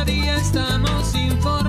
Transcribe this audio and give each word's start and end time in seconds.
Cada 0.00 0.12
día 0.12 0.34
estamos 0.36 1.14
informándote. 1.14 1.59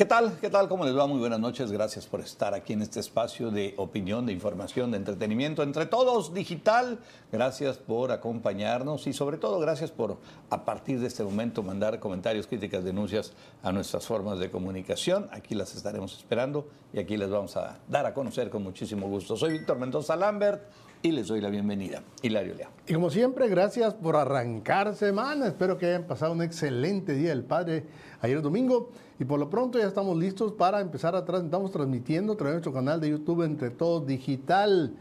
¿Qué 0.00 0.06
tal? 0.06 0.38
¿Qué 0.40 0.48
tal? 0.48 0.66
¿Cómo 0.66 0.86
les 0.86 0.96
va? 0.96 1.06
Muy 1.06 1.18
buenas 1.18 1.40
noches. 1.40 1.70
Gracias 1.70 2.06
por 2.06 2.22
estar 2.22 2.54
aquí 2.54 2.72
en 2.72 2.80
este 2.80 3.00
espacio 3.00 3.50
de 3.50 3.74
opinión, 3.76 4.24
de 4.24 4.32
información, 4.32 4.92
de 4.92 4.96
entretenimiento 4.96 5.62
entre 5.62 5.84
todos 5.84 6.32
digital. 6.32 7.00
Gracias 7.30 7.76
por 7.76 8.10
acompañarnos 8.10 9.06
y 9.06 9.12
sobre 9.12 9.36
todo 9.36 9.60
gracias 9.60 9.90
por 9.90 10.16
a 10.48 10.64
partir 10.64 11.00
de 11.00 11.06
este 11.06 11.22
momento 11.22 11.62
mandar 11.62 12.00
comentarios, 12.00 12.46
críticas, 12.46 12.82
denuncias 12.82 13.34
a 13.62 13.72
nuestras 13.72 14.06
formas 14.06 14.38
de 14.38 14.50
comunicación. 14.50 15.28
Aquí 15.32 15.54
las 15.54 15.74
estaremos 15.74 16.16
esperando 16.16 16.66
y 16.94 16.98
aquí 16.98 17.18
les 17.18 17.28
vamos 17.28 17.58
a 17.58 17.76
dar 17.86 18.06
a 18.06 18.14
conocer 18.14 18.48
con 18.48 18.62
muchísimo 18.62 19.06
gusto. 19.06 19.36
Soy 19.36 19.52
Víctor 19.52 19.78
Mendoza 19.78 20.16
Lambert 20.16 20.62
y 21.02 21.12
les 21.12 21.28
doy 21.28 21.42
la 21.42 21.50
bienvenida. 21.50 22.02
Hilario 22.22 22.54
Lea. 22.54 22.70
Y 22.86 22.94
como 22.94 23.10
siempre, 23.10 23.48
gracias 23.48 23.92
por 23.92 24.16
arrancar 24.16 24.94
semana. 24.94 25.46
Espero 25.46 25.76
que 25.76 25.86
hayan 25.86 26.04
pasado 26.04 26.32
un 26.32 26.40
excelente 26.40 27.12
día 27.12 27.30
del 27.30 27.44
Padre 27.44 27.84
ayer 28.22 28.40
domingo. 28.40 28.90
Y 29.20 29.24
por 29.26 29.38
lo 29.38 29.50
pronto 29.50 29.78
ya 29.78 29.86
estamos 29.86 30.16
listos 30.16 30.52
para 30.52 30.80
empezar 30.80 31.14
a 31.14 31.18
estamos 31.18 31.70
transmitiendo 31.70 32.32
a 32.32 32.36
través 32.36 32.52
de 32.52 32.56
nuestro 32.56 32.72
canal 32.72 33.02
de 33.02 33.10
YouTube 33.10 33.42
Entre 33.42 33.68
Todos 33.68 34.06
Digital. 34.06 34.96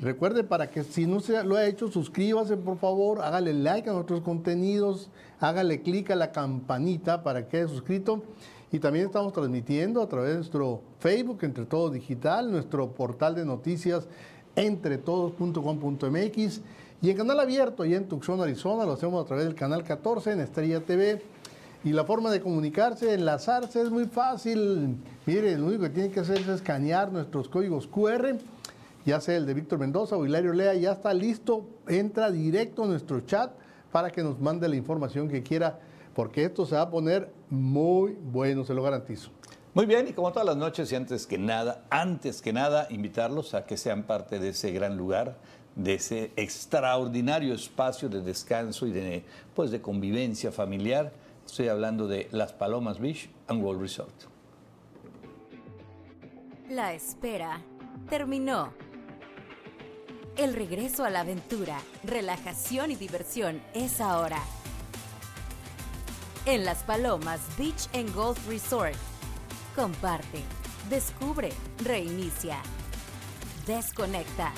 Recuerde 0.00 0.42
para 0.42 0.70
que 0.70 0.82
si 0.82 1.06
no 1.06 1.20
se 1.20 1.44
lo 1.44 1.54
ha 1.54 1.64
hecho, 1.66 1.86
suscríbase 1.86 2.56
por 2.56 2.78
favor, 2.78 3.22
hágale 3.22 3.54
like 3.54 3.88
a 3.88 3.92
nuestros 3.92 4.22
contenidos, 4.22 5.08
hágale 5.38 5.82
clic 5.82 6.10
a 6.10 6.16
la 6.16 6.32
campanita 6.32 7.22
para 7.22 7.44
que 7.44 7.58
quede 7.58 7.68
suscrito. 7.68 8.24
Y 8.72 8.80
también 8.80 9.06
estamos 9.06 9.32
transmitiendo 9.32 10.02
a 10.02 10.08
través 10.08 10.30
de 10.30 10.36
nuestro 10.38 10.80
Facebook 10.98 11.38
Entre 11.42 11.64
Todos 11.64 11.92
Digital, 11.92 12.50
nuestro 12.50 12.90
portal 12.90 13.36
de 13.36 13.44
noticias 13.44 14.08
entretodos.com.mx 14.56 16.60
y 17.02 17.10
en 17.10 17.16
canal 17.16 17.38
abierto 17.38 17.84
y 17.84 17.94
en 17.94 18.08
Tucson, 18.08 18.40
Arizona, 18.40 18.84
lo 18.84 18.94
hacemos 18.94 19.24
a 19.24 19.28
través 19.28 19.44
del 19.44 19.54
canal 19.54 19.84
14 19.84 20.32
en 20.32 20.40
Estrella 20.40 20.80
TV 20.80 21.22
y 21.82 21.92
la 21.92 22.04
forma 22.04 22.30
de 22.30 22.40
comunicarse, 22.40 23.14
enlazarse 23.14 23.80
es 23.80 23.90
muy 23.90 24.04
fácil. 24.04 24.96
Miren, 25.24 25.60
lo 25.60 25.68
único 25.68 25.84
que 25.84 25.90
tienen 25.90 26.12
que 26.12 26.20
hacer 26.20 26.38
es 26.38 26.48
escanear 26.48 27.10
nuestros 27.10 27.48
códigos 27.48 27.86
QR, 27.86 28.36
ya 29.06 29.20
sea 29.20 29.36
el 29.36 29.46
de 29.46 29.54
Víctor 29.54 29.78
Mendoza 29.78 30.16
o 30.16 30.26
Hilario 30.26 30.52
Lea, 30.52 30.74
ya 30.74 30.92
está 30.92 31.14
listo. 31.14 31.66
Entra 31.88 32.30
directo 32.30 32.84
a 32.84 32.86
nuestro 32.86 33.20
chat 33.22 33.52
para 33.90 34.10
que 34.10 34.22
nos 34.22 34.38
mande 34.38 34.68
la 34.68 34.76
información 34.76 35.28
que 35.28 35.42
quiera, 35.42 35.78
porque 36.14 36.44
esto 36.44 36.66
se 36.66 36.74
va 36.74 36.82
a 36.82 36.90
poner 36.90 37.32
muy 37.48 38.14
bueno, 38.30 38.64
se 38.64 38.74
lo 38.74 38.82
garantizo. 38.82 39.30
Muy 39.72 39.86
bien, 39.86 40.06
y 40.08 40.12
como 40.12 40.32
todas 40.32 40.46
las 40.46 40.56
noches, 40.56 40.92
y 40.92 40.96
antes 40.96 41.26
que 41.26 41.38
nada, 41.38 41.84
antes 41.88 42.42
que 42.42 42.52
nada, 42.52 42.88
invitarlos 42.90 43.54
a 43.54 43.64
que 43.64 43.76
sean 43.76 44.02
parte 44.02 44.38
de 44.38 44.50
ese 44.50 44.70
gran 44.72 44.96
lugar, 44.96 45.38
de 45.76 45.94
ese 45.94 46.32
extraordinario 46.36 47.54
espacio 47.54 48.08
de 48.08 48.20
descanso 48.20 48.86
y 48.86 48.90
de, 48.90 49.24
pues, 49.54 49.70
de 49.70 49.80
convivencia 49.80 50.52
familiar 50.52 51.12
Estoy 51.50 51.66
hablando 51.66 52.06
de 52.06 52.28
Las 52.30 52.52
Palomas 52.52 53.00
Beach 53.00 53.28
and 53.48 53.60
World 53.60 53.82
Resort. 53.82 54.14
La 56.68 56.92
espera 56.94 57.60
terminó. 58.08 58.72
El 60.36 60.54
regreso 60.54 61.04
a 61.04 61.10
la 61.10 61.22
aventura, 61.22 61.80
relajación 62.04 62.92
y 62.92 62.94
diversión 62.94 63.60
es 63.74 64.00
ahora. 64.00 64.38
En 66.46 66.64
Las 66.64 66.84
Palomas 66.84 67.40
Beach 67.58 67.88
and 67.94 68.14
Golf 68.14 68.48
Resort. 68.48 68.94
Comparte, 69.74 70.44
descubre, 70.88 71.50
reinicia, 71.82 72.62
desconecta 73.66 74.52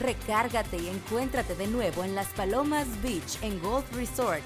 Recárgate 0.00 0.78
y 0.78 0.88
encuéntrate 0.88 1.54
de 1.54 1.66
nuevo 1.66 2.04
en 2.04 2.14
Las 2.14 2.28
Palomas 2.28 2.86
Beach 3.02 3.42
en 3.42 3.60
Golf 3.60 3.84
Resort. 3.94 4.40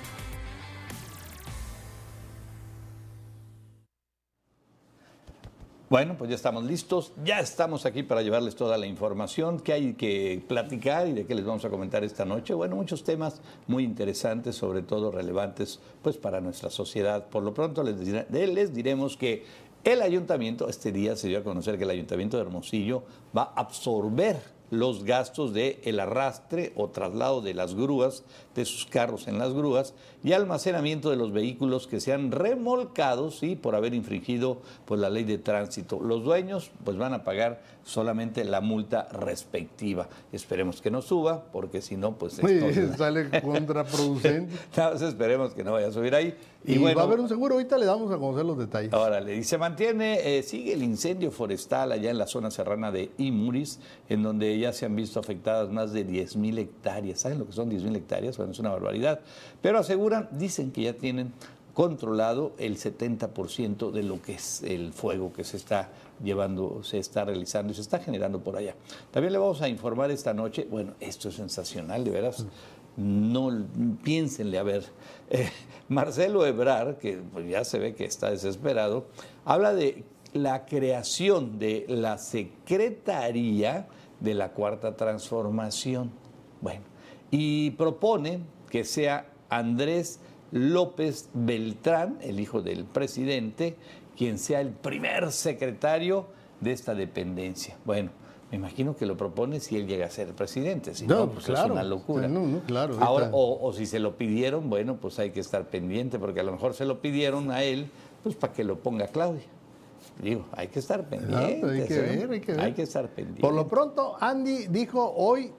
Bueno, 5.88 6.16
pues 6.18 6.28
ya 6.28 6.34
estamos 6.34 6.64
listos, 6.64 7.12
ya 7.24 7.38
estamos 7.38 7.86
aquí 7.86 8.02
para 8.02 8.22
llevarles 8.22 8.56
toda 8.56 8.76
la 8.76 8.86
información 8.86 9.60
que 9.60 9.72
hay 9.72 9.92
que 9.92 10.42
platicar 10.48 11.06
y 11.06 11.12
de 11.12 11.24
qué 11.24 11.36
les 11.36 11.44
vamos 11.44 11.64
a 11.64 11.70
comentar 11.70 12.02
esta 12.02 12.24
noche. 12.24 12.52
Bueno, 12.52 12.74
muchos 12.74 13.04
temas 13.04 13.40
muy 13.68 13.84
interesantes, 13.84 14.56
sobre 14.56 14.82
todo 14.82 15.12
relevantes 15.12 15.78
pues 16.02 16.16
para 16.16 16.40
nuestra 16.40 16.68
sociedad. 16.68 17.28
Por 17.28 17.44
lo 17.44 17.54
pronto 17.54 17.84
les, 17.84 17.96
les 18.28 18.74
diremos 18.74 19.16
que 19.16 19.44
el 19.84 20.02
ayuntamiento, 20.02 20.68
este 20.68 20.90
día 20.90 21.14
se 21.14 21.28
dio 21.28 21.38
a 21.38 21.44
conocer 21.44 21.78
que 21.78 21.84
el 21.84 21.90
ayuntamiento 21.90 22.38
de 22.38 22.42
Hermosillo 22.42 23.04
va 23.36 23.52
a 23.54 23.60
absorber 23.60 24.53
los 24.70 25.04
gastos 25.04 25.52
de 25.52 25.80
el 25.84 26.00
arrastre 26.00 26.72
o 26.76 26.88
traslado 26.88 27.40
de 27.40 27.54
las 27.54 27.74
grúas, 27.74 28.24
de 28.54 28.64
sus 28.64 28.86
carros 28.86 29.28
en 29.28 29.38
las 29.38 29.52
grúas 29.52 29.94
y 30.22 30.32
almacenamiento 30.32 31.10
de 31.10 31.16
los 31.16 31.32
vehículos 31.32 31.86
que 31.86 32.00
sean 32.00 32.30
remolcados 32.30 33.42
y 33.42 33.56
por 33.56 33.74
haber 33.74 33.94
infringido 33.94 34.58
pues, 34.84 35.00
la 35.00 35.10
ley 35.10 35.24
de 35.24 35.38
tránsito. 35.38 36.00
Los 36.00 36.24
dueños 36.24 36.70
pues 36.84 36.96
van 36.96 37.14
a 37.14 37.24
pagar 37.24 37.60
solamente 37.84 38.44
la 38.44 38.60
multa 38.60 39.08
respectiva. 39.12 40.08
Esperemos 40.32 40.80
que 40.80 40.90
no 40.90 41.02
suba, 41.02 41.44
porque 41.52 41.82
si 41.82 41.96
no, 41.96 42.16
pues 42.16 42.38
esto 42.38 42.96
sale 42.96 43.28
contraproducente. 43.42 44.54
Entonces 44.66 45.08
esperemos 45.08 45.54
que 45.54 45.64
no 45.64 45.72
vaya 45.72 45.88
a 45.88 45.92
subir 45.92 46.14
ahí. 46.14 46.34
Y, 46.66 46.78
bueno, 46.78 46.96
va 46.96 47.02
a 47.02 47.04
haber 47.06 47.20
un 47.20 47.28
seguro, 47.28 47.56
ahorita 47.56 47.76
le 47.76 47.84
damos 47.84 48.10
a 48.10 48.16
conocer 48.16 48.46
los 48.46 48.56
detalles. 48.56 48.90
Órale, 48.94 49.36
y 49.36 49.44
se 49.44 49.58
mantiene, 49.58 50.38
eh, 50.38 50.42
sigue 50.42 50.72
el 50.72 50.82
incendio 50.82 51.30
forestal 51.30 51.92
allá 51.92 52.10
en 52.10 52.16
la 52.16 52.26
zona 52.26 52.50
serrana 52.50 52.90
de 52.90 53.10
Imuris, 53.18 53.80
en 54.08 54.22
donde 54.22 54.58
ya 54.58 54.72
se 54.72 54.86
han 54.86 54.96
visto 54.96 55.20
afectadas 55.20 55.68
más 55.70 55.92
de 55.92 56.04
10 56.04 56.36
mil 56.36 56.58
hectáreas. 56.58 57.20
¿Saben 57.20 57.38
lo 57.38 57.46
que 57.46 57.52
son 57.52 57.68
10 57.68 57.82
mil 57.82 57.96
hectáreas? 57.96 58.36
Es 58.50 58.58
una 58.58 58.70
barbaridad. 58.70 59.20
Pero 59.60 59.78
aseguran, 59.78 60.28
dicen 60.32 60.72
que 60.72 60.82
ya 60.82 60.92
tienen 60.94 61.32
controlado 61.74 62.52
el 62.58 62.76
70% 62.76 63.90
de 63.90 64.02
lo 64.04 64.22
que 64.22 64.34
es 64.34 64.62
el 64.62 64.92
fuego 64.92 65.32
que 65.32 65.44
se 65.44 65.56
está 65.56 65.90
llevando, 66.22 66.82
se 66.84 66.98
está 66.98 67.24
realizando 67.24 67.72
y 67.72 67.74
se 67.74 67.82
está 67.82 67.98
generando 67.98 68.40
por 68.40 68.56
allá. 68.56 68.74
También 69.10 69.32
le 69.32 69.38
vamos 69.38 69.60
a 69.60 69.68
informar 69.68 70.10
esta 70.10 70.32
noche, 70.32 70.66
bueno, 70.70 70.94
esto 71.00 71.28
es 71.28 71.34
sensacional, 71.34 72.04
de 72.04 72.10
veras, 72.12 72.46
no 72.96 73.50
piénsenle, 74.04 74.58
a 74.58 74.62
ver, 74.62 74.84
eh, 75.30 75.50
Marcelo 75.88 76.46
Ebrar, 76.46 76.98
que 76.98 77.18
pues, 77.32 77.48
ya 77.48 77.64
se 77.64 77.80
ve 77.80 77.94
que 77.94 78.04
está 78.04 78.30
desesperado, 78.30 79.06
habla 79.44 79.74
de 79.74 80.04
la 80.32 80.66
creación 80.66 81.58
de 81.58 81.86
la 81.88 82.18
Secretaría 82.18 83.88
de 84.20 84.34
la 84.34 84.52
Cuarta 84.52 84.96
Transformación. 84.96 86.10
Bueno, 86.60 86.82
y 87.36 87.72
propone 87.72 88.38
que 88.70 88.84
sea 88.84 89.26
Andrés 89.48 90.20
López 90.52 91.30
Beltrán, 91.34 92.18
el 92.20 92.38
hijo 92.38 92.62
del 92.62 92.84
presidente, 92.84 93.74
quien 94.16 94.38
sea 94.38 94.60
el 94.60 94.70
primer 94.70 95.32
secretario 95.32 96.26
de 96.60 96.70
esta 96.70 96.94
dependencia. 96.94 97.76
Bueno, 97.84 98.10
me 98.52 98.56
imagino 98.56 98.94
que 98.94 99.04
lo 99.04 99.16
propone 99.16 99.58
si 99.58 99.76
él 99.76 99.88
llega 99.88 100.06
a 100.06 100.10
ser 100.10 100.28
presidente, 100.34 100.94
si 100.94 101.08
no, 101.08 101.28
pues 101.28 101.48
es 101.48 101.58
una 101.64 101.82
locura. 101.82 102.30
claro, 102.68 102.98
Ahora, 103.00 103.30
o, 103.32 103.72
si 103.72 103.86
se 103.86 103.98
lo 103.98 104.16
pidieron, 104.16 104.70
bueno, 104.70 104.98
pues 105.00 105.18
hay 105.18 105.30
que 105.30 105.40
estar 105.40 105.68
pendiente, 105.68 106.20
porque 106.20 106.38
a 106.38 106.44
lo 106.44 106.52
mejor 106.52 106.74
se 106.74 106.84
lo 106.84 107.00
pidieron 107.00 107.50
a 107.50 107.64
él, 107.64 107.90
pues 108.22 108.36
para 108.36 108.52
que 108.52 108.62
lo 108.62 108.78
ponga 108.78 109.08
Claudia. 109.08 109.42
Digo, 110.22 110.44
hay 110.52 110.68
que 110.68 110.78
estar 110.78 111.08
pendiente. 111.08 111.66
hay 111.68 111.84
que 111.88 112.00
ver, 112.00 112.30
hay 112.30 112.40
que 112.40 112.52
ver. 112.52 112.60
Hay 112.60 112.72
que 112.74 112.82
estar 112.82 113.08
pendiente. 113.08 113.40
Por 113.40 113.54
lo 113.54 113.66
pronto, 113.66 114.16
Andy 114.20 114.68
dijo 114.68 115.12
hoy 115.16 115.50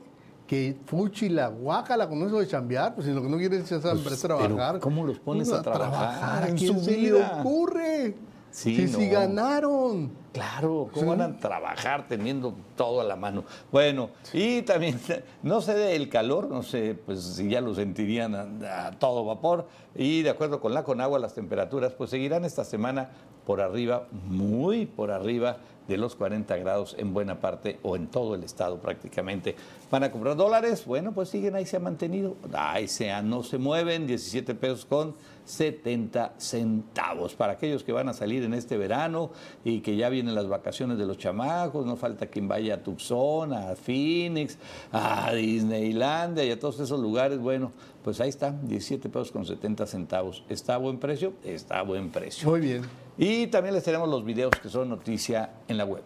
que 0.47 0.77
fuchi 0.85 1.29
la 1.29 1.47
guácala 1.47 2.07
con 2.07 2.21
eso 2.23 2.39
de 2.39 2.47
chambear, 2.47 2.93
pues 2.93 3.07
si 3.07 3.13
lo 3.13 3.21
que 3.21 3.29
no 3.29 3.37
quiere 3.37 3.57
es 3.57 3.69
pues, 3.69 4.21
trabajar. 4.21 4.79
¿Cómo 4.79 5.05
los 5.05 5.19
pones 5.19 5.51
a, 5.51 5.61
trabajar? 5.61 6.43
¿A 6.43 6.47
quién 6.53 6.79
se 6.79 6.97
le 6.97 7.13
ocurre? 7.13 8.15
Sí, 8.51 8.87
si 8.87 9.09
ganaron. 9.09 10.11
Claro, 10.31 10.89
¿cómo 10.93 11.07
van 11.07 11.21
a 11.21 11.37
trabajar 11.37 12.07
teniendo 12.07 12.53
todo 12.77 13.01
a 13.01 13.03
la 13.03 13.17
mano? 13.17 13.43
Bueno, 13.69 14.11
y 14.31 14.61
también, 14.61 14.99
no 15.43 15.59
sé 15.61 15.73
del 15.73 16.07
calor, 16.09 16.47
no 16.49 16.63
sé, 16.63 16.97
pues 17.05 17.21
si 17.21 17.49
ya 17.49 17.59
lo 17.59 17.75
sentirían 17.75 18.35
a, 18.35 18.87
a, 18.87 18.91
todo 18.91 19.25
vapor, 19.25 19.67
y 19.93 20.21
de 20.21 20.29
acuerdo 20.29 20.61
con 20.61 20.73
la 20.73 20.83
Conagua, 20.83 21.19
las 21.19 21.33
temperaturas 21.33 21.93
pues 21.93 22.09
seguirán 22.09 22.45
esta 22.45 22.63
semana 22.63 23.09
por 23.45 23.61
arriba, 23.61 24.07
muy 24.11 24.85
por 24.85 25.11
arriba 25.11 25.57
de 25.87 25.97
los 25.97 26.15
40 26.15 26.55
grados 26.57 26.95
en 26.97 27.13
buena 27.13 27.39
parte 27.39 27.79
o 27.83 27.95
en 27.95 28.07
todo 28.07 28.35
el 28.35 28.43
estado 28.43 28.79
prácticamente. 28.79 29.55
¿Van 29.91 30.03
a 30.03 30.11
comprar 30.11 30.35
dólares? 30.35 30.85
Bueno, 30.85 31.13
pues 31.13 31.29
siguen 31.29 31.55
ahí, 31.55 31.65
se 31.65 31.77
ha 31.77 31.79
mantenido. 31.79 32.35
Ahí 32.53 32.87
se, 32.87 33.11
no 33.21 33.43
se 33.43 33.57
mueven, 33.57 34.07
17 34.07 34.55
pesos 34.55 34.85
con 34.85 35.15
70 35.45 36.33
centavos. 36.37 37.35
Para 37.35 37.53
aquellos 37.53 37.83
que 37.83 37.91
van 37.91 38.09
a 38.09 38.13
salir 38.13 38.43
en 38.43 38.53
este 38.53 38.77
verano 38.77 39.31
y 39.63 39.81
que 39.81 39.95
ya 39.95 40.09
vienen 40.09 40.35
las 40.35 40.47
vacaciones 40.47 40.97
de 40.97 41.05
los 41.05 41.17
chamacos, 41.17 41.85
no 41.85 41.95
falta 41.95 42.27
quien 42.27 42.47
vaya 42.47 42.75
a 42.75 42.83
Tucson, 42.83 43.53
a 43.53 43.75
Phoenix, 43.75 44.57
a 44.91 45.31
Disneylandia 45.33 46.43
y 46.43 46.51
a 46.51 46.59
todos 46.59 46.79
esos 46.79 46.99
lugares. 46.99 47.39
Bueno, 47.39 47.71
pues 48.03 48.19
ahí 48.21 48.29
está, 48.29 48.51
17 48.51 49.09
pesos 49.09 49.31
con 49.31 49.45
70 49.45 49.85
centavos. 49.85 50.43
¿Está 50.49 50.75
a 50.75 50.77
buen 50.77 50.97
precio? 50.99 51.33
Está 51.43 51.79
a 51.79 51.83
buen 51.83 52.09
precio. 52.09 52.49
Muy 52.49 52.59
bien. 52.59 53.04
Y 53.17 53.47
también 53.47 53.73
les 53.75 53.83
tenemos 53.83 54.09
los 54.09 54.25
videos 54.25 54.51
que 54.61 54.69
son 54.69 54.89
noticia 54.89 55.53
en 55.67 55.77
la 55.77 55.85
web. 55.85 56.03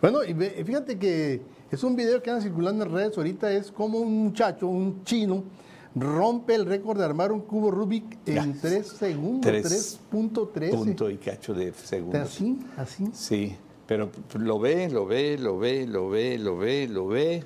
Bueno, 0.00 0.24
y 0.24 0.34
fíjate 0.64 0.98
que 0.98 1.42
es 1.70 1.84
un 1.84 1.94
video 1.96 2.22
que 2.22 2.30
anda 2.30 2.42
circulando 2.42 2.84
en 2.84 2.92
redes 2.92 3.16
ahorita, 3.16 3.52
es 3.52 3.70
como 3.70 3.98
un 3.98 4.24
muchacho, 4.24 4.66
un 4.66 5.04
chino, 5.04 5.44
rompe 5.94 6.54
el 6.54 6.64
récord 6.66 6.98
de 6.98 7.04
armar 7.04 7.32
un 7.32 7.40
cubo 7.40 7.70
Rubik 7.70 8.18
en 8.26 8.54
Ya. 8.54 8.60
3 8.60 8.86
segundos, 8.86 9.40
Tres 9.42 9.98
3.13. 10.10 10.70
Punto 10.70 11.10
y 11.10 11.16
cacho 11.18 11.52
de 11.54 11.72
segundos. 11.72 12.20
Así, 12.22 12.58
así. 12.76 13.08
Sí, 13.12 13.56
pero 13.86 14.10
lo 14.38 14.58
ve, 14.58 14.88
lo 14.88 15.04
ve, 15.06 15.36
lo 15.38 15.58
ve, 15.58 15.86
lo 15.86 16.08
ve, 16.08 16.38
lo 16.38 16.56
ve, 16.56 16.88
lo 16.88 17.06
ve. 17.08 17.44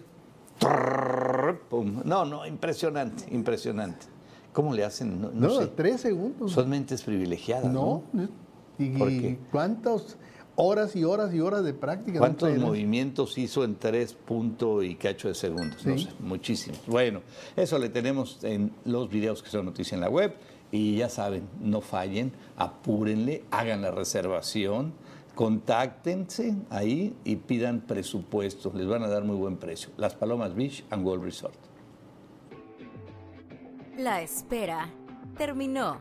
No, 2.04 2.24
no, 2.24 2.46
impresionante, 2.46 3.24
impresionante. 3.34 4.06
¿Cómo 4.52 4.72
le 4.72 4.84
hacen? 4.84 5.20
No, 5.20 5.30
no 5.32 5.48
No, 5.48 5.60
sé. 5.60 5.66
3 5.66 6.00
segundos. 6.00 6.52
Son 6.52 6.68
mentes 6.70 7.02
privilegiadas, 7.02 7.72
¿no? 7.72 8.04
no. 8.12 8.28
¿Y, 8.78 8.90
¿Por 8.90 9.08
qué? 9.08 9.38
cuántas 9.50 10.16
horas 10.56 10.94
y 10.96 11.04
horas 11.04 11.34
y 11.34 11.40
horas 11.40 11.64
de 11.64 11.74
práctica? 11.74 12.18
¿Cuántos 12.18 12.56
movimientos 12.58 13.36
hizo 13.38 13.64
en 13.64 13.76
tres 13.76 14.14
punto 14.14 14.82
y 14.82 14.94
cacho 14.96 15.28
de 15.28 15.34
segundos? 15.34 15.84
No 15.84 15.98
sé, 15.98 16.08
muchísimos. 16.20 16.80
Bueno, 16.86 17.22
eso 17.56 17.78
le 17.78 17.88
tenemos 17.88 18.42
en 18.42 18.72
los 18.84 19.08
videos 19.08 19.42
que 19.42 19.50
son 19.50 19.66
noticia 19.66 19.94
en 19.94 20.00
la 20.00 20.08
web. 20.08 20.34
Y 20.72 20.96
ya 20.96 21.08
saben, 21.08 21.48
no 21.60 21.80
fallen, 21.80 22.32
apúrenle, 22.56 23.44
hagan 23.52 23.80
la 23.80 23.92
reservación, 23.92 24.92
contáctense 25.36 26.56
ahí 26.68 27.14
y 27.22 27.36
pidan 27.36 27.80
presupuesto. 27.82 28.72
Les 28.74 28.88
van 28.88 29.04
a 29.04 29.08
dar 29.08 29.22
muy 29.22 29.36
buen 29.36 29.56
precio. 29.56 29.90
Las 29.96 30.16
Palomas 30.16 30.54
Beach 30.56 30.84
and 30.90 31.06
World 31.06 31.24
Resort. 31.24 31.54
La 33.96 34.20
espera 34.22 34.90
terminó. 35.38 36.00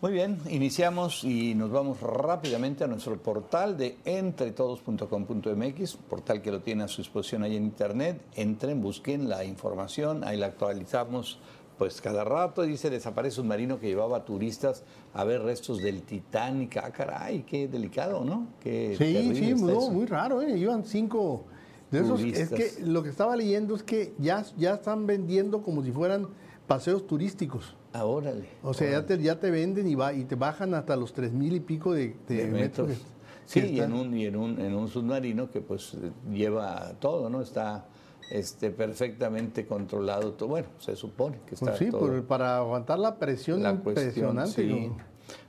Muy 0.00 0.12
bien, 0.12 0.38
iniciamos 0.48 1.24
y 1.24 1.56
nos 1.56 1.72
vamos 1.72 2.00
rápidamente 2.00 2.84
a 2.84 2.86
nuestro 2.86 3.20
portal 3.20 3.76
de 3.76 3.96
entretodos.com.mx, 4.04 5.96
portal 6.08 6.40
que 6.40 6.52
lo 6.52 6.60
tiene 6.60 6.84
a 6.84 6.88
su 6.88 7.02
disposición 7.02 7.42
ahí 7.42 7.56
en 7.56 7.64
internet. 7.64 8.20
Entren, 8.36 8.80
busquen 8.80 9.28
la 9.28 9.44
información, 9.44 10.22
ahí 10.22 10.36
la 10.36 10.46
actualizamos 10.46 11.40
pues 11.78 12.00
cada 12.00 12.22
rato. 12.22 12.62
Dice, 12.62 12.90
desaparece 12.90 13.40
un 13.40 13.48
marino 13.48 13.80
que 13.80 13.88
llevaba 13.88 14.24
turistas 14.24 14.84
a 15.14 15.24
ver 15.24 15.42
restos 15.42 15.82
del 15.82 16.02
Titanic. 16.02 16.76
Ah, 16.76 16.92
caray, 16.92 17.42
qué 17.42 17.66
delicado, 17.66 18.24
¿no? 18.24 18.46
Qué 18.60 18.94
Sí, 18.96 19.34
sí, 19.34 19.52
no, 19.54 19.90
muy 19.90 20.06
raro, 20.06 20.42
¿eh? 20.42 20.56
Iban 20.56 20.84
cinco 20.84 21.42
de 21.90 22.02
esos. 22.02 22.20
Es 22.20 22.50
Turistas. 22.50 22.76
que 22.76 22.86
lo 22.86 23.02
que 23.02 23.08
estaba 23.08 23.34
leyendo 23.34 23.74
es 23.74 23.82
que 23.82 24.14
ya, 24.18 24.44
ya 24.56 24.74
están 24.74 25.08
vendiendo 25.08 25.60
como 25.60 25.82
si 25.82 25.90
fueran 25.90 26.28
paseos 26.68 27.04
turísticos. 27.04 27.74
Ah, 27.92 28.04
órale. 28.04 28.48
O 28.62 28.74
sea, 28.74 28.90
ya 28.90 29.06
te, 29.06 29.18
ya 29.22 29.40
te 29.40 29.50
venden 29.50 29.88
y, 29.88 29.94
va, 29.94 30.12
y 30.12 30.24
te 30.24 30.34
bajan 30.34 30.74
hasta 30.74 30.94
los 30.96 31.12
tres 31.12 31.32
mil 31.32 31.54
y 31.54 31.60
pico 31.60 31.92
de, 31.94 32.14
de 32.28 32.36
de 32.36 32.46
metros. 32.46 32.88
metros. 32.88 33.06
Sí, 33.46 33.60
y 33.60 33.80
en, 33.80 33.94
un, 33.94 34.14
y 34.14 34.26
en, 34.26 34.36
un, 34.36 34.60
en 34.60 34.74
un 34.74 34.88
submarino 34.88 35.50
que 35.50 35.60
pues 35.62 35.96
lleva 36.30 36.92
todo, 37.00 37.30
¿no? 37.30 37.40
Está 37.40 37.86
este, 38.30 38.70
perfectamente 38.70 39.66
controlado 39.66 40.32
todo. 40.34 40.50
Bueno, 40.50 40.68
se 40.78 40.94
supone 40.96 41.38
que 41.46 41.54
está 41.54 41.66
Pues 41.66 41.78
sí, 41.78 41.90
todo. 41.90 42.00
por- 42.00 42.24
para 42.26 42.58
aguantar 42.58 42.98
la 42.98 43.16
presión 43.16 43.62
la 43.62 43.74
cuestión, 43.76 44.36
impresionante. 44.38 44.52
sí. 44.52 44.88
¿no? 44.88 44.96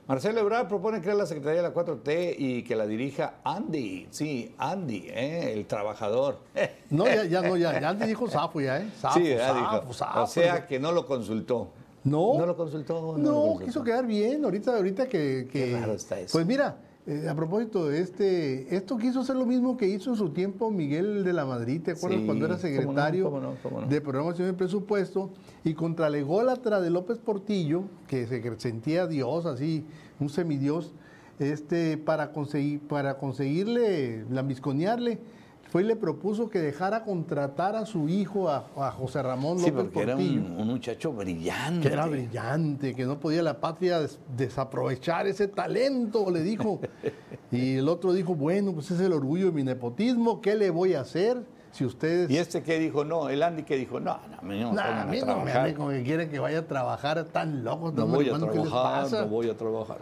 Marcelo 0.08 0.40
Ebrard 0.40 0.66
propone 0.66 1.00
crear 1.00 1.16
la 1.16 1.24
Secretaría 1.26 1.62
de 1.62 1.68
la 1.68 1.74
4T 1.74 2.34
y 2.36 2.62
que 2.64 2.74
la 2.74 2.86
dirija 2.86 3.34
Andy, 3.44 4.08
sí, 4.10 4.52
Andy, 4.58 5.04
¿eh? 5.08 5.52
el 5.52 5.66
trabajador. 5.66 6.38
No, 6.90 7.04
ya, 7.06 7.24
ya 7.26 7.42
no, 7.42 7.56
ya, 7.56 7.78
ya 7.80 7.96
te 7.96 8.06
dijo 8.06 8.26
Zafo 8.28 8.60
ya, 8.60 8.80
¿eh? 8.80 8.90
Zafo, 8.98 9.20
sí, 9.20 9.28
ya 9.28 9.46
Zafo, 9.46 9.58
dijo. 9.86 10.20
O 10.22 10.26
sea 10.26 10.66
que 10.66 10.80
no 10.80 10.90
lo 10.90 11.06
consultó. 11.06 11.70
No. 12.04 12.38
No 12.38 12.46
lo 12.46 12.56
consultó. 12.56 12.94
No, 13.18 13.18
lo 13.18 13.32
consultó. 13.32 13.64
quiso 13.66 13.84
quedar 13.84 14.06
bien. 14.06 14.44
Ahorita, 14.44 14.76
ahorita 14.76 15.06
que. 15.08 15.48
que- 15.50 15.66
Qué 15.70 15.78
raro 15.78 15.92
está 15.94 16.18
eso. 16.18 16.32
Pues 16.32 16.46
mira, 16.46 16.78
eh, 17.06 17.26
a 17.28 17.34
propósito 17.34 17.88
de 17.88 18.00
este, 18.00 18.74
esto 18.74 18.96
quiso 18.98 19.20
hacer 19.20 19.36
lo 19.36 19.46
mismo 19.46 19.76
que 19.76 19.86
hizo 19.88 20.10
en 20.10 20.16
su 20.16 20.30
tiempo 20.30 20.70
Miguel 20.70 21.24
de 21.24 21.32
la 21.32 21.44
Madrid, 21.46 21.80
¿te 21.82 21.92
acuerdas 21.92 22.20
Sí, 22.20 22.26
cuando 22.26 22.44
era 22.46 22.56
cómo 22.56 22.68
no, 22.68 22.76
secretario 22.78 23.24
cómo 23.24 23.40
no, 23.40 23.54
cómo 23.62 23.82
de 23.82 24.00
programación 24.00 24.50
y 24.50 24.52
presupuesto? 24.52 25.30
Y 25.64 25.74
contra 25.74 26.08
la 26.10 26.18
ególatra 26.18 26.80
de 26.80 26.90
López 26.90 27.18
Portillo, 27.18 27.84
que 28.06 28.26
se 28.26 28.58
sentía 28.60 29.06
Dios, 29.06 29.46
así, 29.46 29.84
un 30.20 30.28
semidios, 30.28 30.92
este, 31.38 31.96
para 31.96 32.32
conseguir, 32.32 32.80
para 32.80 33.16
conseguirle, 33.16 34.24
lambisconearle, 34.30 35.18
fue 35.70 35.82
y 35.82 35.86
le 35.86 35.96
propuso 35.96 36.50
que 36.50 36.58
dejara 36.58 37.04
contratar 37.04 37.76
a 37.76 37.86
su 37.86 38.08
hijo, 38.08 38.48
a, 38.50 38.66
a 38.76 38.90
José 38.90 39.22
Ramón 39.22 39.58
Sí, 39.58 39.66
López 39.70 39.84
porque 39.84 40.00
era 40.02 40.16
un, 40.16 40.56
un 40.58 40.66
muchacho 40.66 41.12
brillante. 41.12 41.86
Que 41.88 41.94
era 41.94 42.06
brillante, 42.06 42.94
que 42.94 43.04
no 43.06 43.18
podía 43.20 43.42
la 43.42 43.60
patria 43.60 44.00
des- 44.00 44.18
desaprovechar 44.36 45.26
ese 45.26 45.48
talento, 45.48 46.30
le 46.30 46.42
dijo. 46.42 46.80
Y 47.52 47.78
el 47.78 47.88
otro 47.88 48.12
dijo, 48.12 48.36
bueno, 48.36 48.72
pues 48.72 48.92
es 48.92 49.00
el 49.00 49.12
orgullo 49.12 49.46
de 49.46 49.52
mi 49.52 49.64
nepotismo, 49.64 50.40
¿qué 50.40 50.54
le 50.54 50.70
voy 50.70 50.94
a 50.94 51.00
hacer 51.00 51.42
si 51.72 51.84
ustedes... 51.84 52.30
Y 52.30 52.36
este 52.36 52.62
que 52.62 52.78
dijo, 52.78 53.04
no, 53.04 53.28
el 53.28 53.42
Andy 53.42 53.62
que 53.62 53.76
dijo, 53.76 54.00
no, 54.00 54.18
no, 54.28 54.36
no 54.36 54.42
me 54.42 54.60
Nah, 54.60 55.02
a 55.02 55.04
mí 55.06 55.20
no 55.20 55.44
me 55.44 55.94
que 55.94 56.02
quieren 56.02 56.30
que 56.30 56.38
vaya 56.38 56.60
a 56.60 56.66
trabajar, 56.66 57.24
tan 57.24 57.62
locos, 57.62 57.94
No 57.94 58.06
voy 58.06 58.28
a 58.28 58.32
hermano, 58.32 58.50
¿qué 58.50 58.58
les 58.58 58.68
trabajar, 58.68 59.10
no 59.12 59.26
voy 59.28 59.48
a 59.48 59.56
trabajar. 59.56 59.98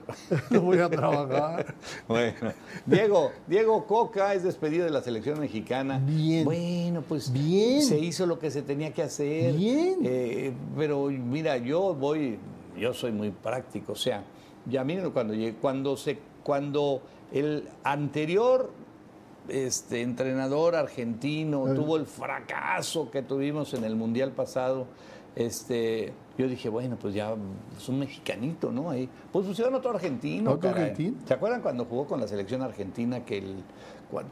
No 0.51 0.61
voy 0.63 0.79
a 0.79 0.89
trabajar. 0.89 1.75
bueno, 2.09 2.53
Diego, 2.87 3.33
Diego 3.47 3.87
Coca 3.87 4.35
es 4.35 4.43
despedido 4.43 4.85
de 4.85 4.91
la 4.91 5.03
selección 5.03 5.39
mexicana. 5.41 6.01
Bien. 6.03 6.45
Bueno, 6.45 7.03
pues 7.07 7.33
Bien. 7.33 7.83
se 7.83 7.99
hizo 7.99 8.25
lo 8.27 8.39
que 8.39 8.51
se 8.51 8.63
tenía 8.63 8.93
que 8.93 9.03
hacer. 9.03 9.55
Bien. 9.55 9.99
Eh, 10.05 10.53
pero 10.77 11.07
mira, 11.07 11.59
yo 11.59 11.95
voy, 11.95 12.39
yo 12.79 12.95
soy 12.95 13.13
muy 13.13 13.31
práctico, 13.31 13.93
o 13.93 13.97
sea, 13.97 14.25
ya 14.67 14.85
miren 14.85 15.11
cuando 15.11 15.35
cuando 15.61 15.97
se, 15.97 16.19
cuando 16.43 17.03
el 17.33 17.69
anterior 17.85 18.71
este 19.49 20.03
entrenador 20.03 20.77
argentino 20.77 21.65
tuvo 21.75 21.97
el 21.97 22.07
fracaso 22.07 23.11
que 23.11 23.23
tuvimos 23.23 23.75
en 23.75 23.85
el 23.85 23.97
mundial 23.97 24.33
pasado. 24.33 24.87
Este, 25.37 26.13
yo 26.37 26.49
dije, 26.49 26.69
bueno, 26.69 26.97
pues 27.01 27.15
ya 27.15 27.35
es 27.77 27.89
un 27.89 28.01
mexicanito, 28.01 28.73
¿no? 28.73 28.91
Ahí, 28.91 29.09
pues 29.31 29.47
pusieron 29.47 29.75
otro 29.75 29.91
argentino. 29.91 30.53
¿Otro 30.53 30.71
argentino? 30.71 31.19
¿Se 31.27 31.35
acuerdan 31.35 31.61
cuando 31.63 31.85
jugó 31.85 32.07
con 32.07 32.21
la 32.21 32.27
selección 32.27 32.63
argentina 32.63 33.25
que 33.25 33.39
el 33.39 33.57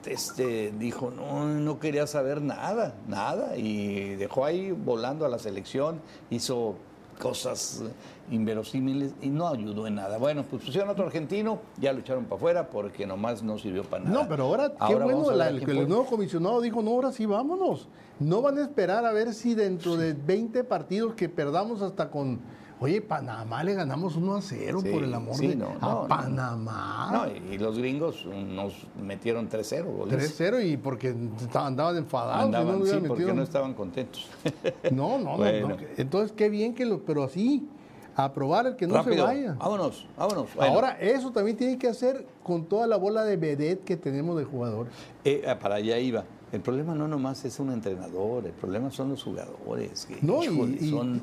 este 0.07 0.73
dijo, 0.73 1.11
no, 1.11 1.45
no 1.47 1.79
quería 1.79 2.07
saber 2.07 2.41
nada, 2.41 2.95
nada, 3.07 3.57
y 3.57 4.15
dejó 4.15 4.45
ahí 4.45 4.73
volando 4.73 5.27
a 5.27 5.29
la 5.29 5.39
selección, 5.39 6.01
hizo 6.31 6.77
cosas 7.21 7.83
inverosímiles 8.31 9.13
y 9.23 9.29
no 9.29 9.49
ayudó 9.49 9.87
en 9.87 9.95
nada. 9.97 10.19
Bueno, 10.19 10.45
pues 10.49 10.63
pusieron 10.65 10.91
otro 10.91 11.07
argentino, 11.07 11.61
ya 11.79 11.93
lo 11.93 12.01
echaron 12.01 12.25
para 12.25 12.37
afuera 12.37 12.69
porque 12.71 13.07
nomás 13.07 13.43
no 13.43 13.59
sirvió 13.59 13.85
para 13.85 14.05
nada. 14.05 14.23
No, 14.23 14.29
pero 14.29 14.45
ahora, 14.45 14.73
qué 14.87 14.95
bueno, 14.95 15.31
la- 15.31 15.49
el, 15.49 15.57
el 15.71 15.89
nuevo 15.89 16.07
comisionado 16.07 16.61
dijo, 16.61 16.83
no, 16.83 16.91
ahora 16.91 17.13
sí 17.13 17.27
vámonos. 17.27 17.89
No 18.19 18.41
van 18.43 18.59
a 18.59 18.63
esperar 18.63 19.05
a 19.05 19.13
ver 19.13 19.35
si 19.35 19.55
dentro 19.55 19.97
de 19.97 20.13
20 20.15 20.65
partidos 20.65 21.15
que 21.15 21.29
perdamos 21.29 21.83
hasta 21.83 22.11
con, 22.11 22.41
oye, 22.81 23.01
Panamá 23.01 23.65
le 23.65 23.75
ganamos 23.75 24.17
1 24.17 24.35
a 24.37 24.41
0 24.43 24.81
Sí, 24.83 24.91
por 24.91 25.03
el 25.03 25.15
amor 25.15 25.35
sí, 25.37 25.49
de 25.49 25.57
no, 25.57 25.67
a 25.69 25.75
no, 25.81 26.03
no. 26.03 26.09
Panamá. 26.09 27.11
No, 27.13 27.27
y 27.27 27.55
y 27.55 27.59
los 27.59 27.79
gringos 27.79 28.25
nos 28.27 28.75
metieron 29.03 29.49
3-0. 29.49 29.85
goles. 29.85 30.39
3-0 30.39 30.61
y 30.67 30.77
porque 30.77 31.15
andaban 31.55 31.97
enfadados. 31.97 32.45
Andaban, 32.45 32.77
sí, 32.77 32.83
hubieran 32.83 33.03
porque 33.05 33.23
metido- 33.25 33.35
no 33.35 33.43
estaban 33.43 33.75
contentos. 33.75 34.29
No, 34.93 35.19
no, 35.19 35.33
no, 35.33 35.37
Bueno. 35.39 35.69
no, 35.71 35.77
Entonces, 35.97 36.33
qué 36.37 36.49
bien 36.49 36.75
que 36.75 36.85
lo, 36.87 37.01
pero 37.03 37.23
así, 37.25 37.69
aprobar 38.15 38.67
el 38.67 38.77
que 38.77 38.87
no 38.87 38.95
Rápido, 38.95 39.17
se 39.17 39.23
vaya. 39.35 39.55
vámonos, 39.59 40.07
vámonos. 40.17 40.55
Bueno, 40.55 40.73
Ahora, 40.75 40.99
eso 41.01 41.31
también 41.33 41.57
tiene 41.57 41.79
que 41.79 41.89
hacer 41.89 42.25
con 42.43 42.65
toda 42.65 42.87
la 42.87 42.97
bola 42.97 43.25
de 43.25 43.37
vedette 43.37 43.85
que 43.85 43.97
tenemos 43.97 44.39
de 44.39 44.45
jugadores. 44.45 44.93
eh, 45.25 45.43
ah, 45.47 45.59
para 45.59 45.77
allá 45.77 45.99
iba. 45.99 46.25
El 46.53 46.61
problema 46.61 46.95
no 46.95 47.09
nomás 47.09 47.45
es 47.45 47.59
un 47.59 47.73
entrenador, 47.73 48.47
el 48.47 48.53
problema 48.53 48.91
son 48.93 49.09
los 49.11 49.23
jugadores. 49.25 50.07
que, 50.07 50.19
No, 50.23 50.45
y- 50.45 50.47
híjole, 50.47 50.79
y- 50.81 50.91
son, 50.91 51.17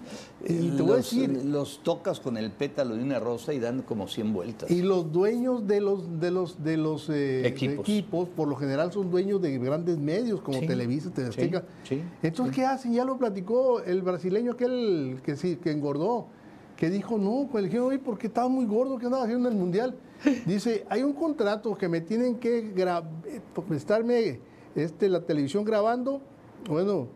y 0.46 0.54
eh, 0.68 0.74
te 0.76 0.82
voy 0.82 0.92
a 0.92 0.96
los, 0.98 1.14
decir- 1.14 1.44
los 1.46 1.80
tocas 1.82 2.20
con 2.20 2.36
el 2.36 2.52
pétalo 2.52 2.96
de 2.96 3.04
una 3.04 3.20
rosa 3.20 3.54
y 3.54 3.60
dan 3.60 3.84
como 3.84 4.10
100 4.10 4.34
vueltas. 4.34 4.70
Y 4.70 4.82
los 4.82 5.12
dueños 5.14 5.66
de 5.66 5.80
los 5.80 6.20
de 6.20 6.30
los 6.30 6.62
de 6.62 6.76
los 6.76 7.10
eh, 7.10 7.48
Equipos. 7.48 7.88
equipos, 7.88 8.28
por 8.30 8.50
lo 8.50 8.58
general 8.58 8.92
son 8.92 9.10
dueños 9.10 9.42
de 9.42 9.58
grandes 9.60 9.98
medios 9.98 10.42
como 10.42 10.60
Sí, 10.60 10.68
Televisa, 10.68 11.08
sí, 11.08 11.14
Televisa. 11.16 11.64
sí, 11.88 12.02
Entonces, 12.22 12.54
¿qué 12.56 12.66
hacen? 12.66 12.94
Ya 12.94 13.06
lo 13.06 13.18
platicó 13.18 13.80
el 13.82 14.02
brasileño 14.02 14.52
aquel 14.52 15.22
que 15.24 15.38
sí 15.38 15.56
que 15.56 15.72
engordó. 15.72 16.28
que 16.76 16.90
dijo, 16.90 17.18
no, 17.18 17.48
pues 17.50 17.62
le 17.64 17.70
dijeron, 17.70 17.88
oye, 17.88 18.00
¿por 18.00 18.18
qué 18.18 18.28
estaba 18.28 18.50
muy 18.50 18.66
gordo? 18.66 18.98
¿Qué 18.98 19.06
andaba 19.06 19.24
haciendo 19.24 19.48
en 19.48 19.54
el 19.56 19.60
Mundial? 19.62 19.96
Dice, 20.46 20.86
hay 20.90 21.02
un 21.04 21.14
contrato 21.14 21.76
que 21.78 21.88
me 21.88 22.02
tienen 22.02 22.36
que 22.40 22.74
eh, 22.76 23.42
estarme 23.74 24.40
este, 24.76 25.10
la 25.10 25.22
televisión 25.22 25.64
grabando, 25.64 26.22
bueno, 26.70 27.08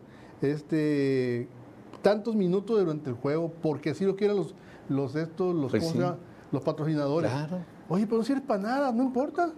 este, 0.42 1.48
tantos 2.02 2.34
minutos 2.34 2.78
durante 2.78 3.10
el 3.10 3.16
juego, 3.16 3.52
porque 3.62 3.90
así 3.90 4.04
lo 4.04 4.16
quieren 4.16 4.36
los, 4.36 4.54
los 4.88 5.14
estos, 5.16 5.54
los, 5.54 5.70
Pues 5.70 5.94
los 6.52 6.62
patrocinadores. 6.62 7.30
Claro. 7.30 7.58
Oye, 7.88 8.06
pero 8.06 8.18
no 8.18 8.24
sirve 8.24 8.40
para 8.42 8.62
nada, 8.62 8.92
no 8.92 9.02
importa. 9.04 9.50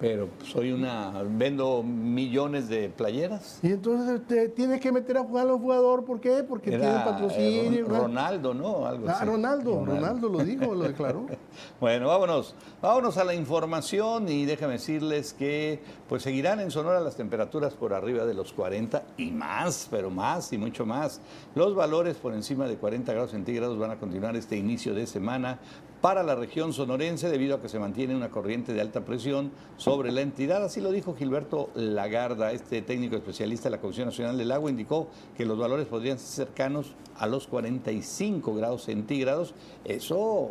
Pero 0.00 0.28
soy 0.44 0.72
una. 0.72 1.22
Vendo 1.24 1.82
millones 1.82 2.68
de 2.70 2.88
playeras. 2.88 3.58
Y 3.62 3.66
entonces 3.70 4.26
te 4.26 4.48
tienes 4.48 4.80
que 4.80 4.90
meter 4.90 5.18
a 5.18 5.20
jugar 5.24 5.44
a 5.44 5.48
los 5.50 5.60
jugadores, 5.60 6.06
¿por 6.06 6.18
qué? 6.20 6.42
Porque 6.42 6.70
tiene 6.70 6.86
Era, 6.86 7.04
patrocinio. 7.04 7.62
eh, 7.80 7.84
Ron- 7.86 8.00
Ronaldo, 8.04 8.54
¿no? 8.54 8.86
Algo 8.86 9.06
Ah, 9.08 9.12
así. 9.16 9.26
Ronaldo, 9.26 9.84
Ronaldo 9.84 10.30
lo 10.30 10.38
dijo, 10.38 10.74
lo 10.74 10.84
declaró. 10.84 11.26
Bueno, 11.80 12.08
vámonos, 12.08 12.54
vámonos 12.80 13.16
a 13.16 13.24
la 13.24 13.34
información 13.34 14.28
y 14.28 14.44
déjame 14.44 14.74
decirles 14.74 15.32
que 15.32 15.80
pues 16.08 16.22
seguirán 16.22 16.60
en 16.60 16.70
Sonora 16.70 17.00
las 17.00 17.16
temperaturas 17.16 17.74
por 17.74 17.94
arriba 17.94 18.24
de 18.24 18.34
los 18.34 18.52
40 18.52 19.02
y 19.16 19.30
más, 19.30 19.88
pero 19.90 20.10
más 20.10 20.52
y 20.52 20.58
mucho 20.58 20.86
más. 20.86 21.20
Los 21.54 21.74
valores 21.74 22.16
por 22.16 22.34
encima 22.34 22.66
de 22.66 22.76
40 22.76 23.12
grados 23.12 23.30
centígrados 23.30 23.78
van 23.78 23.90
a 23.90 23.98
continuar 23.98 24.36
este 24.36 24.56
inicio 24.56 24.94
de 24.94 25.06
semana 25.06 25.58
para 26.00 26.22
la 26.22 26.34
región 26.34 26.72
sonorense 26.72 27.28
debido 27.28 27.56
a 27.56 27.60
que 27.60 27.68
se 27.68 27.78
mantiene 27.78 28.16
una 28.16 28.30
corriente 28.30 28.72
de 28.72 28.80
alta 28.80 29.04
presión 29.04 29.52
sobre 29.76 30.10
la 30.12 30.22
entidad. 30.22 30.64
Así 30.64 30.80
lo 30.80 30.90
dijo 30.90 31.14
Gilberto 31.14 31.70
Lagarda, 31.74 32.52
este 32.52 32.82
técnico 32.82 33.16
especialista 33.16 33.64
de 33.64 33.76
la 33.76 33.80
Comisión 33.82 34.06
Nacional 34.06 34.38
del 34.38 34.50
Agua, 34.50 34.70
indicó 34.70 35.08
que 35.36 35.44
los 35.44 35.58
valores 35.58 35.86
podrían 35.86 36.18
ser 36.18 36.46
cercanos 36.46 36.94
a 37.18 37.26
los 37.26 37.46
45 37.46 38.54
grados 38.54 38.84
centígrados. 38.84 39.54
Eso, 39.84 40.50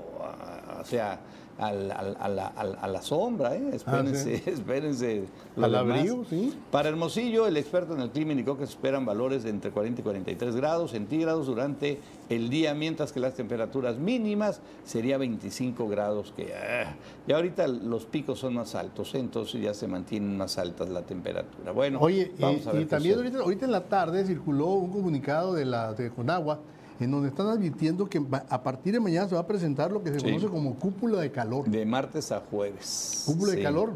ah, 0.97 1.19
o 1.57 1.57
sea, 1.59 1.67
al- 1.67 1.91
al- 1.91 2.15
a, 2.21 2.29
la, 2.29 2.47
al- 2.47 2.77
a 2.79 2.87
la 2.87 3.01
sombra, 3.01 3.53
¿eh? 3.53 3.71
espérense, 3.73 4.35
espérense. 4.49 5.25
lo 5.57 5.65
Al 5.65 5.75
abrigo, 5.75 6.23
sí. 6.29 6.53
Para 6.71 6.87
Hermosillo, 6.87 7.47
el 7.47 7.57
experto 7.57 7.93
en 7.95 7.99
el 7.99 8.11
clima 8.11 8.31
indicó 8.31 8.57
que 8.57 8.65
se 8.65 8.71
esperan 8.71 9.05
valores 9.05 9.43
de 9.43 9.49
entre 9.49 9.69
40 9.71 9.99
y 9.99 10.03
43 10.05 10.55
grados 10.55 10.91
centígrados 10.91 11.47
durante 11.47 11.99
el 12.29 12.49
día, 12.49 12.73
mientras 12.75 13.11
que 13.11 13.19
las 13.19 13.33
temperaturas 13.33 13.97
mínimas 13.97 14.61
sería 14.85 15.17
25 15.17 15.89
grados, 15.89 16.31
que 16.33 16.53
ah, 16.55 16.95
ya 17.27 17.35
ahorita 17.35 17.67
los 17.67 18.05
picos 18.05 18.39
son 18.39 18.53
más 18.53 18.73
altos, 18.75 19.13
¿eh? 19.15 19.19
entonces 19.19 19.61
ya 19.61 19.73
se 19.73 19.85
mantienen 19.85 20.37
más 20.37 20.57
altas 20.57 20.87
la 20.87 21.01
temperatura. 21.01 21.73
Bueno, 21.73 21.99
Oye, 21.99 22.31
y- 22.37 22.41
vamos 22.41 22.65
a 22.67 22.71
ver 22.71 22.83
y, 22.83 22.85
también 22.85 23.17
ahorita, 23.17 23.39
ahorita 23.39 23.65
en 23.65 23.71
la 23.73 23.83
tarde 23.83 24.25
circuló 24.25 24.67
un 24.67 24.91
comunicado 24.93 25.53
de 25.55 25.65
la 25.65 25.91
de 25.93 26.09
Conagua 26.09 26.61
en 26.99 27.11
donde 27.11 27.29
están 27.29 27.47
advirtiendo 27.47 28.09
que 28.09 28.21
a 28.49 28.61
partir 28.63 28.93
de 28.93 28.99
mañana 28.99 29.27
se 29.29 29.35
va 29.35 29.41
a 29.41 29.47
presentar 29.47 29.91
lo 29.91 30.03
que 30.03 30.11
se 30.11 30.19
Sí. 30.19 30.25
conoce 30.25 30.47
como 30.47 30.75
cúpula 30.75 31.19
de 31.21 31.31
calor. 31.31 31.69
De 31.69 31.85
martes 31.85 32.31
a 32.31 32.41
jueves. 32.41 33.23
Cúpula 33.25 33.53
de 33.53 33.63
calor. 33.63 33.93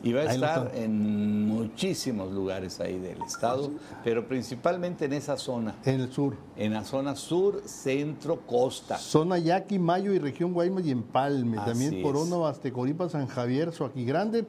Y 0.00 0.12
va 0.12 0.20
a 0.20 0.28
Ahí 0.28 0.34
estar 0.36 0.70
en 0.76 1.44
muchísimos 1.48 2.30
lugares 2.30 2.78
ahí 2.78 3.00
del 3.00 3.20
estado, 3.22 3.72
pero 4.04 4.28
principalmente 4.28 5.06
en 5.06 5.12
esa 5.12 5.36
zona, 5.36 5.74
En 5.84 6.00
el 6.00 6.12
sur. 6.12 6.36
en 6.56 6.72
la 6.72 6.84
zona 6.84 7.16
sur, 7.16 7.62
centro, 7.66 8.40
costa. 8.46 8.96
Zona 8.96 9.38
Yaqui, 9.38 9.80
Mayo 9.80 10.12
y 10.12 10.20
región 10.20 10.52
Guaymas 10.54 10.86
y 10.86 10.92
Empalme. 10.92 11.58
Así 11.58 11.66
También. 11.70 12.02
Corona, 12.02 12.36
Bastecoripa, 12.36 13.08
San 13.08 13.26
Javier, 13.26 13.72
Soaquí 13.72 14.04
Grande, 14.04 14.46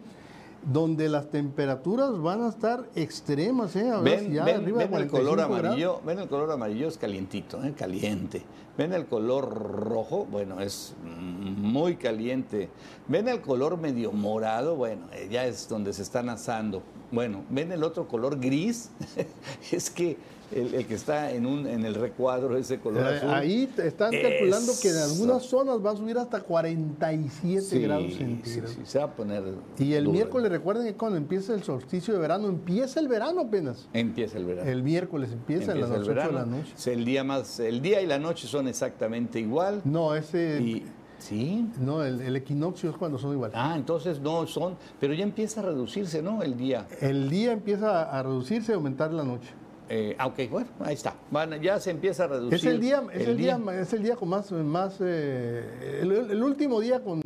donde 0.64 1.08
las 1.10 1.30
temperaturas 1.30 2.20
van 2.22 2.44
a 2.44 2.50
estar 2.50 2.90
extremas, 2.96 3.76
¿eh? 3.76 3.90
A 3.90 4.00
Ven, 4.02 4.32
ya 4.34 4.44
ven- 4.46 4.58
arriba 4.64 4.80
de 4.80 4.88
ven 4.88 5.02
el 5.04 5.08
color 5.10 5.36
45 5.38 5.48
grados. 5.48 5.66
amarillo, 5.66 6.02
ven 6.06 6.20
el 6.20 6.28
color 6.28 6.52
amarillo 6.52 6.88
es 6.88 6.98
calientito, 6.98 7.64
¿eh? 7.64 7.74
caliente. 7.78 8.44
Ven 8.78 8.94
el 8.94 9.08
color 9.08 9.50
rojo, 9.50 10.26
bueno, 10.32 10.62
es 10.62 10.94
muy 11.04 11.96
caliente. 11.98 12.70
Ven 13.08 13.28
el 13.28 13.42
color 13.42 13.78
medio 13.78 14.12
morado, 14.14 14.76
bueno, 14.78 15.08
eh, 15.14 15.28
ya 15.30 15.46
es 15.46 15.68
donde 15.68 15.92
se 15.94 16.02
están 16.02 16.30
asando. 16.30 16.82
Bueno, 17.12 17.44
ven 17.50 17.72
el 17.72 17.84
otro 17.84 18.08
color 18.08 18.40
gris, 18.40 18.90
es 19.72 19.90
que 19.90 20.18
el, 20.52 20.74
el 20.74 20.86
que 20.88 20.96
está 20.96 21.32
en 21.32 21.46
un 21.46 21.68
en 21.68 21.86
el 21.86 21.96
recuadro 21.96 22.58
ese 22.58 22.80
color 22.80 23.04
Eh, 23.04 23.18
azul. 23.18 23.30
Ahí 23.30 23.70
están 23.78 24.12
calculando 24.12 24.72
que 24.82 24.90
en 24.90 24.98
algunas 24.98 25.44
zonas 25.44 25.84
va 25.86 25.92
a 25.92 25.96
subir 25.96 26.18
hasta 26.18 26.42
47 26.42 27.62
Sí, 27.62 27.80
grados 27.82 28.14
centígrados. 28.14 28.72
sí, 28.72 28.82
se 28.84 29.00
va 29.00 29.06
a 29.06 29.12
poner. 29.16 29.44
Y 29.78 29.94
el 29.94 30.06
duro. 30.06 30.14
miércoles, 30.14 30.52
recuerden 30.52 30.86
que 30.86 30.94
cuando 30.96 31.18
empieza 31.18 31.54
el 31.54 31.64
solsticio 31.64 32.14
de 32.14 32.20
verano, 32.20 32.48
empieza 32.48 33.00
el 33.00 33.08
verano 33.08 33.42
apenas. 33.42 33.88
Empieza 33.94 34.38
el 34.38 34.46
verano. 34.46 34.70
El 34.70 34.84
miércoles 34.84 35.32
empieza, 35.32 35.72
a 35.72 35.76
Empieza 35.76 35.94
las 35.98 35.98
el 35.98 36.04
8 36.04 36.10
de 36.10 36.16
la 36.16 36.28
verano. 36.28 36.58
noche. 36.58 36.74
Es 36.78 36.88
el 36.88 37.06
día 37.06 37.24
más, 37.24 37.60
el 37.60 37.82
día 37.82 38.02
y 38.02 38.08
la 38.08 38.20
noche 38.20 38.48
son 38.48 38.68
exactamente 38.68 39.40
igual. 39.40 39.82
No, 39.86 40.16
ese. 40.16 40.60
Y 40.62 40.86
sí. 41.20 41.68
No, 41.80 42.04
el, 42.04 42.22
el 42.22 42.36
equinoccio 42.36 42.90
es 42.90 42.98
cuando 42.98 43.18
son 43.18 43.34
iguales. 43.34 43.56
Ah, 43.60 43.74
entonces 43.76 44.20
no 44.20 44.48
son, 44.48 44.76
pero 45.00 45.14
ya 45.14 45.24
empieza 45.24 45.60
a 45.62 45.64
reducirse, 45.64 46.22
¿no? 46.22 46.42
El 46.44 46.56
día. 46.58 46.88
El 47.02 47.30
día 47.30 47.52
empieza 47.52 48.04
a 48.04 48.24
reducirse 48.24 48.72
y 48.72 48.76
aumentar 48.76 49.12
la 49.14 49.24
noche. 49.24 49.50
Eh, 49.92 50.16
ok, 50.24 50.52
bueno, 50.52 50.68
ahí 50.82 50.94
está. 50.94 51.16
Van- 51.32 51.60
ya 51.62 51.80
se 51.80 51.90
empieza 51.90 52.26
a 52.26 52.28
reducir. 52.28 52.54
Es 52.60 52.64
el 52.66 52.80
día, 52.80 53.02
es 53.12 53.28
el 53.28 53.38
día, 53.38 53.60
es 53.74 53.92
el 53.94 54.04
día 54.04 54.16
con 54.16 54.30
más, 54.30 54.52
más 54.52 54.98
eh, 55.02 56.00
el, 56.04 56.12
el 56.12 56.44
último 56.44 56.80
día 56.80 57.04
con 57.04 57.22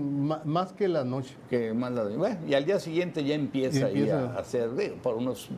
más, 0.46 0.72
que 0.72 0.88
la 0.88 1.04
noche. 1.04 1.36
que 1.50 1.74
más 1.74 1.92
la- 1.92 2.06
bueno, 2.06 2.38
y 2.48 2.54
al 2.54 2.64
día 2.66 2.80
siguiente 2.80 3.22
ya 3.26 3.36
empieza, 3.36 3.88
ahí 3.88 4.10
a 4.10 4.36
hacer, 4.36 4.74
digo, 4.76 4.96
por 5.04 5.16
unos 5.16 5.50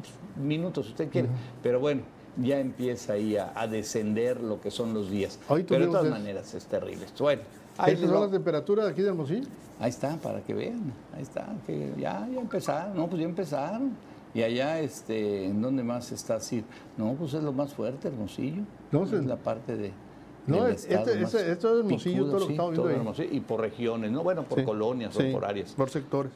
minutos 0.42 0.88
si 0.88 0.92
usted 0.94 1.10
quiere, 1.10 1.30
pero 1.62 1.80
bueno, 1.80 2.02
ya 2.38 2.60
empieza 2.60 3.14
ahí 3.14 3.38
a, 3.38 3.54
a 3.56 3.68
descender 3.68 4.42
lo 4.42 4.60
que 4.60 4.72
son 4.72 4.94
los 4.96 5.12
días. 5.12 5.40
Hoy 5.48 5.64
pero 5.64 5.82
de 5.86 5.92
todas 5.92 6.10
maneras 6.10 6.54
es 6.56 6.66
terrible. 6.66 7.06
esto. 7.06 7.24
Bueno, 7.24 7.44
ahí, 7.78 7.96
son 7.98 8.12
las 8.20 8.32
temperaturas 8.32 8.88
aquí 8.90 9.04
de 9.04 9.10
Hermosillo. 9.10 9.48
ahí 9.80 9.90
está, 9.92 10.18
para 10.18 10.42
que 10.42 10.56
vean, 10.56 10.92
ahí 11.16 11.22
está, 11.22 11.54
que 11.68 11.94
ya, 12.00 12.28
ya 12.34 12.40
empezaron, 12.42 12.98
no, 12.98 13.08
pues 13.08 13.22
ya 13.22 13.28
empezaron. 13.28 13.96
Y 14.36 14.44
allá, 14.44 14.80
este, 14.82 15.46
¿en 15.46 15.62
dónde 15.62 15.82
más 15.82 16.12
está 16.12 16.36
así? 16.36 16.64
No, 16.98 17.14
pues 17.14 17.34
es 17.34 17.42
lo 17.42 17.54
más 17.54 17.74
fuerte, 17.74 18.10
Hermosillo. 18.10 18.64
No, 18.92 19.04
es 19.06 19.10
se- 19.10 19.22
la 19.24 19.38
parte 19.38 19.76
de. 19.78 19.94
No, 20.46 20.68
este- 20.68 20.94
este- 20.94 21.22
esto 21.24 21.40
es 21.40 21.64
Hermosillo, 21.80 22.16
picudo, 22.18 22.26
todo 22.32 22.34
lo 22.34 22.40
que 22.40 22.46
sí, 22.48 22.52
estamos 22.54 22.72
viendo 22.72 22.82
todo 22.84 22.90
ahí. 22.90 22.96
Hermosillo, 22.98 23.30
y 23.32 23.40
por 23.40 23.62
regiones, 23.62 24.12
¿no? 24.12 24.24
Bueno, 24.24 24.44
por 24.44 24.60
Sí. 24.60 24.66
colonias 24.66 25.16
o 25.16 25.22
Sí, 25.22 25.32
por 25.32 25.46
áreas. 25.46 25.72
Por 25.72 25.90
sectores. 25.90 26.32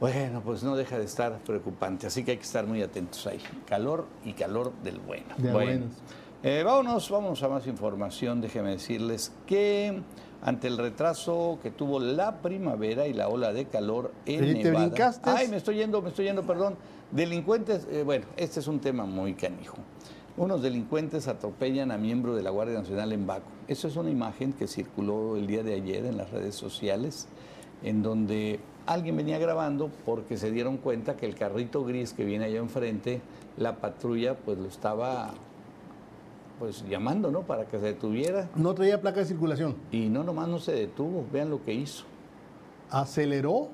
Bueno, 0.00 0.40
pues 0.44 0.64
no 0.64 0.74
deja 0.74 0.98
de 0.98 1.04
estar 1.04 1.38
preocupante, 1.44 2.06
así 2.08 2.24
que 2.24 2.32
hay 2.32 2.36
que 2.38 2.42
estar 2.42 2.66
muy 2.66 2.82
atentos 2.82 3.24
ahí. 3.28 3.38
Calor 3.66 4.06
y 4.24 4.32
calor 4.32 4.72
del 4.82 4.98
bueno. 4.98 5.26
De 5.36 5.52
bueno. 5.52 5.84
Eh, 6.42 6.62
vámonos, 6.64 7.08
vámonos 7.10 7.42
a 7.42 7.48
más 7.48 7.66
información. 7.66 8.40
Déjenme 8.40 8.70
decirles 8.70 9.32
que 9.46 10.02
ante 10.42 10.66
el 10.66 10.76
retraso 10.76 11.58
que 11.62 11.70
tuvo 11.70 12.00
la 12.00 12.42
primavera 12.42 13.06
y 13.06 13.12
la 13.12 13.28
ola 13.28 13.52
de 13.52 13.66
calor 13.66 14.12
en 14.26 14.42
Oye, 14.42 14.54
¿te 14.54 14.64
Nevada. 14.64 14.86
brincaste? 14.86 15.30
Ay, 15.30 15.48
me 15.48 15.56
estoy 15.56 15.76
yendo, 15.76 16.02
me 16.02 16.08
estoy 16.08 16.26
yendo, 16.26 16.42
perdón. 16.42 16.76
Delincuentes, 17.12 17.86
eh, 17.90 18.02
bueno, 18.02 18.26
este 18.36 18.60
es 18.60 18.66
un 18.66 18.80
tema 18.80 19.04
muy 19.04 19.34
canijo. 19.34 19.76
Unos 20.36 20.62
delincuentes 20.62 21.28
atropellan 21.28 21.90
a 21.92 21.98
miembro 21.98 22.34
de 22.34 22.42
la 22.42 22.50
Guardia 22.50 22.78
Nacional 22.78 23.12
en 23.12 23.26
Baco. 23.26 23.46
Esa 23.68 23.86
es 23.86 23.96
una 23.96 24.10
imagen 24.10 24.54
que 24.54 24.66
circuló 24.66 25.36
el 25.36 25.46
día 25.46 25.62
de 25.62 25.74
ayer 25.74 26.06
en 26.06 26.16
las 26.16 26.30
redes 26.30 26.54
sociales, 26.54 27.28
en 27.82 28.02
donde 28.02 28.58
alguien 28.86 29.16
venía 29.16 29.38
grabando 29.38 29.90
porque 30.04 30.38
se 30.38 30.50
dieron 30.50 30.78
cuenta 30.78 31.16
que 31.16 31.26
el 31.26 31.34
carrito 31.34 31.84
gris 31.84 32.14
que 32.14 32.24
viene 32.24 32.46
allá 32.46 32.58
enfrente, 32.58 33.20
la 33.58 33.76
patrulla 33.76 34.34
pues 34.34 34.58
lo 34.58 34.68
estaba 34.68 35.34
pues 36.62 36.84
llamando, 36.88 37.32
¿no? 37.32 37.40
Para 37.40 37.64
que 37.64 37.76
se 37.80 37.86
detuviera. 37.86 38.48
No 38.54 38.72
traía 38.72 39.00
placa 39.00 39.18
de 39.18 39.26
circulación. 39.26 39.74
Y 39.90 40.08
no, 40.08 40.22
nomás 40.22 40.46
no 40.46 40.60
se 40.60 40.70
detuvo. 40.70 41.24
Vean 41.32 41.50
lo 41.50 41.60
que 41.64 41.74
hizo. 41.74 42.04
Aceleró 42.88 43.66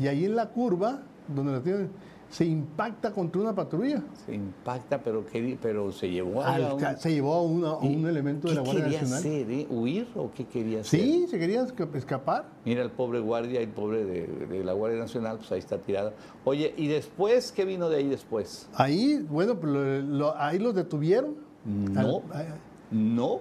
y 0.00 0.06
ahí 0.06 0.24
en 0.24 0.34
la 0.34 0.48
curva, 0.48 1.02
donde 1.28 1.52
la 1.52 1.60
tienen, 1.62 1.90
se 2.30 2.46
impacta 2.46 3.12
contra 3.12 3.42
una 3.42 3.54
patrulla. 3.54 4.02
Se 4.24 4.34
impacta, 4.34 5.02
pero, 5.02 5.26
quería- 5.26 5.58
pero 5.60 5.92
se 5.92 6.08
llevó 6.10 6.40
a 6.42 6.54
Alca- 6.54 6.96
se 6.96 7.12
llevó 7.12 7.34
a, 7.34 7.42
una- 7.42 7.68
a 7.72 7.76
un 7.78 8.00
¿Y 8.00 8.04
elemento 8.06 8.48
de 8.48 8.54
la 8.54 8.62
¿Qué 8.62 8.70
Guardia 8.70 8.84
quería 8.84 9.00
Nacional. 9.02 9.18
hacer? 9.42 9.50
eh? 9.50 9.66
¿Huir 9.68 10.08
o 10.16 10.30
qué 10.34 10.46
quería 10.46 10.80
hacer? 10.80 11.00
Sí, 11.00 11.26
se 11.28 11.38
quería 11.38 11.62
esca- 11.62 11.94
escapar. 11.94 12.46
Mira 12.64 12.82
el 12.82 12.90
pobre 12.90 13.20
guardia, 13.20 13.60
el 13.60 13.68
pobre 13.68 14.06
de, 14.06 14.26
de 14.48 14.64
la 14.64 14.72
Guardia 14.72 14.98
Nacional, 14.98 15.36
pues 15.36 15.52
ahí 15.52 15.58
está 15.58 15.76
tirado. 15.76 16.14
Oye, 16.44 16.72
¿y 16.78 16.88
después 16.88 17.52
qué 17.52 17.66
vino 17.66 17.90
de 17.90 17.98
ahí 17.98 18.08
después? 18.08 18.66
Ahí, 18.76 19.24
bueno, 19.28 19.56
pues 19.60 19.70
lo- 19.70 20.00
lo- 20.00 20.36
ahí 20.38 20.58
los 20.58 20.74
detuvieron. 20.74 21.43
No, 21.64 22.22
Al- 22.32 22.40
ay, 22.40 22.46
no. 22.90 23.40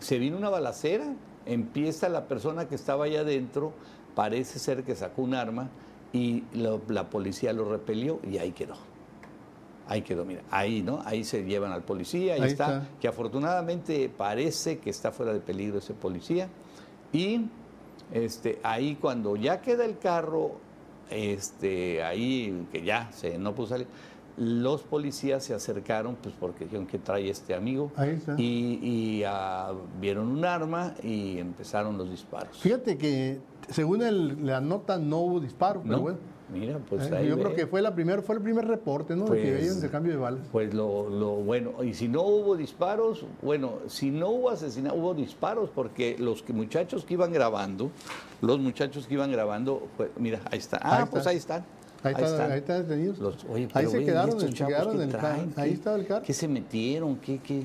Se 0.00 0.18
vino 0.18 0.36
una 0.36 0.48
balacera. 0.48 1.12
Empieza 1.46 2.08
la 2.08 2.26
persona 2.28 2.68
que 2.68 2.74
estaba 2.74 3.06
allá 3.06 3.20
adentro, 3.20 3.72
parece 4.14 4.58
ser 4.58 4.84
que 4.84 4.94
sacó 4.94 5.22
un 5.22 5.34
arma 5.34 5.68
y 6.12 6.44
lo- 6.54 6.80
la 6.88 7.08
policía 7.10 7.52
lo 7.52 7.64
repelió 7.70 8.20
y 8.28 8.38
ahí 8.38 8.52
quedó. 8.52 8.74
Ahí 9.88 10.02
quedó, 10.02 10.24
mira, 10.24 10.42
ahí, 10.52 10.82
¿no? 10.82 11.02
Ahí 11.04 11.24
se 11.24 11.42
llevan 11.44 11.72
al 11.72 11.82
policía, 11.82 12.34
ahí, 12.34 12.40
Ahí 12.42 12.50
está, 12.50 12.64
está. 12.82 12.88
que 13.00 13.08
afortunadamente 13.08 14.08
parece 14.08 14.78
que 14.78 14.90
está 14.90 15.10
fuera 15.10 15.32
de 15.32 15.40
peligro 15.40 15.78
ese 15.78 15.94
policía. 15.94 16.48
Y 17.12 17.46
este, 18.12 18.60
ahí 18.62 18.96
cuando 19.00 19.34
ya 19.34 19.60
queda 19.60 19.84
el 19.84 19.98
carro, 19.98 20.52
este, 21.10 22.04
ahí 22.04 22.66
que 22.70 22.82
ya 22.84 23.10
se 23.12 23.36
no 23.38 23.52
pudo 23.54 23.66
salir, 23.68 23.86
los 24.40 24.80
policías 24.82 25.44
se 25.44 25.52
acercaron, 25.52 26.16
pues 26.16 26.34
porque 26.40 26.64
dijeron 26.64 26.86
que 26.86 26.98
trae 26.98 27.28
este 27.28 27.54
amigo, 27.54 27.92
y, 28.38 28.78
y 28.82 29.22
ah, 29.26 29.72
vieron 30.00 30.28
un 30.28 30.44
arma 30.46 30.94
y 31.02 31.38
empezaron 31.38 31.98
los 31.98 32.10
disparos. 32.10 32.56
Fíjate 32.58 32.96
que 32.96 33.38
según 33.68 34.46
la 34.46 34.62
nota 34.62 34.96
no 34.96 35.18
hubo 35.18 35.40
disparo, 35.40 35.82
pero 35.82 36.00
bueno. 36.00 36.18
Mira, 36.52 36.78
pues 36.88 37.08
eh, 37.12 37.26
Yo 37.28 37.38
creo 37.38 37.54
que 37.54 37.66
fue, 37.66 37.80
la 37.80 37.94
primer, 37.94 38.22
fue 38.22 38.34
el 38.34 38.42
primer 38.42 38.66
reporte, 38.66 39.14
¿no? 39.14 39.26
de 39.26 39.40
que 39.40 39.52
pues, 39.52 39.76
había 39.76 39.90
cambio 39.90 40.12
de 40.12 40.18
balas. 40.18 40.40
Pues 40.50 40.74
lo, 40.74 41.08
lo, 41.08 41.34
bueno, 41.36 41.84
y 41.84 41.94
si 41.94 42.08
no 42.08 42.22
hubo 42.22 42.56
disparos, 42.56 43.24
bueno, 43.40 43.74
si 43.86 44.10
no 44.10 44.30
hubo 44.30 44.50
asesinato, 44.50 44.96
hubo 44.96 45.14
disparos 45.14 45.70
porque 45.70 46.16
los 46.18 46.48
muchachos 46.48 47.04
que 47.04 47.14
iban 47.14 47.32
grabando, 47.32 47.90
los 48.40 48.58
muchachos 48.58 49.06
que 49.06 49.14
iban 49.14 49.30
grabando, 49.30 49.86
mira, 50.18 50.40
ahí 50.50 50.58
está. 50.58 50.80
Ah, 50.82 51.06
pues 51.08 51.26
ahí 51.26 51.36
están. 51.36 51.64
Ahí, 52.02 52.14
ahí, 52.16 52.24
están. 52.24 52.50
ahí 52.50 52.58
están 52.58 52.88
detenidos. 52.88 53.44
oye, 53.50 53.68
ahí 53.74 53.86
se 53.86 54.04
quedaron, 54.04 54.40
se 54.40 54.50
quedaron 54.52 55.00
el. 55.00 55.16
Ahí 55.56 55.72
estaba 55.72 55.96
el 55.96 56.06
carro. 56.06 56.24
¿Qué 56.24 56.32
se 56.32 56.48
metieron? 56.48 57.16
¿Qué, 57.16 57.38
qué, 57.38 57.64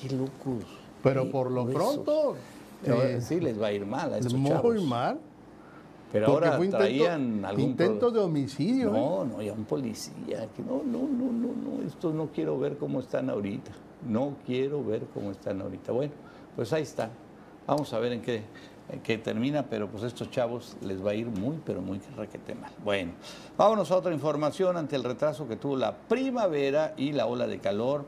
qué 0.00 0.14
locos? 0.14 0.64
Pero 1.02 1.30
por 1.30 1.50
lo 1.50 1.66
pronto... 1.66 2.36
Eh, 2.84 3.20
sí, 3.20 3.40
les 3.40 3.60
va 3.60 3.68
a 3.68 3.72
ir 3.72 3.84
mal 3.84 4.14
a 4.14 4.18
estos 4.18 4.34
muy 4.34 4.50
chavos. 4.50 4.82
Mal. 4.84 5.18
Pero 6.12 6.26
ahora 6.26 6.58
traían 6.70 7.44
algún 7.44 7.70
intento 7.70 8.10
de 8.10 8.20
homicidio. 8.20 8.90
No, 8.90 9.22
¿eh? 9.22 9.28
no, 9.30 9.42
ya 9.42 9.52
un 9.52 9.64
policía. 9.64 10.48
Que 10.56 10.62
no, 10.62 10.82
no, 10.84 11.00
no, 11.00 11.30
no, 11.30 11.48
no, 11.54 11.82
esto 11.86 12.12
no 12.12 12.28
quiero 12.28 12.58
ver 12.58 12.76
cómo 12.78 13.00
están 13.00 13.30
ahorita. 13.30 13.70
No 14.08 14.34
quiero 14.46 14.82
ver 14.82 15.04
cómo 15.14 15.30
están 15.30 15.60
ahorita. 15.60 15.92
Bueno, 15.92 16.12
pues 16.56 16.72
ahí 16.72 16.82
está. 16.82 17.10
Vamos 17.66 17.92
a 17.92 18.00
ver 18.00 18.12
en 18.12 18.22
qué, 18.22 18.42
qué 19.02 19.18
termina, 19.18 19.66
pero 19.66 19.88
pues 19.88 20.04
estos 20.04 20.30
chavos 20.30 20.76
les 20.82 21.04
va 21.04 21.12
a 21.12 21.14
ir 21.14 21.26
muy, 21.26 21.58
pero 21.64 21.80
muy 21.80 22.00
requete 22.16 22.54
mal. 22.54 22.72
Bueno, 22.84 23.12
vámonos 23.56 23.90
a 23.90 23.96
otra 23.96 24.12
información 24.12 24.76
ante 24.76 24.96
el 24.96 25.04
retraso 25.04 25.46
que 25.48 25.56
tuvo 25.56 25.76
la 25.76 25.96
primavera 25.96 26.94
y 26.96 27.12
la 27.12 27.26
ola 27.26 27.46
de 27.46 27.58
calor. 27.58 28.04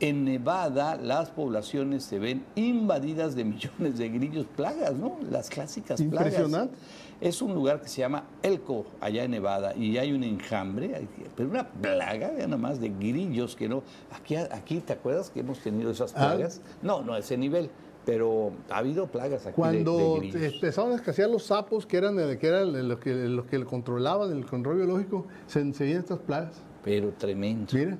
En 0.00 0.24
Nevada 0.24 0.96
las 0.96 1.30
poblaciones 1.30 2.04
se 2.04 2.18
ven 2.18 2.44
invadidas 2.56 3.36
de 3.36 3.44
millones 3.44 3.96
de 3.96 4.08
grillos 4.08 4.46
plagas, 4.46 4.94
¿no? 4.94 5.18
Las 5.30 5.48
clásicas 5.48 6.02
plagas. 6.02 6.26
Impresionante. 6.26 6.76
Es 7.20 7.40
un 7.40 7.54
lugar 7.54 7.80
que 7.80 7.88
se 7.88 8.00
llama 8.00 8.24
Elko, 8.42 8.86
allá 9.00 9.24
en 9.24 9.30
Nevada, 9.30 9.74
y 9.74 9.96
hay 9.98 10.12
un 10.12 10.24
enjambre, 10.24 11.06
pero 11.36 11.48
una 11.48 11.66
plaga, 11.66 12.32
nada 12.36 12.56
más, 12.56 12.80
de 12.80 12.88
grillos 12.88 13.54
que 13.54 13.68
no. 13.68 13.82
Aquí, 14.12 14.34
aquí 14.34 14.80
¿te 14.80 14.94
acuerdas 14.94 15.30
que 15.30 15.40
hemos 15.40 15.60
tenido 15.60 15.92
esas 15.92 16.12
ah. 16.16 16.34
plagas? 16.34 16.60
No, 16.82 17.02
no 17.02 17.14
a 17.14 17.20
ese 17.20 17.38
nivel 17.38 17.70
pero 18.04 18.52
ha 18.70 18.78
habido 18.78 19.06
plagas 19.06 19.46
aquí. 19.46 19.54
Cuando 19.54 20.20
empezaron 20.22 20.92
a 20.92 20.96
escasear 20.96 21.30
los 21.30 21.44
sapos, 21.44 21.86
que 21.86 21.96
eran, 21.96 22.16
que 22.38 22.46
eran 22.46 22.88
los, 22.88 22.98
que, 22.98 23.14
los 23.14 23.46
que 23.46 23.64
controlaban 23.64 24.32
el 24.32 24.46
control 24.46 24.78
biológico, 24.78 25.26
se, 25.46 25.72
se 25.72 25.92
estas 25.92 26.18
plagas. 26.18 26.62
Pero 26.82 27.12
tremendo. 27.16 27.72
Mira. 27.72 27.96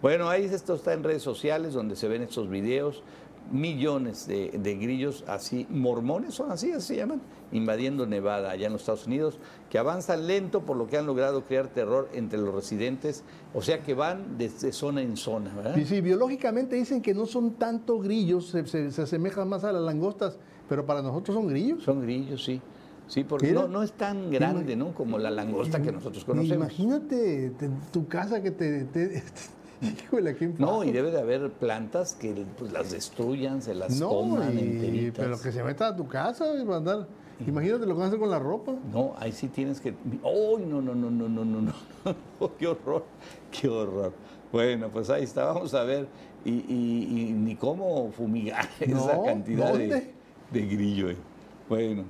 Bueno, 0.00 0.28
ahí 0.28 0.44
esto 0.44 0.74
está 0.74 0.94
en 0.94 1.04
redes 1.04 1.22
sociales 1.22 1.74
donde 1.74 1.94
se 1.94 2.08
ven 2.08 2.22
estos 2.22 2.48
videos 2.48 3.04
millones 3.50 4.26
de, 4.26 4.76
grillos 4.80 5.24
así, 5.26 5.66
mormones 5.68 6.34
son 6.34 6.50
así, 6.50 6.72
así 6.72 6.88
se 6.88 6.96
llaman, 6.96 7.20
invadiendo 7.50 8.06
Nevada, 8.06 8.50
allá 8.50 8.66
en 8.66 8.72
los 8.72 8.82
Estados 8.82 9.06
Unidos, 9.06 9.38
que 9.70 9.78
avanzan 9.78 10.26
lento 10.26 10.62
por 10.62 10.76
lo 10.76 10.86
que 10.86 10.96
han 10.96 11.06
logrado 11.06 11.44
crear 11.44 11.68
terror 11.68 12.08
entre 12.12 12.38
los 12.38 12.54
residentes, 12.54 13.24
o 13.54 13.62
sea 13.62 13.82
que 13.82 13.94
van 13.94 14.38
desde 14.38 14.72
zona 14.72 15.02
en 15.02 15.16
zona, 15.16 15.54
¿verdad? 15.54 15.74
Sí, 15.74 15.84
sí, 15.84 16.00
biológicamente 16.00 16.76
dicen 16.76 17.02
que 17.02 17.14
no 17.14 17.26
son 17.26 17.54
tanto 17.54 17.98
grillos, 17.98 18.46
se, 18.46 18.86
asemejan 19.02 19.48
más 19.48 19.64
a 19.64 19.72
las 19.72 19.82
langostas, 19.82 20.38
pero 20.68 20.86
para 20.86 21.02
nosotros 21.02 21.34
son 21.34 21.48
grillos. 21.48 21.82
Son 21.82 22.00
grillos, 22.00 22.44
sí. 22.44 22.60
Sí, 23.08 23.24
porque 23.24 23.52
no, 23.52 23.68
no, 23.68 23.82
es 23.82 23.92
tan 23.92 24.30
grande, 24.30 24.74
¿no? 24.74 24.94
Como 24.94 25.18
la 25.18 25.30
langosta 25.30 25.82
que 25.82 25.92
nosotros 25.92 26.24
conocemos. 26.24 26.56
Imagínate 26.56 27.52
tu 27.92 28.06
casa 28.06 28.42
que 28.42 28.52
te 28.52 29.22
no, 30.58 30.84
y 30.84 30.92
debe 30.92 31.10
de 31.10 31.18
haber 31.18 31.50
plantas 31.50 32.14
que 32.14 32.44
pues, 32.58 32.72
las 32.72 32.90
destruyan, 32.90 33.62
se 33.62 33.74
las 33.74 34.00
coman 34.00 34.56
enteritas. 34.56 35.24
Pero 35.24 35.40
que 35.40 35.52
se 35.52 35.62
meta 35.62 35.88
a 35.88 35.96
tu 35.96 36.06
casa 36.06 36.54
y 36.54 36.64
mandar. 36.64 37.06
Imagínate 37.46 37.86
lo 37.86 37.96
que 37.96 38.02
hacer 38.04 38.18
con 38.18 38.30
la 38.30 38.38
ropa. 38.38 38.72
No, 38.92 39.14
ahí 39.18 39.32
sí 39.32 39.48
tienes 39.48 39.80
que. 39.80 39.94
¡Uy, 40.22 40.64
no, 40.66 40.80
no, 40.80 40.94
no, 40.94 41.10
no, 41.10 41.28
no, 41.28 41.44
no, 41.44 41.60
no! 41.62 42.50
¡Qué 42.58 42.66
horror! 42.68 43.04
¡Qué 43.50 43.68
horror! 43.68 44.12
Bueno, 44.52 44.88
pues 44.90 45.10
ahí 45.10 45.24
está, 45.24 45.46
vamos 45.46 45.74
a 45.74 45.82
ver. 45.82 46.06
Y, 46.44 47.32
ni 47.36 47.56
cómo 47.56 48.10
fumigar 48.12 48.68
esa 48.80 49.22
cantidad 49.24 49.72
de, 49.74 50.12
de, 50.50 50.66
grillo. 50.66 51.10
Eh. 51.10 51.16
Bueno. 51.68 52.04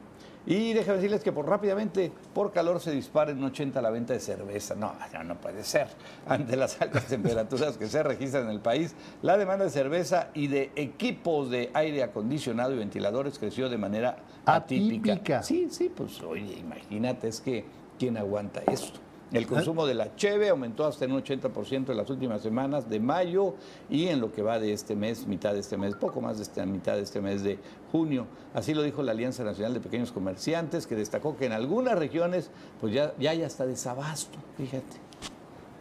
Y 0.47 0.73
déjame 0.73 0.97
decirles 0.97 1.23
que 1.23 1.33
por 1.33 1.49
rápidamente, 1.49 2.11
por 2.35 2.53
calor 2.53 2.81
se 2.81 2.91
dispara 2.91 3.31
en 3.31 3.43
80 3.43 3.81
la 3.81 3.91
venta 3.91 4.13
de 4.13 4.21
cerveza. 4.21 4.75
No, 4.75 4.93
no 5.25 5.37
puede 5.37 5.63
ser. 5.63 5.89
Ante 6.27 6.57
las 6.57 6.81
altas 6.81 7.07
temperaturas 7.09 7.77
que 7.77 7.87
se 7.87 8.03
registran 8.03 8.45
en 8.45 8.51
el 8.51 8.61
país, 8.61 8.95
la 9.23 9.39
demanda 9.39 9.65
de 9.65 9.71
cerveza 9.71 10.31
y 10.35 10.49
de 10.49 10.73
equipos 10.75 11.51
de 11.51 11.71
aire 11.75 12.03
acondicionado 12.03 12.75
y 12.75 12.79
ventiladores 12.79 13.39
creció 13.39 13.69
de 13.69 13.79
manera 13.79 14.17
atípica. 14.45 15.43
Sí, 15.43 15.69
sí, 15.71 15.93
pues 15.95 16.21
oye, 16.23 16.59
imagínate, 16.59 17.29
es 17.29 17.41
que 17.41 17.65
¿quién 17.99 18.17
aguanta 18.17 18.63
esto? 18.67 18.99
El 19.33 19.47
consumo 19.47 19.87
de 19.87 19.95
la 19.95 20.15
cheve 20.15 20.51
aumentó 20.51 20.85
hasta 20.85 21.07
un 21.07 21.23
80% 21.23 21.91
en 21.91 21.97
las 21.97 22.11
últimas 22.11 22.43
semanas 22.43 22.89
de 22.89 23.01
mayo 23.01 23.55
y 23.89 24.09
en 24.09 24.21
lo 24.21 24.33
que 24.33 24.43
va 24.43 24.59
de 24.59 24.73
este 24.73 24.95
mes, 24.95 25.27
mitad 25.27 25.55
de 25.55 25.61
este 25.61 25.77
mes, 25.77 25.95
poco 25.95 26.21
más 26.21 26.37
de 26.37 26.43
esta 26.43 26.67
mitad 26.67 26.97
de 26.97 27.03
este 27.03 27.21
mes 27.21 27.43
de 27.43 27.59
junio. 27.91 28.27
Así 28.55 28.75
lo 28.75 28.83
dijo 28.83 29.03
la 29.03 29.13
Alianza 29.13 29.43
Nacional 29.43 29.75
de 29.75 29.81
Pequeños 29.81 30.13
Comerciantes, 30.13 30.87
que 30.87 30.95
destacó 30.95 31.37
que 31.37 31.47
en 31.47 31.53
algunas 31.53 31.99
regiones 31.99 32.51
pues 32.81 32.93
ya, 32.93 33.15
ya 33.19 33.31
hay 33.31 33.43
hasta 33.43 33.67
desabasto, 33.67 34.39
fíjate 34.57 35.12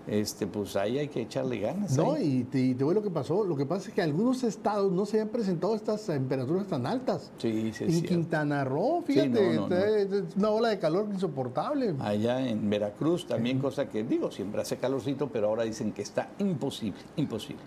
este, 0.08 0.48
pues 0.48 0.76
ahí 0.76 0.98
hay 1.00 1.08
que 1.08 1.22
echarle 1.22 1.60
ganas. 1.60 1.96
No, 1.96 2.18
y 2.18 2.44
te, 2.44 2.74
voy 2.84 2.96
lo 2.96 3.04
que 3.04 3.10
pasó. 3.10 3.44
Lo 3.44 3.56
que 3.56 3.66
pasa 3.66 3.90
es 3.90 3.96
que 3.96 4.02
algunos 4.02 4.44
estados 4.44 4.92
no 4.92 5.06
se 5.06 5.18
habían 5.18 5.30
presentado 5.30 5.76
estas 5.76 6.06
temperaturas 6.06 6.68
tan 6.68 6.86
altas. 6.86 7.32
Sí, 7.38 7.72
sí, 7.74 7.86
En 7.86 8.04
Quintana 8.04 8.64
Roo, 8.64 9.04
fíjate, 9.06 9.54
es 9.56 10.36
una 10.36 10.50
ola 10.50 10.70
de 10.70 10.80
calor 10.80 11.08
insoportable. 11.12 11.96
Allá 12.00 12.48
en 12.48 12.70
Veracruz 12.70 13.28
también, 13.28 13.60
cosa 13.60 13.90
que 13.90 14.04
digo, 14.04 14.32
siempre 14.32 14.62
hace 14.62 14.78
calorcito, 14.78 15.30
pero 15.30 15.48
ahora 15.48 15.64
dicen 15.64 15.92
que 15.92 16.02
está 16.02 16.30
imposible, 16.40 17.02
imposible. 17.16 17.62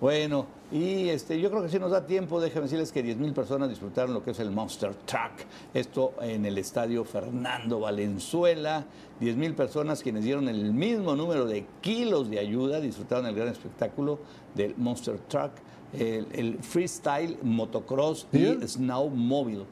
Bueno, 0.00 0.46
y 0.70 1.08
este, 1.08 1.40
yo 1.40 1.50
creo 1.50 1.62
que 1.62 1.70
si 1.70 1.78
nos 1.78 1.90
da 1.90 2.06
tiempo, 2.06 2.38
déjenme 2.38 2.64
decirles 2.64 2.92
que 2.92 3.02
10.000 3.02 3.32
personas 3.32 3.70
disfrutaron 3.70 4.12
lo 4.12 4.22
que 4.22 4.32
es 4.32 4.40
el 4.40 4.50
Monster 4.50 4.94
Truck. 4.94 5.46
Esto 5.72 6.12
en 6.20 6.44
el 6.44 6.58
estadio 6.58 7.04
Fernando 7.04 7.80
Valenzuela. 7.80 8.84
10.000 9.20 9.54
personas 9.54 10.02
quienes 10.02 10.24
dieron 10.24 10.48
el 10.48 10.74
mismo 10.74 11.16
número 11.16 11.46
de 11.46 11.64
kilos 11.80 12.28
de 12.28 12.38
ayuda, 12.38 12.80
disfrutaron 12.80 13.26
el 13.26 13.34
gran 13.34 13.48
espectáculo 13.48 14.18
del 14.54 14.74
Monster 14.76 15.18
Truck, 15.28 15.52
el, 15.94 16.58
freestyle, 16.60 17.38
motocross 17.42 18.26
y 18.32 18.66
snowmobile. 18.66 19.64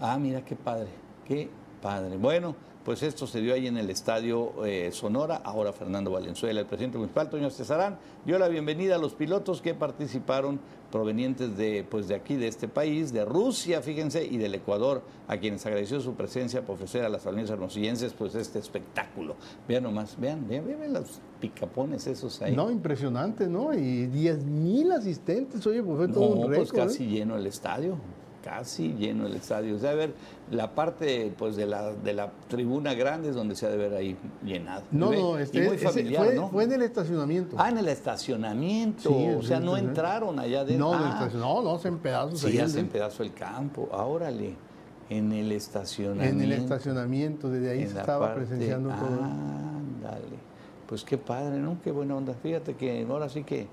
Ah, 0.00 0.18
mira 0.18 0.44
qué 0.44 0.54
padre, 0.54 0.88
qué 1.26 1.48
padre. 1.82 2.16
Bueno, 2.16 2.54
pues 2.84 3.02
esto 3.02 3.26
se 3.26 3.40
dio 3.40 3.54
ahí 3.54 3.66
en 3.66 3.78
el 3.78 3.88
Estadio 3.88 4.64
eh, 4.64 4.90
Sonora, 4.92 5.36
ahora 5.36 5.72
Fernando 5.72 6.10
Valenzuela, 6.10 6.60
el 6.60 6.66
presidente 6.66 6.98
municipal, 6.98 7.30
Toño 7.30 7.48
Cesarán, 7.50 7.98
dio 8.26 8.38
la 8.38 8.48
bienvenida 8.48 8.96
a 8.96 8.98
los 8.98 9.14
pilotos 9.14 9.62
que 9.62 9.74
participaron 9.74 10.60
provenientes 10.92 11.56
de, 11.56 11.84
pues 11.88 12.08
de 12.08 12.14
aquí, 12.14 12.36
de 12.36 12.46
este 12.46 12.68
país, 12.68 13.12
de 13.12 13.24
Rusia, 13.24 13.80
fíjense, 13.80 14.24
y 14.24 14.36
del 14.36 14.54
Ecuador, 14.54 15.02
a 15.26 15.38
quienes 15.38 15.64
agradeció 15.64 16.00
su 16.00 16.14
presencia 16.14 16.62
por 16.62 16.74
ofrecer 16.74 17.04
a 17.04 17.08
las 17.08 17.22
familias 17.22 17.50
hermosillenses 17.50 18.12
pues 18.12 18.34
este 18.34 18.58
espectáculo. 18.58 19.34
Vean 19.66 19.82
nomás, 19.82 20.20
vean, 20.20 20.46
vean, 20.46 20.66
vean 20.66 20.92
los 20.92 21.20
picapones 21.40 22.06
esos 22.06 22.40
ahí. 22.42 22.54
No, 22.54 22.70
impresionante, 22.70 23.48
¿no? 23.48 23.72
Y 23.72 24.06
10 24.06 24.44
mil 24.44 24.92
asistentes, 24.92 25.66
oye, 25.66 25.82
pues 25.82 25.96
fue 25.96 26.08
todo 26.08 26.26
un 26.26 26.46
pues 26.46 26.50
récord. 26.50 26.68
pues 26.68 26.86
casi 26.86 27.06
lleno 27.06 27.36
el 27.36 27.46
estadio 27.46 27.96
casi 28.44 28.94
lleno 28.94 29.26
el 29.26 29.34
estadio. 29.34 29.74
O 29.74 29.78
sea, 29.78 29.90
a 29.90 29.94
ver, 29.94 30.12
la 30.50 30.74
parte 30.74 31.32
pues 31.36 31.56
de 31.56 31.66
la, 31.66 31.92
de 31.92 32.12
la 32.12 32.30
tribuna 32.48 32.92
grande 32.92 33.30
es 33.30 33.34
donde 33.34 33.56
se 33.56 33.66
ha 33.66 33.70
de 33.70 33.78
ver 33.78 33.94
ahí 33.94 34.16
llenado. 34.44 34.82
No, 34.90 35.10
no, 35.12 35.38
este, 35.38 35.66
muy 35.66 35.78
familiar, 35.78 36.26
fue, 36.26 36.34
¿no? 36.34 36.48
fue, 36.50 36.64
en 36.64 36.72
el 36.72 36.82
estacionamiento. 36.82 37.56
Ah, 37.58 37.70
en 37.70 37.78
el 37.78 37.88
estacionamiento. 37.88 39.10
o 39.38 39.42
sea, 39.42 39.60
no 39.60 39.78
entraron 39.78 40.38
allá 40.38 40.64
dentro. 40.64 40.92
No, 40.92 40.94
ah, 40.94 41.28
no, 41.32 41.62
no, 41.62 41.78
se 41.78 41.90
pedazos. 41.92 42.40
Sí, 42.40 42.60
se 42.68 42.80
en 42.80 42.88
pedazos 42.88 43.20
el 43.20 43.32
campo. 43.32 43.88
Ahora 43.90 44.30
en 45.08 45.32
el 45.32 45.52
estacionamiento. 45.52 46.34
En 46.34 46.42
el 46.42 46.52
estacionamiento, 46.52 47.48
desde 47.48 47.70
ahí 47.70 47.86
se 47.86 47.98
estaba 47.98 48.34
presenciando 48.34 48.90
todo. 48.90 49.24
Ándale. 49.24 50.44
Pues 50.86 51.02
qué 51.02 51.16
padre, 51.16 51.58
¿no? 51.58 51.78
Qué 51.82 51.90
buena 51.90 52.14
onda. 52.14 52.34
Fíjate 52.34 52.74
que 52.74 53.06
ahora 53.08 53.30
sí 53.30 53.42
que 53.42 53.68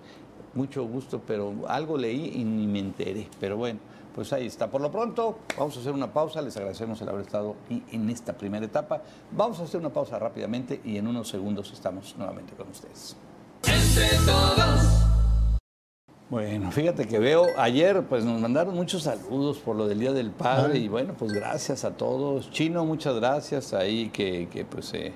mucho 0.53 0.85
gusto, 0.85 1.21
pero 1.27 1.53
algo 1.67 1.97
leí 1.97 2.33
y 2.35 2.43
ni 2.45 2.67
me 2.67 2.79
enteré. 2.79 3.27
Pero 3.39 3.57
bueno. 3.57 3.79
Pues 4.15 4.33
ahí 4.33 4.45
está. 4.47 4.67
Por 4.69 4.81
lo 4.81 4.91
pronto, 4.91 5.39
vamos 5.57 5.77
a 5.77 5.79
hacer 5.79 5.93
una 5.93 6.11
pausa. 6.11 6.41
Les 6.41 6.55
agradecemos 6.57 7.01
el 7.01 7.09
haber 7.09 7.21
estado 7.21 7.55
aquí 7.65 7.81
en 7.91 8.09
esta 8.09 8.33
primera 8.33 8.65
etapa. 8.65 9.01
Vamos 9.31 9.59
a 9.59 9.63
hacer 9.63 9.79
una 9.79 9.89
pausa 9.89 10.19
rápidamente 10.19 10.81
y 10.83 10.97
en 10.97 11.07
unos 11.07 11.29
segundos 11.29 11.71
estamos 11.71 12.13
nuevamente 12.17 12.53
con 12.53 12.67
ustedes. 12.69 13.15
Entre 13.65 14.17
todos. 14.25 14.81
Bueno, 16.29 16.71
fíjate 16.71 17.07
que 17.07 17.19
veo, 17.19 17.45
ayer 17.57 18.03
pues 18.07 18.23
nos 18.23 18.39
mandaron 18.39 18.73
muchos 18.73 19.03
saludos 19.03 19.57
por 19.57 19.75
lo 19.75 19.87
del 19.87 19.99
Día 19.99 20.13
del 20.13 20.31
Padre 20.31 20.77
y 20.79 20.87
bueno, 20.87 21.13
pues 21.17 21.33
gracias 21.33 21.83
a 21.83 21.91
todos. 21.91 22.49
Chino, 22.51 22.85
muchas 22.85 23.15
gracias 23.15 23.73
ahí 23.73 24.09
que, 24.11 24.47
que 24.49 24.63
pues 24.63 24.93
eh, 24.93 25.11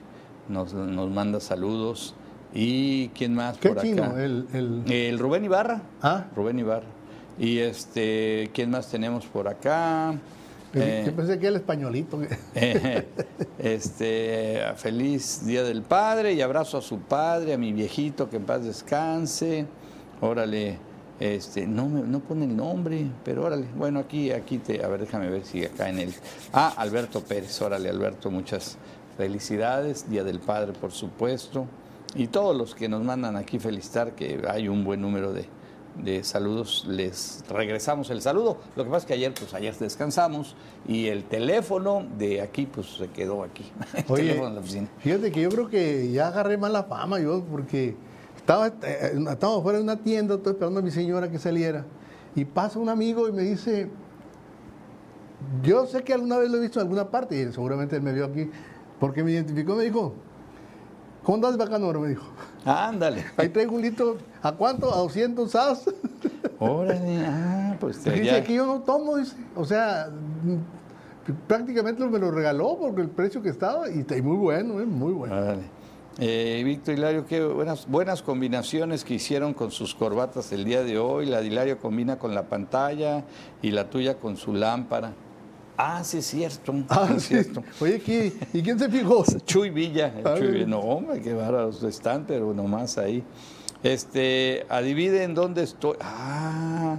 nos, 0.50 0.74
nos 0.74 1.10
manda 1.10 1.40
saludos. 1.40 2.16
¿Y 2.54 3.10
quién 3.10 3.34
más 3.34 3.58
¿Qué 3.58 3.70
por 3.70 3.82
chino? 3.82 4.04
acá? 4.04 4.24
El, 4.24 4.48
el- 4.54 4.92
El 4.92 5.20
Rubén 5.20 5.46
Ibarra. 5.46 5.82
Ah. 6.02 6.26
Rubén 6.36 6.60
Ibarra. 6.60 6.86
Y 7.38 7.60
este, 7.60 8.50
¿quién 8.54 8.70
más 8.72 8.90
tenemos 8.90 9.26
por 9.26 9.48
acá? 9.48 10.14
Eh, 10.74 11.04
Yo 11.06 11.16
pensé 11.16 11.40
que 11.40 11.48
era 11.48 11.56
el 11.56 11.62
españolito. 11.62 12.20
eh, 12.54 13.08
este, 13.60 14.62
feliz 14.76 15.46
Día 15.46 15.64
del 15.64 15.82
Padre 15.82 16.34
y 16.34 16.42
abrazo 16.42 16.78
a 16.78 16.82
su 16.82 17.00
padre, 17.00 17.54
a 17.54 17.58
mi 17.58 17.72
viejito, 17.74 18.30
que 18.30 18.38
en 18.38 18.44
paz 18.44 18.64
descanse. 18.64 19.66
Órale, 20.22 20.78
este, 21.20 21.66
no, 21.66 21.88
me, 21.88 22.02
no 22.02 22.20
pone 22.20 22.46
el 22.46 22.56
nombre, 22.56 23.06
pero 23.24 23.46
órale. 23.46 23.68
Bueno, 23.76 24.00
aquí, 24.00 24.32
aquí 24.32 24.58
te, 24.58 24.84
a 24.84 24.88
ver, 24.88 25.02
déjame 25.02 25.30
ver 25.30 25.46
si 25.46 25.64
acá 25.64 25.90
en 25.90 26.00
el. 26.00 26.14
Ah, 26.54 26.74
Alberto 26.78 27.22
Pérez, 27.22 27.62
órale, 27.62 27.90
Alberto, 27.90 28.30
muchas 28.32 28.78
felicidades. 29.18 30.10
Día 30.10 30.24
del 30.24 30.40
Padre, 30.40 30.74
por 30.74 30.92
supuesto. 30.92 31.68
Y 32.16 32.28
todos 32.28 32.56
los 32.56 32.76
que 32.76 32.88
nos 32.88 33.04
mandan 33.04 33.36
aquí 33.36 33.60
felicitar, 33.60 34.14
que 34.14 34.42
hay 34.48 34.68
un 34.70 34.84
buen 34.86 35.02
número 35.02 35.34
de, 35.34 35.48
de 36.04 36.24
saludos, 36.24 36.86
les 36.88 37.44
regresamos 37.50 38.10
el 38.10 38.22
saludo. 38.22 38.58
Lo 38.76 38.84
que 38.84 38.90
pasa 38.90 39.04
es 39.04 39.06
que 39.06 39.14
ayer, 39.14 39.34
pues 39.34 39.54
ayer 39.54 39.76
descansamos 39.78 40.56
y 40.88 41.08
el 41.08 41.24
teléfono 41.24 42.06
de 42.18 42.42
aquí, 42.42 42.66
pues 42.66 42.88
se 42.98 43.08
quedó 43.10 43.44
aquí. 43.44 43.72
El 43.94 44.06
Oye, 44.10 44.24
teléfono 44.24 44.50
de 44.50 44.56
la 44.56 44.62
oficina. 44.62 44.88
fíjate 45.00 45.32
que 45.32 45.42
yo 45.42 45.50
creo 45.50 45.70
que 45.70 46.12
ya 46.12 46.28
agarré 46.28 46.58
mala 46.58 46.84
fama 46.84 47.20
yo, 47.20 47.44
porque 47.44 47.96
estaba, 48.36 48.68
eh, 48.68 49.14
estábamos 49.32 49.64
fuera 49.64 49.78
de 49.78 49.84
una 49.84 49.98
tienda, 49.98 50.36
estoy 50.36 50.54
esperando 50.54 50.80
a 50.80 50.84
mi 50.84 50.92
señora 50.92 51.32
que 51.32 51.40
saliera, 51.40 51.86
y 52.36 52.46
pasa 52.46 52.78
un 52.78 52.90
amigo 52.90 53.28
y 53.28 53.32
me 53.32 53.44
dice, 53.44 53.90
yo 55.64 55.86
sé 55.88 56.04
que 56.04 56.14
alguna 56.14 56.38
vez 56.38 56.50
lo 56.50 56.58
he 56.58 56.62
visto 56.62 56.80
en 56.80 56.84
alguna 56.84 57.10
parte, 57.10 57.40
y 57.42 57.52
seguramente 57.52 57.96
él 57.96 58.02
me 58.02 58.14
vio 58.14 58.26
aquí, 58.26 58.50
porque 59.00 59.24
me 59.24 59.32
identificó 59.32 59.76
me 59.76 59.86
dijo, 59.86 60.14
¿cómo 61.26 61.36
andas 61.36 61.58
Bacanora? 61.58 62.00
Me 62.00 62.08
dijo. 62.10 62.26
Ándale. 62.64 63.26
Ahí 63.36 63.50
traigo 63.50 63.76
un 63.76 63.82
litro, 63.82 64.18
¿a 64.42 64.54
cuánto? 64.54 64.94
¿A 64.94 64.98
200 65.00 65.52
sas? 65.52 65.84
Órale, 66.60 67.26
ah, 67.28 67.76
pues 67.80 68.00
te- 68.00 68.12
Dice 68.12 68.44
que 68.44 68.54
yo 68.54 68.66
no 68.66 68.80
tomo, 68.82 69.18
dice. 69.18 69.36
O 69.56 69.66
sea, 69.66 70.10
prácticamente 71.48 72.04
me 72.06 72.20
lo 72.20 72.32
regaló 72.32 72.78
porque 72.80 73.02
el 73.02 73.10
precio 73.10 73.42
que 73.42 73.50
estaba, 73.50 73.90
y 73.90 74.04
muy 74.22 74.38
bueno, 74.38 74.80
eh, 74.80 74.86
muy 74.86 75.14
bueno. 75.14 75.36
Órale. 75.36 75.64
Eh, 76.18 76.62
Víctor 76.64 76.94
Hilario, 76.94 77.26
qué 77.26 77.44
buenas, 77.44 77.88
buenas 77.90 78.22
combinaciones 78.22 79.04
que 79.04 79.16
hicieron 79.16 79.54
con 79.54 79.72
sus 79.72 79.94
corbatas 79.94 80.54
el 80.54 80.64
día 80.64 80.82
de 80.82 80.98
hoy. 80.98 81.26
La 81.26 81.42
de 81.42 81.48
Hilario 81.48 81.78
combina 81.78 82.18
con 82.18 82.34
la 82.34 82.44
pantalla 82.44 83.26
y 83.62 83.72
la 83.72 83.90
tuya 83.90 84.16
con 84.18 84.38
su 84.38 84.54
lámpara. 84.54 85.12
Ah, 85.78 86.04
sí, 86.04 86.20
es 86.20 86.26
cierto. 86.28 86.74
Ah, 86.90 87.10
es 87.16 87.24
sí. 87.24 87.36
cierto. 87.36 87.64
Oye, 87.82 88.00
¿qué? 88.00 88.34
¿y 88.54 88.62
quién 88.62 88.80
se 88.80 88.90
fijó? 88.90 89.24
Chuy 89.46 89.70
Villa. 89.70 90.14
Ah, 90.24 90.36
Chuy. 90.38 90.48
Villa. 90.52 90.66
No, 90.68 90.80
hombre, 90.80 91.22
qué 91.22 91.34
bárbaros 91.34 91.84
están, 91.84 92.26
pero 92.26 92.54
nomás 92.54 92.98
ahí. 92.98 93.24
Este, 93.84 94.66
adivinen 94.70 95.34
dónde 95.34 95.64
estoy. 95.64 95.98
Ah, 96.02 96.98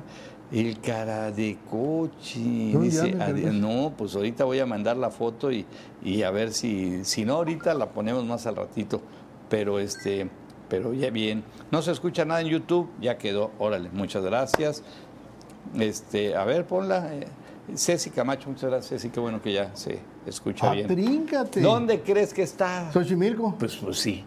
el 0.52 0.78
cara 0.80 1.32
de 1.32 1.58
coche. 1.70 2.72
¿Dónde 2.72 2.90
Dice, 2.90 3.12
no, 3.52 3.92
pues 3.96 4.14
ahorita 4.14 4.44
voy 4.44 4.60
a 4.60 4.66
mandar 4.66 4.96
la 4.96 5.10
foto 5.10 5.50
y, 5.50 5.66
y 6.04 6.22
a 6.22 6.30
ver 6.30 6.52
si, 6.52 7.04
si 7.04 7.24
no 7.24 7.34
ahorita 7.34 7.74
la 7.74 7.90
ponemos 7.90 8.24
más 8.24 8.46
al 8.46 8.56
ratito. 8.56 9.00
Pero 9.48 9.78
este, 9.78 10.28
pero 10.68 10.92
ya 10.92 11.10
bien. 11.10 11.44
No 11.70 11.82
se 11.82 11.92
escucha 11.92 12.24
nada 12.24 12.40
en 12.40 12.48
YouTube, 12.48 12.88
ya 13.00 13.18
quedó. 13.18 13.50
Órale, 13.58 13.90
muchas 13.90 14.24
gracias. 14.24 14.82
Este, 15.78 16.36
a 16.36 16.44
ver, 16.44 16.66
ponla. 16.66 17.10
Eh, 17.68 17.72
Ceci 17.76 18.10
Camacho, 18.10 18.48
muchas 18.48 18.70
gracias, 18.70 18.88
Ceci, 19.02 19.10
qué 19.12 19.20
bueno 19.20 19.40
que 19.42 19.52
ya 19.52 19.74
se 19.74 19.98
escucha 20.26 20.70
bien. 20.72 20.86
Atríncate. 20.86 21.60
¿Dónde 21.60 22.00
crees 22.00 22.32
que 22.34 22.42
está? 22.42 22.90
Xochimilco. 22.92 23.54
Pues, 23.58 23.76
pues 23.76 23.98
sí. 23.98 24.24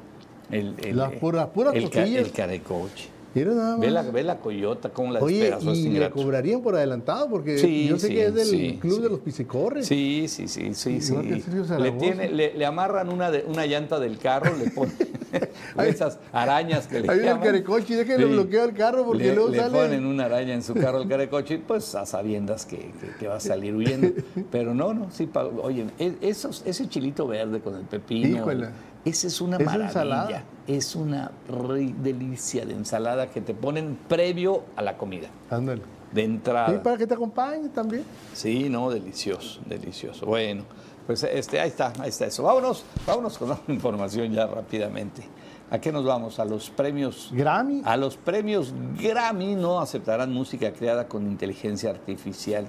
El, 0.52 0.76
el, 0.84 0.98
Las 0.98 1.12
puras- 1.14 1.48
puras 1.50 1.76
el, 1.76 1.90
ca- 1.90 2.04
el 2.04 2.32
carecoche. 2.32 3.10
Mira 3.36 3.52
nada 3.54 3.72
más. 3.72 3.80
Ve 3.80 3.92
la, 3.92 4.02
ve 4.04 4.24
la 4.24 4.40
coyota, 4.40 4.90
cómo 4.90 5.14
la 5.14 5.20
Oye, 5.20 5.40
despedazó 5.52 5.74
y 5.76 5.90
le 5.90 6.10
cobrarían 6.10 6.62
por 6.62 6.76
adelantado 6.76 7.30
porque 7.30 7.58
Sí, 7.60 7.88
yo 7.88 8.00
sé 8.00 8.08
sí, 8.08 8.14
que 8.16 8.26
es 8.26 8.34
del 8.34 8.46
sí, 8.48 8.78
club 8.82 9.02
de 9.04 9.10
los 9.10 9.20
piscicorres. 9.20 9.86
Sí, 9.88 10.26
sí, 10.28 10.48
sí, 10.48 10.74
sí, 10.74 10.96
que 10.96 11.02
Sergio 11.02 11.80
Le, 11.80 11.92
tiene, 11.92 12.30
le, 12.30 12.54
le 12.56 12.66
amarran 12.66 13.10
una, 13.14 13.30
de, 13.30 13.46
una 13.48 13.66
llanta 13.68 14.00
del 14.00 14.18
carro, 14.18 14.56
le 14.58 14.72
ponen 14.72 14.94
esas 15.86 16.18
arañas 16.32 16.88
que 16.88 17.02
le 17.02 17.10
Ahí 17.10 17.18
viene 17.20 17.22
el 17.22 17.26
llaman. 17.36 17.44
carecoche, 17.44 17.96
déjenlo 17.96 18.28
Sí. 18.28 18.34
bloquear 18.34 18.70
el 18.70 18.76
carro 18.76 19.06
porque 19.06 19.24
le, 19.26 19.36
luego 19.36 19.50
le 19.50 19.58
sale. 19.60 19.78
ponen 19.78 20.06
una 20.06 20.26
araña 20.26 20.54
en 20.56 20.64
su 20.64 20.74
carro 20.74 21.02
el 21.02 21.08
carecoche 21.08 21.54
y 21.56 21.58
pues 21.60 21.94
a 21.96 22.06
sabiendas 22.08 22.66
que, 22.66 22.78
que- 22.78 23.16
que 23.20 23.28
va 23.28 23.36
a 23.36 23.40
salir 23.40 23.76
huyendo. 23.76 24.10
Pero 24.52 24.74
no, 24.74 24.94
no, 24.94 25.12
sí, 25.12 25.30
oye, 25.62 25.86
e- 26.00 26.16
esos, 26.22 26.64
ese 26.66 26.90
chilito 26.90 27.28
verde 27.28 27.60
con 27.60 27.76
el 27.76 27.84
pepino, 27.84 28.38
Híjole. 28.38 28.70
Esa 29.06 29.28
es 29.28 29.42
una 29.42 29.58
Es 29.58 29.66
maravilla. 29.66 29.88
ensalada. 29.88 30.44
Es 30.68 30.96
una 30.96 31.32
delicia 32.02 32.66
de 32.66 32.74
ensalada 32.74 33.28
que 33.32 33.42
te 33.42 33.54
ponen 33.54 33.98
previo 34.08 34.64
a 34.76 34.82
la 34.82 34.98
comida, 34.98 35.28
Ándale. 35.50 35.82
de 36.12 36.24
entrada. 36.24 36.76
Y 36.76 36.80
para 36.80 36.98
que 36.98 37.08
te 37.08 37.14
acompañe 37.16 37.70
también. 37.70 38.04
Sí, 38.34 38.70
no, 38.70 38.90
delicioso, 38.92 39.62
delicioso. 39.66 40.26
Bueno, 40.26 40.64
pues 41.08 41.24
este, 41.24 41.60
ahí 41.60 41.70
está, 41.70 41.92
ahí 42.00 42.10
está 42.10 42.26
eso. 42.28 42.44
Vámonos, 42.44 42.84
vámonos 43.08 43.38
con 43.38 43.50
la 43.50 43.60
información 43.68 44.32
ya 44.32 44.46
rápidamente. 44.46 45.24
¿A 45.72 45.80
qué 45.80 45.92
nos 45.92 46.04
vamos? 46.04 46.40
A 46.40 46.46
los 46.46 46.70
premios. 46.70 47.30
Grammy. 47.32 47.82
A 47.86 47.96
los 47.96 48.18
premios 48.18 48.74
Grammy 49.00 49.56
no 49.56 49.80
aceptarán 49.80 50.32
música 50.34 50.72
creada 50.74 51.08
con 51.08 51.28
inteligencia 51.28 51.90
artificial. 51.92 52.66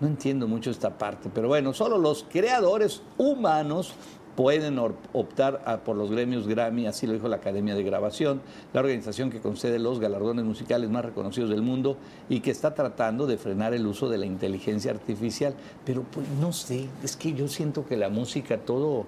No 0.00 0.06
entiendo 0.06 0.46
mucho 0.46 0.70
esta 0.70 0.96
parte, 0.96 1.28
pero 1.34 1.48
bueno, 1.48 1.72
solo 1.74 1.98
los 1.98 2.24
creadores 2.30 3.02
humanos 3.16 3.94
pueden 4.42 4.78
optar 4.78 5.62
a- 5.66 5.78
por 5.78 5.96
los 5.96 6.12
gremios 6.12 6.46
Grammy, 6.46 6.86
así 6.86 7.08
lo 7.08 7.12
dijo 7.12 7.26
la 7.26 7.36
Academia 7.36 7.74
de 7.74 7.82
Grabación, 7.82 8.40
la 8.72 8.78
organización 8.78 9.30
que 9.30 9.40
concede 9.40 9.80
los 9.80 9.98
galardones 9.98 10.44
musicales 10.44 10.88
más 10.90 11.04
reconocidos 11.04 11.50
del 11.50 11.60
mundo 11.62 11.96
y 12.28 12.38
que 12.38 12.52
está 12.52 12.72
tratando 12.72 13.26
de 13.26 13.36
frenar 13.36 13.74
el 13.74 13.84
uso 13.84 14.08
de 14.08 14.16
la 14.16 14.26
inteligencia 14.26 14.92
artificial. 14.92 15.54
Pero 15.84 16.04
pues 16.12 16.28
no 16.40 16.52
sé, 16.52 16.86
es 17.02 17.16
que 17.16 17.32
yo 17.32 17.48
siento 17.48 17.84
que 17.84 17.96
la 17.96 18.10
música 18.10 18.58
todo, 18.58 19.06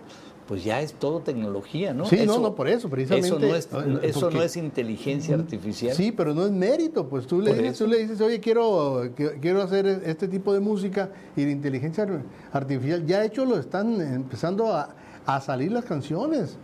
pues 0.48 0.64
ya 0.64 0.80
es 0.82 0.94
todo 0.94 1.20
tecnología, 1.20 1.94
¿no? 1.94 2.06
Sí, 2.06 2.26
no, 2.26 2.40
no, 2.40 2.56
por 2.56 2.66
eso, 2.66 2.88
precisamente, 2.90 3.28
Eso 3.28 3.38
no 3.38 3.54
es, 3.54 3.68
eso 4.02 4.20
porque- 4.22 4.36
no 4.36 4.42
es 4.42 4.56
inteligencia 4.56 5.36
artificial. 5.36 5.94
Sí, 5.94 6.10
pero 6.10 6.34
no 6.34 6.44
es 6.44 6.50
mérito, 6.50 7.08
pues 7.08 7.28
tú 7.28 7.40
le, 7.40 7.54
dices, 7.54 7.78
tú 7.78 7.86
le 7.86 7.98
dices, 7.98 8.20
oye, 8.20 8.40
quiero, 8.40 9.08
quiero 9.40 9.62
hacer 9.62 9.86
este 9.86 10.26
tipo 10.26 10.52
de 10.52 10.58
música 10.58 11.12
y 11.36 11.44
la 11.44 11.52
inteligencia 11.52 12.02
ar- 12.02 12.24
artificial, 12.52 13.06
ya 13.06 13.24
hecho 13.24 13.44
lo 13.44 13.58
están 13.60 14.00
empezando 14.00 14.74
a, 14.74 14.96
a 15.36 15.40
salir 15.40 15.72
las 15.72 15.84
canciones 15.84 16.56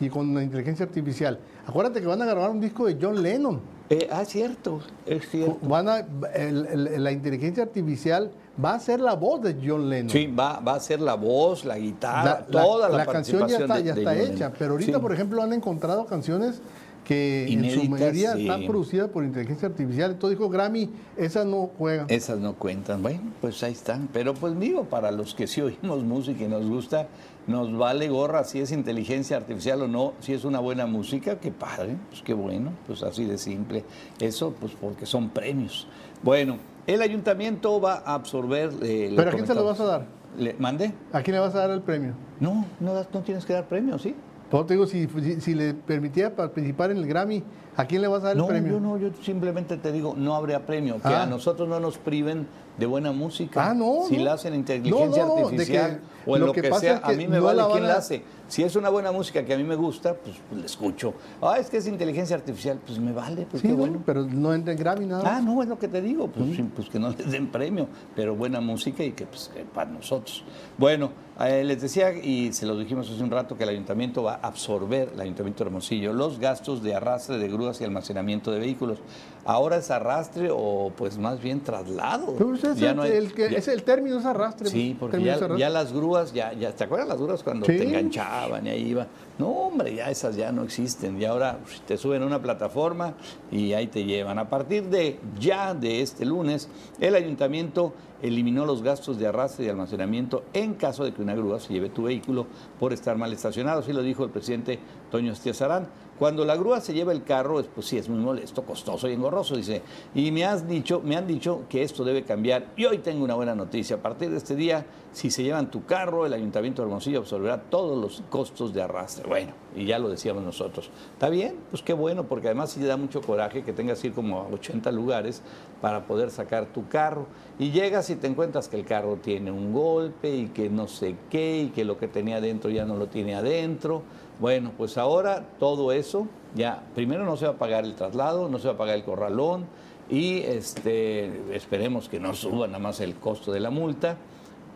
y 0.00 0.08
con 0.08 0.34
la 0.34 0.42
inteligencia 0.42 0.84
artificial. 0.86 1.38
Acuérdate 1.66 2.00
que 2.00 2.06
van 2.06 2.20
a 2.20 2.26
grabar 2.26 2.50
un 2.50 2.60
disco 2.60 2.86
de 2.86 2.98
John 3.00 3.22
Lennon. 3.22 3.60
Eh, 3.90 4.08
ah, 4.10 4.24
cierto, 4.24 4.80
es 5.06 5.28
cierto. 5.28 5.58
Van 5.62 5.88
a, 5.88 5.98
el- 6.34 6.66
el- 6.66 7.04
la 7.04 7.12
inteligencia 7.12 7.62
artificial 7.62 8.30
va 8.62 8.74
a 8.74 8.78
ser 8.80 8.98
la 9.00 9.14
voz 9.14 9.42
de 9.42 9.56
John 9.64 9.88
Lennon. 9.90 10.10
Sí, 10.10 10.26
va, 10.26 10.58
va 10.60 10.74
a 10.74 10.80
ser 10.80 11.00
la 11.00 11.14
voz, 11.14 11.64
la 11.64 11.78
guitarra, 11.78 12.44
la, 12.48 12.62
toda 12.62 12.88
la, 12.88 13.04
canción 13.06 13.46
ya 13.46 13.58
está, 13.58 13.76
de- 13.76 13.84
ya 13.84 13.92
está 13.94 14.16
hecha, 14.16 14.52
pero 14.58 14.72
ahorita, 14.72 14.92
Sí. 14.94 14.98
por 15.00 15.12
ejemplo, 15.12 15.42
han 15.42 15.52
encontrado 15.52 16.06
canciones 16.06 16.60
que 17.04 17.46
en 17.52 17.70
su 17.70 17.84
mayoría 17.84 18.32
sí. 18.34 18.42
están 18.42 18.66
producidas 18.66 19.10
por 19.10 19.24
inteligencia 19.24 19.68
artificial. 19.68 20.12
Entonces 20.12 20.38
dijo 20.38 20.50
Grammy, 20.50 20.90
esas 21.16 21.46
no 21.46 21.70
juegan. 21.78 22.06
Esas 22.08 22.38
no 22.38 22.54
cuentan. 22.54 23.02
Bueno, 23.02 23.20
pues 23.40 23.62
ahí 23.62 23.72
están. 23.72 24.08
Pero 24.12 24.34
pues 24.34 24.58
digo, 24.58 24.84
para 24.84 25.10
los 25.12 25.34
que 25.34 25.46
sí 25.46 25.60
oímos 25.60 26.02
música 26.02 26.44
y 26.44 26.48
nos 26.48 26.66
gusta, 26.66 27.08
nos 27.46 27.76
vale 27.76 28.08
gorra 28.08 28.44
si 28.44 28.60
es 28.60 28.72
inteligencia 28.72 29.36
artificial 29.36 29.82
o 29.82 29.88
no, 29.88 30.14
si 30.20 30.32
es 30.32 30.44
una 30.44 30.60
buena 30.60 30.86
música, 30.86 31.38
qué 31.38 31.52
padre, 31.52 31.96
pues 32.08 32.22
qué 32.22 32.34
bueno, 32.34 32.72
pues 32.86 33.02
así 33.02 33.24
de 33.24 33.38
simple. 33.38 33.84
Eso 34.18 34.54
pues 34.58 34.72
porque 34.80 35.06
son 35.06 35.28
premios. 35.28 35.86
Bueno, 36.22 36.56
el 36.86 37.02
ayuntamiento 37.02 37.80
va 37.80 38.02
a 38.04 38.14
absorber... 38.14 38.72
eh, 38.82 39.12
¿Pero 39.14 39.30
a 39.30 39.34
quién 39.34 39.46
se 39.46 39.54
lo 39.54 39.64
vas 39.64 39.80
a 39.80 39.84
dar? 39.84 40.06
¿Le 40.38 40.54
mandé? 40.58 40.92
¿A 41.12 41.22
quién 41.22 41.34
le 41.34 41.40
vas 41.40 41.54
a 41.54 41.58
dar 41.58 41.70
el 41.70 41.82
premio? 41.82 42.14
No, 42.40 42.64
no, 42.80 42.94
no 42.94 43.20
tienes 43.20 43.44
que 43.44 43.52
dar 43.52 43.68
premios, 43.68 44.02
¿sí? 44.02 44.14
Todo 44.54 44.66
te 44.66 44.74
digo, 44.74 44.86
si, 44.86 45.08
si, 45.20 45.40
si 45.40 45.52
le 45.52 45.74
permitía 45.74 46.36
participar 46.36 46.92
en 46.92 46.98
el 46.98 47.08
Grammy, 47.08 47.42
¿a 47.76 47.86
quién 47.86 48.02
le 48.02 48.06
vas 48.06 48.22
a 48.22 48.26
dar 48.28 48.36
No, 48.36 48.44
el 48.44 48.50
premio? 48.50 48.74
yo 48.74 48.78
no, 48.78 48.96
yo 48.98 49.08
simplemente 49.20 49.76
te 49.78 49.90
digo, 49.90 50.14
no 50.16 50.36
habría 50.36 50.64
premio. 50.64 51.02
Que 51.02 51.08
Ah. 51.08 51.24
a 51.24 51.26
nosotros 51.26 51.68
no 51.68 51.80
nos 51.80 51.98
priven 51.98 52.46
de 52.78 52.86
buena 52.86 53.10
música. 53.10 53.70
Ah, 53.70 53.74
no, 53.74 54.04
Si 54.08 54.16
no. 54.16 54.22
la 54.22 54.34
hacen 54.34 54.54
inteligencia 54.54 55.24
No, 55.26 55.40
no, 55.40 55.44
artificial 55.46 56.00
o 56.24 56.36
en 56.36 56.40
lo 56.40 56.46
lo 56.46 56.52
que 56.52 56.62
que, 56.62 56.72
sea, 56.74 56.94
es 56.94 57.00
que 57.00 57.12
a 57.14 57.16
mí 57.16 57.26
me 57.26 57.38
no 57.38 57.42
vale 57.46 57.62
la 57.62 57.68
quién 57.68 57.82
la 57.88 57.96
hace. 57.96 58.22
Si 58.46 58.62
es 58.62 58.76
una 58.76 58.90
buena 58.90 59.10
música 59.10 59.44
que 59.44 59.54
a 59.54 59.56
mí 59.56 59.64
me 59.64 59.74
gusta, 59.74 60.14
pues, 60.14 60.36
pues, 60.48 60.60
la 60.60 60.66
escucho. 60.66 61.14
Ah, 61.40 61.56
es 61.58 61.70
que 61.70 61.78
es 61.78 61.86
inteligencia 61.86 62.36
artificial, 62.36 62.78
pues 62.84 62.98
me 62.98 63.12
vale, 63.12 63.46
pues 63.50 63.62
Sí, 63.62 63.68
qué 63.68 63.74
bueno. 63.74 64.02
pero 64.04 64.24
no 64.24 64.52
entra 64.52 64.72
en 64.72 64.78
Grammy 64.78 65.06
nada. 65.06 65.36
Ah, 65.36 65.40
no, 65.40 65.62
es 65.62 65.68
lo 65.68 65.78
que 65.78 65.88
te 65.88 66.02
digo, 66.02 66.28
pues, 66.28 66.60
pues 66.74 66.88
que 66.88 66.98
no 66.98 67.08
les 67.18 67.30
den 67.30 67.48
premio, 67.50 67.88
pero 68.14 68.36
buena 68.36 68.60
música 68.60 69.02
y 69.02 69.12
que 69.12 69.26
pues 69.26 69.50
que 69.54 69.64
para 69.64 69.90
nosotros. 69.90 70.44
Bueno, 70.76 71.10
eh, 71.40 71.64
les 71.64 71.80
decía, 71.80 72.12
y 72.12 72.52
se 72.52 72.66
lo 72.66 72.76
dijimos 72.78 73.10
hace 73.10 73.22
un 73.22 73.30
rato, 73.30 73.56
que 73.56 73.64
el 73.64 73.70
ayuntamiento 73.70 74.22
va 74.22 74.34
a 74.34 74.46
absorber, 74.48 75.10
el 75.14 75.20
ayuntamiento 75.20 75.64
de 75.64 75.68
Hermosillo, 75.68 76.12
los 76.12 76.38
gastos 76.38 76.82
de 76.82 76.94
arrastre 76.94 77.38
de 77.38 77.48
grúas 77.48 77.80
y 77.80 77.84
almacenamiento 77.84 78.50
de 78.52 78.58
vehículos. 78.60 78.98
Ahora 79.46 79.76
es 79.76 79.90
arrastre 79.90 80.48
o 80.50 80.90
pues 80.96 81.18
más 81.18 81.40
bien 81.42 81.60
traslado. 81.60 82.34
Es, 82.62 82.78
Ya 82.78 82.90
el, 82.90 82.96
no 82.96 83.02
hay- 83.02 83.12
el 83.12 83.34
que- 83.34 83.50
ya- 83.50 83.58
es 83.58 83.68
el 83.68 83.82
término 83.82 84.18
es 84.18 84.24
arrastre. 84.24 84.68
Sí, 84.70 84.96
pues, 84.98 85.10
porque 85.10 85.24
ya, 85.24 85.32
es 85.34 85.38
arrastre. 85.42 85.58
ya 85.58 85.68
las 85.70 85.92
grúas, 85.92 86.32
ya, 86.32 86.52
ya, 86.54 86.72
¿te 86.72 86.84
acuerdas 86.84 87.08
las 87.08 87.20
grúas 87.20 87.42
cuando 87.42 87.66
Sí, 87.66 87.76
te 87.76 87.84
enganchabas 87.84 88.32
bajaban 88.44 88.66
y 88.66 88.70
ahí 88.70 88.82
iba. 88.88 89.06
No, 89.36 89.48
hombre, 89.48 89.94
ya 89.96 90.10
esas 90.10 90.36
ya 90.36 90.52
no 90.52 90.62
existen. 90.62 91.20
Y 91.20 91.24
ahora 91.24 91.58
pues, 91.62 91.80
te 91.82 91.96
suben 91.96 92.22
a 92.22 92.26
una 92.26 92.40
plataforma 92.40 93.14
y 93.50 93.72
ahí 93.72 93.88
te 93.88 94.04
llevan. 94.04 94.38
A 94.38 94.48
partir 94.48 94.84
de 94.84 95.18
ya 95.40 95.74
de 95.74 96.02
este 96.02 96.24
lunes, 96.24 96.68
el 97.00 97.16
ayuntamiento 97.16 97.94
eliminó 98.22 98.64
los 98.64 98.82
gastos 98.82 99.18
de 99.18 99.26
arrastre 99.26 99.66
y 99.66 99.68
almacenamiento 99.68 100.44
en 100.52 100.74
caso 100.74 101.04
de 101.04 101.12
que 101.12 101.20
una 101.20 101.34
grúa 101.34 101.60
se 101.60 101.72
lleve 101.72 101.90
tu 101.90 102.04
vehículo 102.04 102.46
por 102.78 102.92
estar 102.92 103.16
mal 103.16 103.32
estacionado. 103.32 103.80
Así 103.80 103.92
lo 103.92 104.02
dijo 104.02 104.24
el 104.24 104.30
presidente 104.30 104.78
Toño 105.10 105.32
Estiazarán. 105.32 105.88
Cuando 106.18 106.44
la 106.44 106.56
grúa 106.56 106.80
se 106.80 106.94
lleva 106.94 107.12
el 107.12 107.24
carro, 107.24 107.60
pues 107.74 107.86
sí, 107.88 107.98
es 107.98 108.08
muy 108.08 108.20
molesto, 108.20 108.62
costoso 108.62 109.08
y 109.08 109.14
engorroso, 109.14 109.56
dice. 109.56 109.82
Y 110.14 110.30
me, 110.30 110.44
has 110.44 110.68
dicho, 110.68 111.02
me 111.04 111.16
han 111.16 111.26
dicho 111.26 111.64
que 111.68 111.82
esto 111.82 112.04
debe 112.04 112.22
cambiar. 112.22 112.68
Y 112.76 112.84
hoy 112.84 112.98
tengo 112.98 113.24
una 113.24 113.34
buena 113.34 113.54
noticia. 113.54 113.96
A 113.96 113.98
partir 113.98 114.30
de 114.30 114.36
este 114.36 114.54
día, 114.54 114.86
si 115.12 115.30
se 115.30 115.42
llevan 115.42 115.72
tu 115.72 115.84
carro, 115.84 116.24
el 116.24 116.32
Ayuntamiento 116.32 116.82
de 116.82 116.88
Hermosillo 116.88 117.18
absorberá 117.18 117.60
todos 117.62 118.00
los 118.00 118.22
costos 118.30 118.72
de 118.72 118.82
arrastre. 118.82 119.23
Bueno, 119.26 119.52
y 119.74 119.86
ya 119.86 119.98
lo 119.98 120.10
decíamos 120.10 120.42
nosotros. 120.42 120.90
¿Está 121.14 121.30
bien? 121.30 121.56
Pues 121.70 121.82
qué 121.82 121.94
bueno, 121.94 122.24
porque 122.24 122.48
además 122.48 122.72
sí 122.72 122.84
da 122.84 122.98
mucho 122.98 123.22
coraje 123.22 123.62
que 123.62 123.72
tengas 123.72 124.00
que 124.00 124.08
ir 124.08 124.12
como 124.12 124.40
a 124.40 124.46
80 124.48 124.92
lugares 124.92 125.42
para 125.80 126.04
poder 126.04 126.30
sacar 126.30 126.66
tu 126.66 126.88
carro. 126.88 127.26
Y 127.58 127.70
llegas 127.70 128.10
y 128.10 128.16
te 128.16 128.26
encuentras 128.26 128.68
que 128.68 128.76
el 128.76 128.84
carro 128.84 129.16
tiene 129.16 129.50
un 129.50 129.72
golpe 129.72 130.34
y 130.34 130.48
que 130.48 130.68
no 130.68 130.88
sé 130.88 131.16
qué, 131.30 131.62
y 131.62 131.68
que 131.70 131.84
lo 131.84 131.96
que 131.96 132.06
tenía 132.06 132.36
adentro 132.36 132.70
ya 132.70 132.84
no 132.84 132.96
lo 132.96 133.06
tiene 133.06 133.34
adentro. 133.34 134.02
Bueno, 134.40 134.72
pues 134.76 134.98
ahora 134.98 135.46
todo 135.58 135.92
eso, 135.92 136.26
ya, 136.54 136.82
primero 136.94 137.24
no 137.24 137.36
se 137.36 137.46
va 137.46 137.52
a 137.52 137.58
pagar 137.58 137.84
el 137.84 137.94
traslado, 137.94 138.48
no 138.48 138.58
se 138.58 138.68
va 138.68 138.74
a 138.74 138.78
pagar 138.78 138.96
el 138.96 139.04
corralón 139.04 139.66
y 140.10 140.38
este, 140.40 141.54
esperemos 141.54 142.08
que 142.08 142.20
no 142.20 142.34
suba 142.34 142.66
nada 142.66 142.78
más 142.78 143.00
el 143.00 143.14
costo 143.14 143.52
de 143.52 143.60
la 143.60 143.70
multa. 143.70 144.18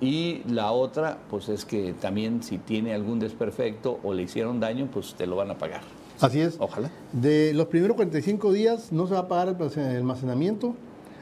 Y 0.01 0.43
la 0.49 0.71
otra, 0.73 1.19
pues 1.29 1.49
es 1.49 1.65
que 1.65 1.93
también 1.93 2.43
si 2.43 2.59
tiene 2.59 2.95
algún 2.95 3.19
desperfecto 3.19 3.99
o 4.03 4.15
le 4.15 4.23
hicieron 4.23 4.61
daño, 4.61 4.89
pues 4.93 5.15
te 5.15 5.27
lo 5.27 5.37
van 5.37 5.51
a 5.51 5.59
pagar. 5.59 5.81
Así 6.21 6.41
es. 6.41 6.57
Ojalá. 6.59 6.91
De 7.13 7.53
los 7.55 7.67
primeros 7.67 7.97
45 7.97 8.53
días 8.53 8.93
no 8.93 9.07
se 9.07 9.15
va 9.15 9.21
a 9.21 9.29
pagar 9.29 9.57
el 9.59 9.97
almacenamiento. 9.97 10.75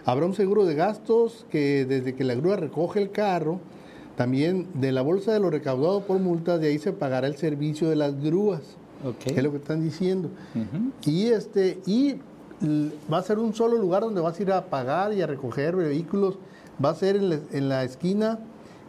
Habrá 0.04 0.26
un 0.26 0.34
seguro 0.34 0.64
de 0.64 0.74
gastos 0.74 1.46
que 1.50 1.84
desde 1.84 2.14
que 2.14 2.24
la 2.24 2.34
grúa 2.34 2.56
recoge 2.56 3.02
el 3.02 3.10
carro, 3.10 3.60
también 4.16 4.68
de 4.74 4.92
la 4.92 5.02
bolsa 5.02 5.32
de 5.32 5.40
lo 5.40 5.50
recaudado 5.50 6.02
por 6.02 6.18
multas, 6.18 6.60
de 6.60 6.68
ahí 6.68 6.78
se 6.78 6.92
pagará 6.92 7.26
el 7.26 7.36
servicio 7.36 7.88
de 7.90 7.96
las 7.96 8.20
grúas. 8.22 8.62
Ok. 9.04 9.32
Es 9.36 9.42
lo 9.42 9.50
que 9.50 9.58
están 9.58 9.82
diciendo. 9.82 10.30
Y 11.04 11.26
este 11.26 11.80
y 11.86 12.16
va 13.12 13.18
a 13.18 13.22
ser 13.22 13.38
un 13.38 13.54
solo 13.54 13.76
lugar 13.76 14.02
donde 14.02 14.20
vas 14.20 14.38
a 14.38 14.42
ir 14.42 14.52
a 14.52 14.66
pagar 14.66 15.12
y 15.12 15.22
a 15.22 15.26
recoger 15.26 15.76
vehículos. 15.76 16.38
Va 16.82 16.90
a 16.90 16.94
ser 16.94 17.16
en 17.16 17.30
la, 17.30 17.38
en 17.52 17.68
la 17.68 17.84
esquina, 17.84 18.38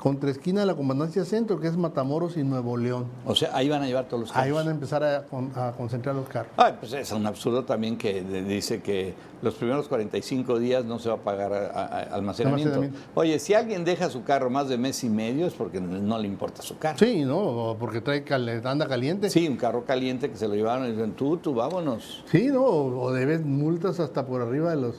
contra 0.08 0.32
esquina 0.32 0.62
de 0.62 0.66
la 0.66 0.76
Comandancia 0.76 1.26
Centro, 1.26 1.60
que 1.60 1.68
es 1.68 1.76
Matamoros 1.78 2.38
y 2.38 2.44
Nuevo 2.44 2.78
León. 2.78 3.06
O 3.26 3.36
sea, 3.36 3.50
ahí 3.54 3.68
van 3.70 3.82
a 3.84 3.88
llevar 3.88 4.06
todos 4.06 4.22
los 4.22 4.32
carros. 4.32 4.46
Ahí 4.46 4.52
van 4.52 4.68
a 4.68 4.72
empezar 4.72 5.04
a, 5.04 5.24
con- 5.24 5.52
a 5.56 5.72
concentrar 5.74 6.16
los 6.16 6.28
carros. 6.30 6.52
Ay, 6.58 6.76
pues 6.80 6.94
es 6.94 7.12
un 7.12 7.26
absurdo 7.26 7.64
también 7.66 7.98
que 7.98 8.22
dice 8.22 8.82
que 8.82 9.14
los 9.42 9.56
primeros 9.56 9.88
45 9.88 10.60
días 10.60 10.86
no 10.86 10.98
se 11.00 11.10
va 11.10 11.16
a 11.16 11.20
pagar 11.20 11.52
a- 11.54 11.68
a- 11.68 11.86
a- 11.86 12.02
almacenamiento. 12.16 12.74
Almacenamiento. 12.74 13.10
Oye, 13.16 13.38
si 13.40 13.54
alguien 13.54 13.84
deja 13.84 14.10
su 14.10 14.24
carro 14.24 14.50
más 14.50 14.70
de 14.70 14.78
mes 14.78 15.04
y 15.04 15.10
medio 15.10 15.46
es 15.46 15.54
porque 15.54 15.82
no 15.82 16.18
le 16.18 16.28
importa 16.28 16.62
su 16.62 16.78
carro. 16.78 16.98
Sí, 16.98 17.26
¿no? 17.26 17.76
Porque 17.80 18.02
trae 18.02 18.24
anda 18.64 18.88
caliente. 18.88 19.30
Sí, 19.30 19.48
un 19.48 19.58
carro 19.58 19.84
caliente 19.86 20.30
que 20.32 20.38
se 20.38 20.48
lo 20.48 20.56
llevaron 20.56 20.88
y 20.88 20.92
dicen, 20.92 21.12
tú, 21.14 21.38
tú, 21.38 21.54
vámonos. 21.54 22.24
Sí, 22.32 22.48
¿no? 22.48 22.64
O, 22.64 23.02
o 23.02 23.12
debes 23.14 23.44
multas 23.46 24.00
hasta 24.00 24.26
por 24.26 24.42
arriba 24.42 24.70
de 24.72 24.78
los... 24.78 24.96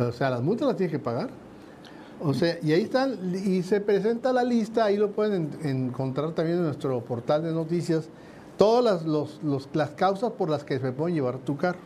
O 0.00 0.12
sea, 0.12 0.30
las 0.30 0.42
multas 0.42 0.68
las 0.68 0.76
tienes 0.76 0.92
que 0.92 0.98
pagar. 0.98 1.30
O 2.20 2.34
sea, 2.34 2.58
y 2.62 2.72
ahí 2.72 2.82
están, 2.82 3.16
y 3.44 3.62
se 3.62 3.80
presenta 3.80 4.32
la 4.32 4.42
lista, 4.44 4.84
ahí 4.84 4.96
lo 4.96 5.12
pueden 5.12 5.50
en- 5.62 5.86
encontrar 5.88 6.32
también 6.32 6.58
en 6.58 6.64
nuestro 6.64 7.00
portal 7.04 7.42
de 7.44 7.52
noticias, 7.52 8.08
todas 8.56 8.84
las, 8.84 9.04
los- 9.06 9.40
los- 9.44 9.68
las 9.72 9.90
causas 9.90 10.32
por 10.32 10.50
las 10.50 10.64
que 10.64 10.78
se 10.80 10.90
pueden 10.92 11.14
llevar 11.14 11.38
tu 11.38 11.56
carro. 11.56 11.78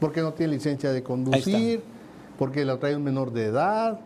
Porque 0.00 0.20
no 0.20 0.32
tiene 0.32 0.52
licencia 0.54 0.92
de 0.92 1.02
conducir, 1.02 1.82
porque 2.38 2.64
lo 2.64 2.78
trae 2.78 2.94
un 2.96 3.02
menor 3.02 3.32
de 3.32 3.46
edad, 3.46 4.00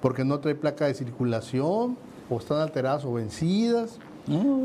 porque 0.00 0.24
no 0.24 0.38
trae 0.40 0.54
placa 0.54 0.86
de 0.86 0.94
circulación, 0.94 1.96
o 2.28 2.38
están 2.38 2.58
alteradas 2.58 3.04
o 3.04 3.12
vencidas, 3.14 3.98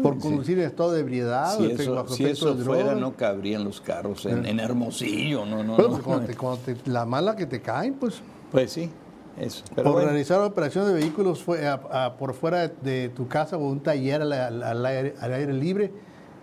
por 0.04 0.16
sí. 0.16 0.20
conducir 0.22 0.60
en 0.60 0.66
estado 0.66 0.92
de 0.92 1.00
ebriedad, 1.00 1.58
Si 1.58 1.64
efecto- 1.66 1.82
eso, 1.84 1.96
bajo 1.96 2.10
si 2.14 2.24
efecto 2.26 2.50
eso 2.50 2.56
de 2.56 2.64
fuera, 2.66 2.84
droga. 2.92 3.00
no 3.02 3.14
cabrían 3.16 3.64
los 3.64 3.82
carros 3.82 4.26
en, 4.28 4.46
en 4.46 4.60
Hermosillo, 4.60 5.46
no, 5.46 5.64
no, 5.64 5.74
Bueno, 5.76 5.84
no. 5.84 5.90
pues 5.90 6.04
cuando 6.04 6.28
te- 6.28 6.36
cuando 6.36 6.60
te- 6.62 6.78
la 6.92 7.06
mala 7.06 7.36
que 7.36 7.48
te 7.48 7.62
caen, 7.62 7.96
pues 7.96 8.22
Pues 8.52 8.72
sí, 8.72 8.92
eso. 9.40 9.64
Pero 9.76 9.84
por 9.84 9.94
bueno. 9.94 10.10
realizar 10.10 10.40
operaciones 10.42 10.94
de 10.94 11.00
vehículos 11.00 11.44
fue, 11.44 11.68
a- 11.68 11.74
a- 11.92 12.18
por 12.18 12.34
fuera 12.34 12.68
de, 12.68 13.10
tu 13.10 13.28
casa 13.28 13.58
o 13.58 13.68
un 13.68 13.82
taller 13.82 14.22
al, 14.22 14.34
al- 14.34 14.64
al 14.64 14.86
aire, 14.86 15.16
al 15.20 15.34
aire 15.34 15.54
libre, 15.54 15.92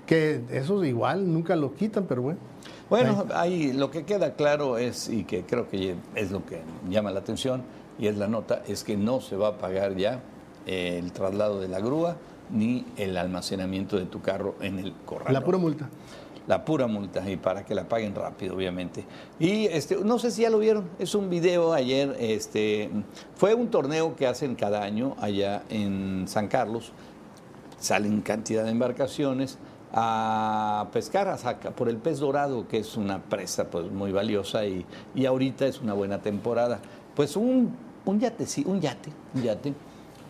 que 0.07 0.42
esos 0.50 0.85
igual 0.85 1.33
nunca 1.33 1.57
lo 1.57 1.74
quitan, 1.74 2.05
pero 2.07 2.22
bueno. 2.22 2.38
Bueno, 2.90 3.24
ahí 3.35 3.72
lo 3.72 3.90
que 3.90 4.05
queda 4.05 4.35
claro 4.35 4.76
es, 4.76 5.09
y 5.09 5.24
que 5.24 5.44
creo 5.44 5.68
que 5.68 5.94
es 6.14 6.31
lo 6.31 6.44
que 6.44 6.61
llama 6.90 7.11
la 7.11 7.20
atención, 7.20 7.62
y 7.98 8.07
es 8.09 8.16
la 8.18 8.28
nota, 8.28 8.62
es 8.66 8.85
que 8.85 8.96
no 8.96 9.20
se 9.20 9.37
va 9.37 9.48
a 9.48 9.59
pagar 9.59 9.96
ya 9.96 10.20
eh, 10.66 10.98
el 11.02 11.12
traslado 11.12 11.59
de 11.61 11.68
la 11.68 11.81
grúa 11.81 12.16
ni 12.50 12.85
el 12.98 13.16
almacenamiento 13.16 13.96
de 13.96 14.05
tu 14.05 14.20
carro 14.20 14.57
en 14.61 14.78
el 14.78 14.92
corral. 15.07 15.33
La 15.33 15.42
pura 15.42 15.57
multa. 15.57 15.88
La 16.48 16.64
pura 16.64 16.87
multa, 16.88 17.28
y 17.31 17.37
para 17.37 17.64
que 17.64 17.74
la 17.74 17.85
paguen 17.85 18.14
rápido, 18.14 18.57
obviamente. 18.57 19.05
Y 19.38 19.66
este, 19.66 19.96
no 19.96 20.18
sé 20.18 20.31
si 20.31 20.42
ya 20.42 20.50
lo 20.50 20.59
vieron, 20.59 20.88
es 20.98 21.14
un 21.14 21.31
video 21.31 21.72
ayer, 21.72 22.16
este, 22.18 22.90
fue 23.37 23.55
un 23.55 23.68
torneo 23.68 24.16
que 24.16 24.26
hacen 24.26 24.57
cada 24.57 24.83
año 24.83 25.14
allá 25.20 25.62
en 25.70 26.24
San 26.26 26.48
Carlos, 26.48 26.92
salen 27.78 28.22
cantidad 28.22 28.64
de 28.64 28.70
embarcaciones 28.70 29.59
a 29.92 30.88
pescar 30.92 31.28
a 31.28 31.37
saca 31.37 31.70
por 31.70 31.88
el 31.88 31.96
pez 31.98 32.18
dorado, 32.18 32.66
que 32.66 32.78
es 32.78 32.96
una 32.96 33.22
presa 33.22 33.70
pues 33.70 33.90
muy 33.90 34.11
valiosa 34.11 34.64
y, 34.64 34.87
y 35.14 35.26
ahorita 35.26 35.66
es 35.66 35.81
una 35.81 35.92
buena 35.92 36.22
temporada. 36.22 36.81
Pues 37.14 37.37
un, 37.37 37.76
un 38.05 38.18
yate, 38.18 38.46
sí, 38.46 38.64
un 38.66 38.81
yate, 38.81 39.11
un 39.35 39.42
yate, 39.42 39.74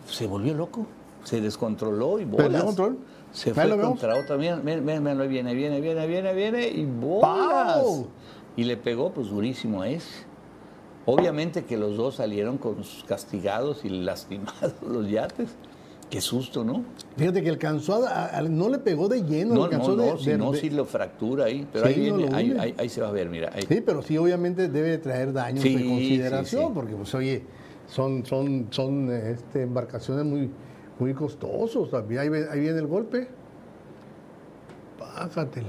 se 0.07 0.27
volvió 0.27 0.53
loco, 0.53 0.85
se 1.23 1.41
descontroló 1.41 2.19
y 2.19 2.25
bolas. 2.25 2.47
¿Perdió 2.47 2.65
control? 2.65 2.97
Se 3.31 3.53
fue 3.53 3.79
contra 3.79 4.15
otra, 4.19 4.37
mira, 4.37 4.57
mira, 4.57 4.79
mira, 4.81 5.13
viene, 5.25 5.53
viene, 5.55 5.81
viene, 5.81 6.05
viene, 6.07 6.33
viene 6.33 6.67
y 6.67 6.85
bolas. 6.85 7.77
¡Pau! 7.81 8.07
Y 8.55 8.63
le 8.65 8.77
pegó 8.77 9.11
pues 9.11 9.29
durísimo 9.29 9.81
a 9.81 9.89
ese. 9.89 10.25
Obviamente 11.05 11.65
que 11.65 11.75
los 11.77 11.97
dos 11.97 12.15
salieron 12.15 12.57
con 12.57 12.83
sus 12.83 13.03
castigados 13.03 13.83
y 13.83 13.89
lastimados 13.89 14.73
los 14.87 15.09
yates. 15.09 15.49
Qué 16.09 16.21
susto, 16.21 16.63
¿no? 16.63 16.83
Fíjate 17.17 17.41
que 17.41 17.49
alcanzó 17.49 18.05
a, 18.05 18.37
a- 18.37 18.41
no 18.43 18.69
le 18.69 18.77
pegó 18.77 19.07
de 19.09 19.23
lleno, 19.23 19.55
No, 19.55 19.63
alcanzó 19.63 19.95
no, 19.95 20.03
de, 20.03 20.11
no, 20.11 20.17
si 20.19 20.29
de- 20.29 20.37
no, 20.37 20.51
de- 20.51 20.59
sí 20.59 20.69
lo 20.69 20.85
fractura 20.85 21.45
ahí. 21.45 21.67
Pero 21.73 21.87
Sí, 21.87 21.93
ahí 21.93 22.09
no 22.11 22.17
viene, 22.17 22.35
ahí, 22.35 22.55
ahí- 22.59 22.75
ahí 22.77 22.89
se 22.89 23.01
va 23.01 23.07
a 23.07 23.11
ver, 23.11 23.29
mira. 23.29 23.49
ahí. 23.51 23.63
Sí, 23.67 23.81
pero 23.81 24.03
sí, 24.03 24.15
obviamente 24.17 24.69
debe 24.69 24.99
traer 24.99 25.33
daños 25.33 25.63
Sí, 25.63 25.75
de 25.75 25.87
consideración, 25.89 26.65
sí. 26.67 26.71
porque, 26.75 26.93
pues, 26.95 27.15
oye, 27.15 27.41
son, 27.87 28.23
son, 28.27 28.67
son 28.69 29.11
este, 29.11 29.63
embarcaciones 29.63 30.23
muy, 30.23 30.51
muy 30.99 31.13
costosos. 31.13 31.89
También 31.91 32.21
ahí, 32.21 32.59
viene 32.59 32.79
el 32.79 32.87
golpe. 32.87 33.27
Pájatela. 34.99 35.67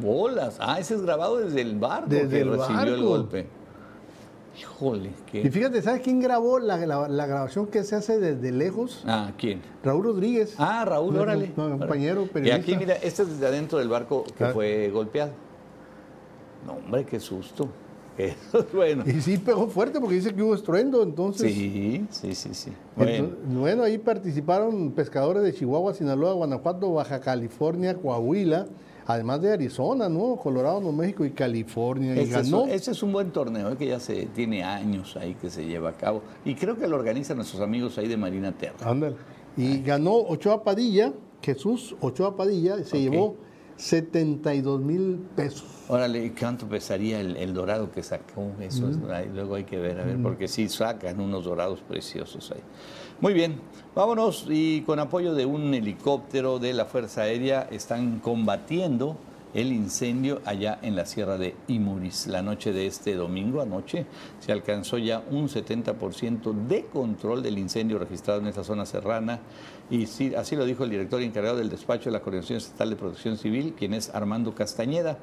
Bolas. 0.00 0.56
Ah, 0.60 0.78
ese 0.78 0.94
es 0.94 1.02
grabado 1.02 1.38
desde 1.38 1.60
el 1.60 1.78
barco 1.78 2.08
Desde 2.08 2.28
que 2.28 2.40
el 2.40 2.50
recibió 2.50 2.80
el 2.82 2.90
barco. 2.92 3.08
golpe. 3.08 3.46
Híjole, 4.58 5.10
Y 5.32 5.42
qué. 5.42 5.50
fíjate, 5.50 5.80
¿sabes 5.80 6.02
quién 6.02 6.20
grabó 6.20 6.58
la, 6.58 6.76
la- 6.84 7.08
la 7.08 7.26
grabación 7.26 7.66
que 7.68 7.82
se 7.82 7.96
hace 7.96 8.18
desde 8.18 8.52
lejos? 8.52 9.02
Ah, 9.06 9.32
¿quién? 9.38 9.62
Raúl 9.82 10.04
Rodríguez. 10.04 10.54
Ah, 10.58 10.84
Raúl, 10.84 11.14
No, 11.14 11.22
órale. 11.22 11.52
no, 11.56 11.66
un 11.66 11.78
compañero 11.78 12.22
Y 12.24 12.28
periodista. 12.28 12.60
aquí, 12.62 12.76
mira, 12.76 12.94
este 12.96 13.22
es 13.22 13.28
desde 13.30 13.46
adentro 13.46 13.78
del 13.78 13.88
barco 13.88 14.24
que 14.36 14.44
Ah. 14.44 14.50
fue 14.52 14.90
golpeado. 14.90 15.30
No, 16.66 16.74
hombre, 16.74 17.04
qué 17.06 17.18
susto. 17.20 17.68
Eso 18.28 18.60
es 18.60 18.72
bueno. 18.72 19.04
Y 19.06 19.20
sí 19.20 19.38
pegó 19.38 19.68
fuerte 19.68 20.00
porque 20.00 20.16
dice 20.16 20.34
que 20.34 20.42
hubo 20.42 20.54
estruendo, 20.54 21.02
entonces... 21.02 21.52
Sí, 21.52 22.06
sí, 22.10 22.34
sí, 22.34 22.54
sí. 22.54 22.72
Bueno. 22.96 23.28
Bueno, 23.28 23.60
bueno, 23.60 23.82
ahí 23.82 23.98
participaron 23.98 24.92
pescadores 24.92 25.42
de 25.42 25.54
Chihuahua, 25.54 25.94
Sinaloa, 25.94 26.32
Guanajuato, 26.34 26.92
Baja 26.92 27.20
California, 27.20 27.94
Coahuila, 27.94 28.66
además 29.06 29.42
de 29.42 29.52
Arizona, 29.52 30.08
¿no? 30.08 30.36
Colorado, 30.36 30.80
Nuevo 30.80 30.96
México 30.96 31.24
y 31.24 31.30
California. 31.30 32.14
Este 32.14 32.34
ganó. 32.34 32.62
un, 32.62 32.70
este 32.70 32.90
es 32.92 33.02
un 33.02 33.12
buen 33.12 33.30
torneo 33.30 33.72
eh, 33.72 33.76
que 33.76 33.86
ya 33.86 34.00
se 34.00 34.26
tiene 34.26 34.62
años 34.62 35.16
ahí 35.16 35.34
que 35.34 35.50
se 35.50 35.66
lleva 35.66 35.90
a 35.90 35.94
cabo. 35.94 36.22
Y 36.44 36.54
creo 36.54 36.76
que 36.76 36.86
lo 36.86 36.96
organizan 36.96 37.36
nuestros 37.36 37.60
amigos 37.62 37.98
ahí 37.98 38.08
de 38.08 38.16
Marina 38.16 38.52
Terra. 38.52 38.88
Ándale. 38.88 39.16
Y 39.56 39.82
ganó 39.82 40.14
Ochoa 40.14 40.62
Padilla, 40.62 41.12
Jesús 41.42 41.96
Ochoa 42.00 42.36
Padilla, 42.36 42.84
se 42.84 43.00
llevó 43.00 43.36
72 43.80 44.80
mil 44.80 45.18
pesos. 45.34 45.64
Órale, 45.88 46.24
¿y 46.26 46.30
cuánto 46.30 46.68
pesaría 46.68 47.18
el, 47.20 47.36
el 47.36 47.52
dorado 47.54 47.90
que 47.90 48.02
sacó? 48.02 48.52
Eso 48.60 48.88
es- 48.90 48.98
ahí 49.10 49.28
luego 49.34 49.54
hay 49.56 49.64
que 49.64 49.78
ver, 49.78 49.98
a 49.98 50.04
ver, 50.04 50.22
porque 50.22 50.46
sí 50.48 50.68
sacan 50.68 51.18
unos 51.20 51.44
dorados 51.44 51.80
preciosos 51.80 52.50
ahí. 52.52 52.60
Muy 53.20 53.32
bien, 53.32 53.56
vámonos 53.94 54.46
y 54.48 54.82
con 54.82 54.98
apoyo 54.98 55.34
de 55.34 55.46
un 55.46 55.72
helicóptero 55.74 56.58
de 56.58 56.74
la 56.74 56.84
Fuerza 56.84 57.22
Aérea 57.22 57.66
están 57.70 58.20
combatiendo 58.20 59.16
el 59.54 59.72
incendio 59.72 60.40
allá 60.44 60.78
en 60.82 60.96
la 60.96 61.06
sierra 61.06 61.38
de 61.38 61.54
Imuris. 61.68 62.26
La 62.26 62.42
noche 62.42 62.72
de 62.72 62.86
este 62.86 63.14
domingo, 63.14 63.60
anoche, 63.60 64.06
se 64.38 64.52
alcanzó 64.52 64.98
ya 64.98 65.22
un 65.30 65.48
70% 65.48 66.66
de 66.66 66.86
control 66.86 67.42
del 67.42 67.58
incendio 67.58 67.98
registrado 67.98 68.40
en 68.40 68.46
esa 68.46 68.64
zona 68.64 68.86
serrana 68.86 69.40
y 69.90 70.06
sí, 70.06 70.32
así 70.36 70.54
lo 70.54 70.64
dijo 70.64 70.84
el 70.84 70.90
director 70.90 71.20
encargado 71.20 71.56
del 71.56 71.68
despacho 71.68 72.04
de 72.04 72.12
la 72.12 72.20
Coordinación 72.20 72.58
Estatal 72.58 72.90
de 72.90 72.96
Protección 72.96 73.36
Civil, 73.36 73.74
quien 73.76 73.92
es 73.92 74.14
Armando 74.14 74.54
Castañeda. 74.54 75.18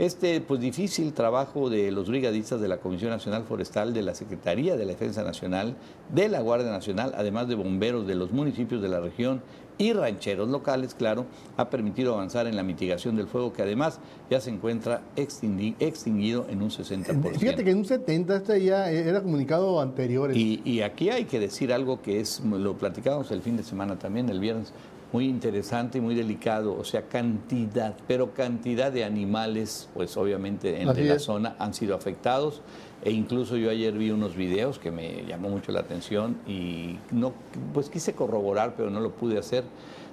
Este 0.00 0.40
pues 0.40 0.60
difícil 0.60 1.12
trabajo 1.12 1.70
de 1.70 1.92
los 1.92 2.08
brigadistas 2.08 2.60
de 2.60 2.66
la 2.66 2.78
Comisión 2.78 3.10
Nacional 3.10 3.44
Forestal, 3.44 3.94
de 3.94 4.02
la 4.02 4.14
Secretaría 4.14 4.76
de 4.76 4.84
la 4.84 4.92
Defensa 4.92 5.22
Nacional, 5.22 5.76
de 6.12 6.28
la 6.28 6.40
Guardia 6.40 6.70
Nacional, 6.70 7.14
además 7.16 7.46
de 7.46 7.54
bomberos 7.54 8.08
de 8.08 8.16
los 8.16 8.32
municipios 8.32 8.82
de 8.82 8.88
la 8.88 8.98
región 8.98 9.40
y 9.78 9.92
rancheros 9.92 10.48
locales, 10.48 10.94
claro, 10.94 11.24
ha 11.56 11.70
permitido 11.70 12.14
avanzar 12.14 12.46
en 12.46 12.56
la 12.56 12.62
mitigación 12.62 13.16
del 13.16 13.28
fuego 13.28 13.52
que 13.52 13.62
además 13.62 14.00
ya 14.28 14.40
se 14.40 14.50
encuentra 14.50 15.02
extinguido 15.16 16.46
en 16.50 16.62
un 16.62 16.70
60%. 16.70 17.38
Fíjate 17.38 17.64
que 17.64 17.70
en 17.70 17.78
un 17.78 17.84
70 17.84 18.36
este 18.36 18.62
ya 18.64 18.90
era 18.90 19.22
comunicado 19.22 19.80
anterior. 19.80 20.36
Y, 20.36 20.60
y 20.64 20.82
aquí 20.82 21.10
hay 21.10 21.24
que 21.24 21.38
decir 21.38 21.72
algo 21.72 22.02
que 22.02 22.20
es, 22.20 22.40
lo 22.40 22.76
platicábamos 22.76 23.30
el 23.30 23.42
fin 23.42 23.56
de 23.56 23.62
semana 23.62 23.98
también, 23.98 24.28
el 24.28 24.40
viernes, 24.40 24.72
muy 25.12 25.26
interesante 25.26 25.98
y 25.98 26.00
muy 26.00 26.14
delicado, 26.14 26.76
o 26.78 26.84
sea, 26.84 27.02
cantidad, 27.08 27.96
pero 28.06 28.34
cantidad 28.34 28.92
de 28.92 29.04
animales, 29.04 29.88
pues 29.94 30.16
obviamente 30.16 30.82
en 30.82 31.08
la 31.08 31.18
zona 31.18 31.56
han 31.58 31.72
sido 31.72 31.94
afectados. 31.94 32.62
E 33.02 33.12
incluso 33.12 33.56
yo 33.56 33.70
ayer 33.70 33.96
vi 33.96 34.10
unos 34.10 34.34
videos 34.34 34.78
que 34.78 34.90
me 34.90 35.24
llamó 35.26 35.48
mucho 35.48 35.70
la 35.70 35.80
atención 35.80 36.36
y 36.46 36.98
no, 37.12 37.32
pues 37.72 37.88
quise 37.88 38.14
corroborar, 38.14 38.74
pero 38.76 38.90
no 38.90 39.00
lo 39.00 39.12
pude 39.12 39.38
hacer, 39.38 39.64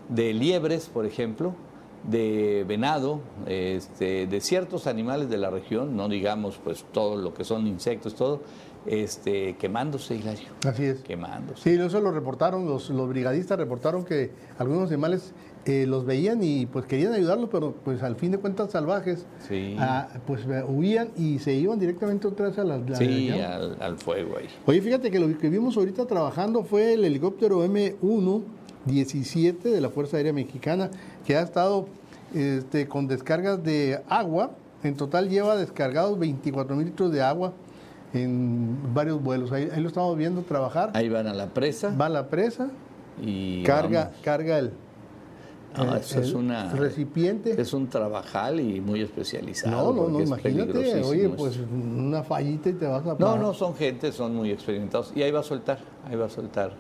de 0.09 0.33
liebres, 0.33 0.87
por 0.87 1.05
ejemplo, 1.05 1.55
de 2.03 2.63
venado, 2.67 3.21
este, 3.47 4.27
de 4.27 4.41
ciertos 4.41 4.85
animales 4.85 5.29
de 5.29 5.37
la 5.37 5.49
región, 5.49 5.95
no 5.97 6.07
digamos 6.07 6.59
pues 6.63 6.85
todo 6.91 7.15
lo 7.15 7.33
que 7.33 7.43
son 7.43 7.65
insectos, 7.65 8.13
todo, 8.13 8.41
este, 8.85 9.55
quemándose, 9.55 10.15
Hilario. 10.15 10.49
Así 10.63 10.85
es. 10.85 10.99
Quemándose. 10.99 11.63
Sí, 11.63 11.81
eso 11.81 11.99
lo 12.01 12.11
reportaron, 12.11 12.67
los, 12.67 12.91
los 12.91 13.09
brigadistas 13.09 13.57
reportaron 13.57 14.05
que 14.05 14.31
algunos 14.59 14.89
animales 14.91 15.33
eh, 15.65 15.85
los 15.87 16.05
veían 16.05 16.43
y 16.43 16.67
pues 16.67 16.85
querían 16.85 17.13
ayudarlos, 17.13 17.49
pero 17.51 17.73
pues 17.83 18.03
al 18.03 18.15
fin 18.15 18.31
de 18.31 18.37
cuentas 18.37 18.71
salvajes, 18.71 19.25
ah, 19.79 20.07
pues 20.27 20.41
huían 20.67 21.09
y 21.17 21.39
se 21.39 21.53
iban 21.53 21.79
directamente 21.79 22.27
otra 22.27 22.49
vez 22.49 22.59
a 22.59 22.63
la... 22.63 22.79
sí, 22.95 23.31
al, 23.31 23.97
fuego 23.97 24.37
ahí. 24.37 24.45
Oye, 24.67 24.79
fíjate 24.81 25.09
que 25.09 25.19
lo 25.19 25.35
que 25.37 25.49
vimos 25.49 25.75
ahorita 25.75 26.05
trabajando 26.05 26.63
fue 26.63 26.93
el 26.93 27.03
helicóptero 27.03 27.65
M1-17 27.65 29.61
de 29.63 29.81
la 29.81 29.89
Fuerza 29.89 30.17
Aérea 30.17 30.33
Mexicana, 30.33 30.91
que 31.25 31.35
ha 31.35 31.41
estado 31.41 31.87
este, 32.35 32.87
con 32.87 33.07
descargas 33.07 33.63
de 33.63 34.01
agua, 34.07 34.51
en 34.83 34.95
total 34.95 35.29
lleva 35.29 35.55
descargados 35.55 36.19
24 36.19 36.75
mil 36.75 36.85
litros 36.85 37.11
de 37.11 37.23
agua 37.23 37.53
en 38.13 38.93
varios 38.93 39.21
vuelos. 39.21 39.51
Ahí, 39.51 39.67
lo 39.77 39.87
estamos 39.87 40.15
viendo 40.15 40.43
trabajar. 40.43 40.91
Ahí 40.93 41.09
van 41.09 41.25
a 41.25 41.33
la 41.33 41.47
presa. 41.47 41.89
Va 41.95 42.05
a 42.05 42.09
la 42.09 42.27
presa 42.27 42.69
y 43.19 43.63
carga, 43.63 44.11
carga 44.23 44.59
el, 44.59 44.71
eso 45.97 46.19
es 46.19 46.33
una, 46.33 46.71
recipiente. 46.73 47.59
Es 47.59 47.73
un 47.73 47.87
trabajal 47.87 48.59
y 48.59 48.81
muy 48.81 49.01
especializado. 49.01 49.93
No, 49.93 50.03
no, 50.03 50.09
no, 50.09 50.21
imagínate, 50.21 51.01
oye, 51.03 51.29
pues 51.29 51.57
una 51.57 52.23
fallita 52.23 52.69
y 52.69 52.73
te 52.73 52.85
vas 52.85 53.05
a 53.05 53.15
No, 53.17 53.37
no, 53.37 53.53
son 53.53 53.75
gente, 53.75 54.11
son 54.11 54.35
muy 54.35 54.51
experimentados. 54.51 55.11
Y 55.15 55.23
ahí 55.23 55.31
va 55.31 55.39
a 55.39 55.43
soltar, 55.43 55.79
ahí 56.07 56.15
va 56.15 56.25
a 56.25 56.29
soltar. 56.29 56.73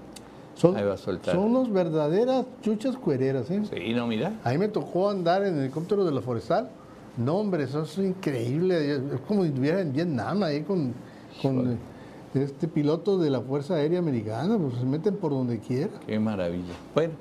Son, 0.55 0.75
ahí 0.77 0.83
va 0.83 0.93
a 0.93 0.97
soltar. 0.97 1.35
Son 1.35 1.43
unos 1.45 1.71
verdaderas 1.71 2.45
chuchas 2.61 2.95
cuereras, 2.95 3.51
¿eh? 3.51 3.61
Sí, 3.69 3.93
no, 3.93 4.07
mira. 4.07 4.39
Ahí 4.43 4.57
me 4.57 4.69
tocó 4.69 5.09
andar 5.09 5.43
en 5.43 5.55
el 5.55 5.59
helicóptero 5.63 6.05
de 6.05 6.11
la 6.11 6.21
forestal. 6.21 6.69
No, 7.17 7.35
hombre, 7.35 7.63
eso 7.63 7.83
es 7.83 7.97
increíble. 7.97 8.95
Es 8.95 9.21
como 9.27 9.43
si 9.43 9.49
estuviera 9.49 9.81
en 9.81 9.91
Vietnam 9.91 10.43
ahí 10.43 10.61
con 10.61 10.93
con 11.41 11.77
este 12.33 12.67
piloto 12.67 13.17
de 13.17 13.29
la 13.29 13.41
Fuerza 13.41 13.75
Aérea 13.75 13.99
Americana, 13.99 14.57
pues 14.57 14.75
se 14.75 14.85
meten 14.85 15.15
por 15.15 15.31
donde 15.31 15.59
quiera. 15.59 15.99
Qué 16.05 16.19
maravilla. 16.19 16.73
Bueno, 16.93 17.13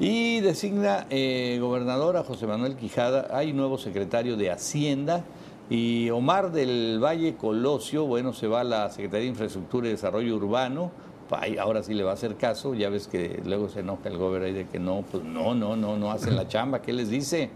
y 0.00 0.40
designa 0.40 1.06
eh, 1.10 1.58
gobernador 1.60 2.16
a 2.16 2.22
José 2.22 2.46
Manuel 2.46 2.76
Quijada, 2.76 3.28
hay 3.36 3.52
nuevo 3.52 3.78
secretario 3.78 4.36
de 4.36 4.50
Hacienda. 4.50 5.24
Y 5.70 6.08
Omar 6.10 6.50
del 6.50 6.98
Valle 7.02 7.36
Colosio, 7.36 8.06
bueno, 8.06 8.32
se 8.32 8.46
va 8.46 8.60
a 8.60 8.64
la 8.64 8.88
Secretaría 8.88 9.24
de 9.24 9.30
Infraestructura 9.30 9.86
y 9.86 9.90
Desarrollo 9.90 10.34
Urbano, 10.36 10.90
ahora 11.60 11.82
sí 11.82 11.92
le 11.92 12.04
va 12.04 12.12
a 12.12 12.14
hacer 12.14 12.36
caso, 12.36 12.74
ya 12.74 12.88
ves 12.88 13.06
que 13.06 13.42
luego 13.44 13.68
se 13.68 13.80
enoja 13.80 14.08
el 14.08 14.16
gobernador 14.16 14.54
de 14.54 14.66
que 14.66 14.78
no, 14.78 15.04
pues 15.10 15.24
no, 15.24 15.54
no, 15.54 15.76
no, 15.76 15.98
no 15.98 16.10
hacen 16.10 16.36
la 16.36 16.48
chamba, 16.48 16.80
¿qué 16.80 16.94
les 16.94 17.10
dice? 17.10 17.50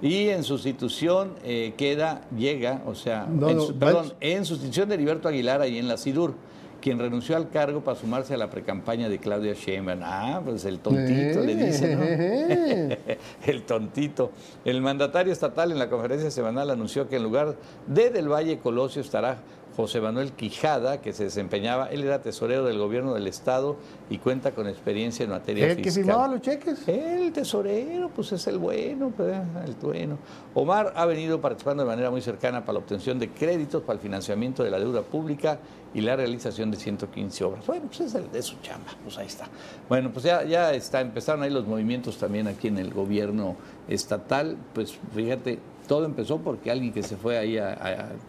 Y 0.00 0.28
en 0.28 0.44
sustitución 0.44 1.34
eh, 1.44 1.74
queda, 1.76 2.22
llega, 2.36 2.82
o 2.86 2.94
sea, 2.94 3.26
en, 3.26 3.78
perdón, 3.78 4.14
en 4.20 4.46
sustitución 4.46 4.88
de 4.88 4.94
Heriberto 4.94 5.28
Aguilar 5.28 5.60
ahí 5.60 5.78
en 5.78 5.88
la 5.88 5.98
SIDUR, 5.98 6.34
quien 6.82 6.98
renunció 6.98 7.36
al 7.36 7.48
cargo 7.48 7.80
para 7.80 7.98
sumarse 7.98 8.34
a 8.34 8.36
la 8.36 8.50
precampaña 8.50 9.08
de 9.08 9.18
Claudia 9.18 9.54
Sheinbaum. 9.54 10.00
Ah, 10.02 10.42
pues 10.44 10.66
el 10.66 10.80
tontito 10.80 11.40
le 11.40 11.54
dice, 11.54 11.96
¿no? 11.96 12.02
el 13.46 13.62
tontito. 13.62 14.32
El 14.66 14.82
mandatario 14.82 15.32
estatal 15.32 15.72
en 15.72 15.78
la 15.78 15.88
conferencia 15.88 16.30
semanal 16.30 16.70
anunció 16.70 17.08
que 17.08 17.16
en 17.16 17.22
lugar 17.22 17.54
de 17.86 18.10
Del 18.10 18.28
Valle 18.30 18.58
Colosio 18.58 19.00
estará 19.00 19.38
José 19.76 20.00
Manuel 20.00 20.32
Quijada, 20.32 21.00
que 21.00 21.12
se 21.12 21.24
desempeñaba, 21.24 21.86
él 21.86 22.04
era 22.04 22.20
tesorero 22.20 22.64
del 22.64 22.78
gobierno 22.78 23.14
del 23.14 23.26
Estado 23.26 23.76
y 24.10 24.18
cuenta 24.18 24.52
con 24.52 24.68
experiencia 24.68 25.24
en 25.24 25.30
materia 25.30 25.64
fiscal. 25.64 25.78
¿El 25.78 25.84
que 25.84 25.90
firmaba 25.90 26.28
los 26.28 26.40
cheques? 26.42 26.88
El 26.88 27.32
tesorero, 27.32 28.10
pues 28.10 28.32
es 28.32 28.46
el 28.46 28.58
bueno, 28.58 29.12
pues, 29.16 29.34
el 29.64 29.74
bueno. 29.80 30.18
Omar 30.54 30.92
ha 30.94 31.06
venido 31.06 31.40
participando 31.40 31.84
de 31.84 31.88
manera 31.88 32.10
muy 32.10 32.20
cercana 32.20 32.60
para 32.60 32.74
la 32.74 32.78
obtención 32.80 33.18
de 33.18 33.30
créditos 33.30 33.82
para 33.82 33.94
el 33.94 34.00
financiamiento 34.00 34.62
de 34.62 34.70
la 34.70 34.78
deuda 34.78 35.02
pública 35.02 35.58
y 35.94 36.00
la 36.00 36.16
realización 36.16 36.70
de 36.70 36.76
115 36.76 37.44
obras. 37.44 37.66
Bueno, 37.66 37.86
pues 37.86 38.00
es 38.00 38.14
el 38.14 38.30
de 38.30 38.42
su 38.42 38.56
chamba, 38.60 38.92
pues 39.02 39.18
ahí 39.18 39.26
está. 39.26 39.48
Bueno, 39.88 40.10
pues 40.12 40.24
ya, 40.24 40.44
ya 40.44 40.72
está, 40.72 41.00
empezaron 41.00 41.42
ahí 41.42 41.50
los 41.50 41.66
movimientos 41.66 42.18
también 42.18 42.48
aquí 42.48 42.68
en 42.68 42.78
el 42.78 42.92
gobierno 42.92 43.56
estatal, 43.88 44.56
pues 44.74 44.98
fíjate, 45.14 45.58
todo 45.86 46.04
empezó 46.04 46.38
porque 46.38 46.70
alguien 46.70 46.92
que 46.92 47.02
se 47.02 47.16
fue 47.16 47.38
ahí 47.38 47.58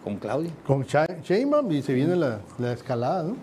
con 0.02 0.16
Claudia. 0.16 0.50
Con 0.66 0.84
Sheinbaum 0.84 1.70
y 1.72 1.82
se 1.82 1.94
viene 1.94 2.16
la, 2.16 2.40
la 2.58 2.72
escalada, 2.72 3.22
¿no? 3.22 3.36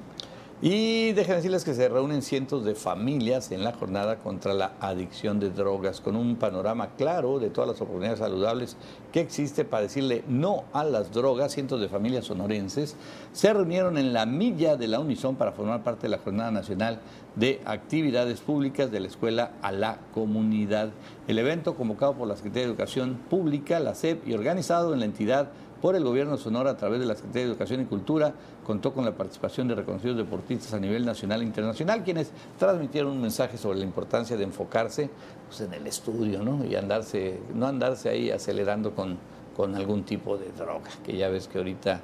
Y 0.63 1.13
déjenme 1.13 1.37
decirles 1.37 1.63
que 1.63 1.73
se 1.73 1.89
reúnen 1.89 2.21
cientos 2.21 2.63
de 2.63 2.75
familias 2.75 3.51
en 3.51 3.63
la 3.63 3.73
jornada 3.73 4.17
contra 4.17 4.53
la 4.53 4.73
adicción 4.79 5.39
de 5.39 5.49
drogas, 5.49 6.01
con 6.01 6.15
un 6.15 6.35
panorama 6.35 6.89
claro 6.97 7.39
de 7.39 7.49
todas 7.49 7.67
las 7.67 7.81
oportunidades 7.81 8.19
saludables 8.19 8.77
que 9.11 9.21
existe 9.21 9.65
para 9.65 9.81
decirle 9.81 10.23
no 10.27 10.65
a 10.71 10.83
las 10.83 11.11
drogas. 11.11 11.53
Cientos 11.53 11.81
de 11.81 11.89
familias 11.89 12.25
sonorenses 12.25 12.95
se 13.33 13.51
reunieron 13.51 13.97
en 13.97 14.13
la 14.13 14.27
milla 14.27 14.75
de 14.75 14.87
la 14.87 14.99
Unison 14.99 15.35
para 15.35 15.51
formar 15.51 15.81
parte 15.81 16.03
de 16.03 16.09
la 16.09 16.19
Jornada 16.19 16.51
Nacional 16.51 16.99
de 17.35 17.59
Actividades 17.65 18.39
Públicas 18.41 18.91
de 18.91 18.99
la 18.99 19.07
Escuela 19.07 19.53
a 19.63 19.71
la 19.71 19.97
Comunidad. 20.13 20.91
El 21.27 21.39
evento, 21.39 21.73
convocado 21.73 22.13
por 22.13 22.27
la 22.27 22.35
Secretaría 22.35 22.67
de 22.67 22.69
Educación 22.73 23.19
Pública, 23.31 23.79
la 23.79 23.95
SEP, 23.95 24.27
y 24.27 24.35
organizado 24.35 24.93
en 24.93 24.99
la 24.99 25.05
entidad 25.05 25.49
por 25.81 25.95
el 25.95 26.03
gobierno 26.03 26.37
de 26.37 26.43
Sonora 26.43 26.71
a 26.71 26.77
través 26.77 26.99
de 26.99 27.07
la 27.07 27.15
Secretaría 27.15 27.45
de 27.45 27.51
Educación 27.51 27.81
y 27.81 27.85
Cultura, 27.85 28.35
contó 28.71 28.93
con 28.93 29.03
la 29.03 29.11
participación 29.11 29.67
de 29.67 29.75
reconocidos 29.75 30.15
deportistas 30.15 30.73
a 30.73 30.79
nivel 30.79 31.05
nacional 31.05 31.41
e 31.41 31.43
internacional, 31.43 32.05
quienes 32.05 32.31
transmitieron 32.57 33.11
un 33.11 33.21
mensaje 33.21 33.57
sobre 33.57 33.79
la 33.79 33.83
importancia 33.83 34.37
de 34.37 34.45
enfocarse 34.45 35.09
pues, 35.49 35.59
en 35.59 35.73
el 35.73 35.87
estudio, 35.87 36.41
¿no? 36.41 36.63
Y 36.63 36.77
andarse, 36.77 37.37
no 37.53 37.67
andarse 37.67 38.07
ahí 38.07 38.31
acelerando 38.31 38.95
con, 38.95 39.17
con 39.57 39.75
algún 39.75 40.03
tipo 40.03 40.37
de 40.37 40.53
droga, 40.53 40.89
que 41.03 41.17
ya 41.17 41.27
ves 41.27 41.49
que 41.49 41.57
ahorita, 41.57 41.99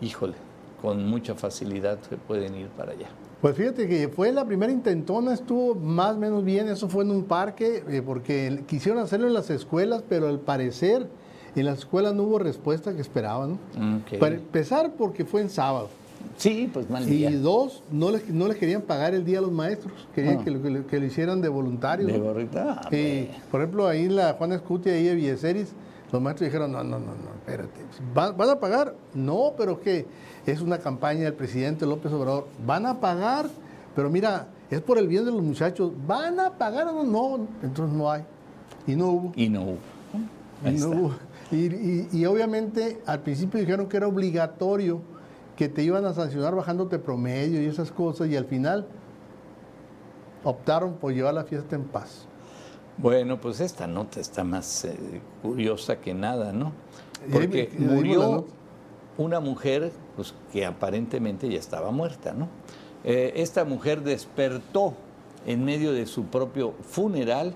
híjole, 0.00 0.36
con 0.80 1.06
mucha 1.06 1.34
facilidad 1.34 1.98
se 2.08 2.16
pueden 2.16 2.54
ir 2.54 2.68
para 2.68 2.92
allá. 2.92 3.08
Pues 3.42 3.54
fíjate 3.54 3.86
que 3.86 4.08
fue 4.08 4.32
la 4.32 4.46
primera 4.46 4.72
intentona, 4.72 5.34
estuvo 5.34 5.74
más 5.74 6.16
o 6.16 6.18
menos 6.18 6.42
bien, 6.42 6.66
eso 6.68 6.88
fue 6.88 7.04
en 7.04 7.10
un 7.10 7.24
parque, 7.24 7.84
eh, 7.86 8.00
porque 8.00 8.64
quisieron 8.66 9.02
hacerlo 9.02 9.26
en 9.26 9.34
las 9.34 9.50
escuelas, 9.50 10.02
pero 10.08 10.28
al 10.28 10.40
parecer 10.40 11.08
en 11.54 11.66
las 11.66 11.80
escuelas 11.80 12.14
no 12.14 12.22
hubo 12.22 12.38
respuesta 12.38 12.94
que 12.94 13.02
esperaban. 13.02 13.58
Para 14.18 14.36
empezar, 14.36 14.92
porque 14.96 15.26
fue 15.26 15.42
en 15.42 15.50
sábado. 15.50 15.90
Sí, 16.36 16.70
pues 16.72 16.88
mal 16.90 17.06
día. 17.06 17.30
Y 17.30 17.34
dos, 17.34 17.82
no 17.90 18.10
les, 18.10 18.28
no 18.28 18.48
les 18.48 18.56
querían 18.56 18.82
pagar 18.82 19.14
el 19.14 19.24
día 19.24 19.38
a 19.38 19.42
los 19.42 19.52
maestros, 19.52 19.92
querían 20.14 20.38
ah. 20.38 20.44
que, 20.44 20.50
lo, 20.50 20.86
que, 20.86 21.00
lo 21.00 21.06
hicieran 21.06 21.40
de 21.40 21.48
voluntarios. 21.48 22.10
De 22.10 22.18
gorrita. 22.18 22.88
Y, 22.90 23.28
por 23.50 23.60
ejemplo, 23.60 23.86
ahí 23.86 24.04
en 24.04 24.16
la 24.16 24.34
Juana 24.34 24.56
Escutia, 24.56 24.92
ahí 24.92 25.08
en 25.08 25.16
Villeceris, 25.16 25.72
los 26.12 26.22
maestros 26.22 26.48
dijeron, 26.48 26.72
no, 26.72 26.84
no, 26.84 26.98
no, 26.98 27.06
no, 27.06 27.34
espérate. 27.38 27.80
¿Van, 28.14 28.50
a 28.50 28.60
pagar? 28.60 28.94
No, 29.14 29.54
pero 29.56 29.80
que 29.80 30.06
es 30.46 30.60
una 30.60 30.78
campaña 30.78 31.24
del 31.24 31.34
presidente 31.34 31.84
López 31.84 32.12
Obrador. 32.12 32.46
¿Van 32.64 32.86
a 32.86 33.00
pagar? 33.00 33.46
Pero 33.94 34.08
mira, 34.10 34.46
es 34.70 34.80
por 34.80 34.98
el 34.98 35.08
bien 35.08 35.24
de 35.24 35.32
los 35.32 35.42
muchachos. 35.42 35.92
¿Van 36.06 36.38
a 36.38 36.50
pagar 36.50 36.86
o 36.88 37.02
no? 37.02 37.04
No, 37.04 37.46
entonces 37.62 37.96
no 37.96 38.10
hay. 38.10 38.22
Y 38.86 38.94
no 38.94 39.08
hubo. 39.08 39.32
Y 39.34 39.48
no 39.48 39.62
hubo. 39.62 39.78
y 40.64 40.70
no 40.72 40.88
hubo. 40.90 41.14
Y, 41.50 42.24
obviamente 42.24 43.00
al 43.06 43.20
principio 43.20 43.60
dijeron 43.60 43.88
que 43.88 43.96
era 43.96 44.08
obligatorio 44.08 45.00
que 45.56 45.68
te 45.68 45.82
iban 45.82 46.04
a 46.04 46.12
sancionar 46.12 46.54
bajándote 46.54 46.98
promedio 46.98 47.62
y 47.62 47.66
esas 47.66 47.90
cosas 47.90 48.28
y 48.28 48.36
al 48.36 48.44
final 48.44 48.86
optaron 50.44 50.94
por 50.94 51.12
llevar 51.12 51.34
la 51.34 51.44
fiesta 51.44 51.74
en 51.74 51.84
paz. 51.84 52.26
Bueno, 52.98 53.40
pues 53.40 53.60
esta 53.60 53.86
nota 53.86 54.20
está 54.20 54.44
más 54.44 54.84
eh, 54.84 54.96
curiosa 55.42 56.00
que 56.00 56.14
nada, 56.14 56.52
¿no? 56.52 56.72
Y 57.28 57.32
ahí 57.32 57.32
Porque 57.32 57.70
y 57.78 57.82
ahí 57.82 57.88
murió 57.88 58.46
una 59.18 59.40
mujer 59.40 59.92
pues, 60.14 60.34
que 60.52 60.64
aparentemente 60.64 61.48
ya 61.48 61.58
estaba 61.58 61.90
muerta, 61.90 62.32
¿no? 62.32 62.48
Eh, 63.04 63.34
esta 63.36 63.64
mujer 63.64 64.02
despertó 64.02 64.94
en 65.46 65.64
medio 65.64 65.92
de 65.92 66.06
su 66.06 66.24
propio 66.24 66.72
funeral, 66.82 67.54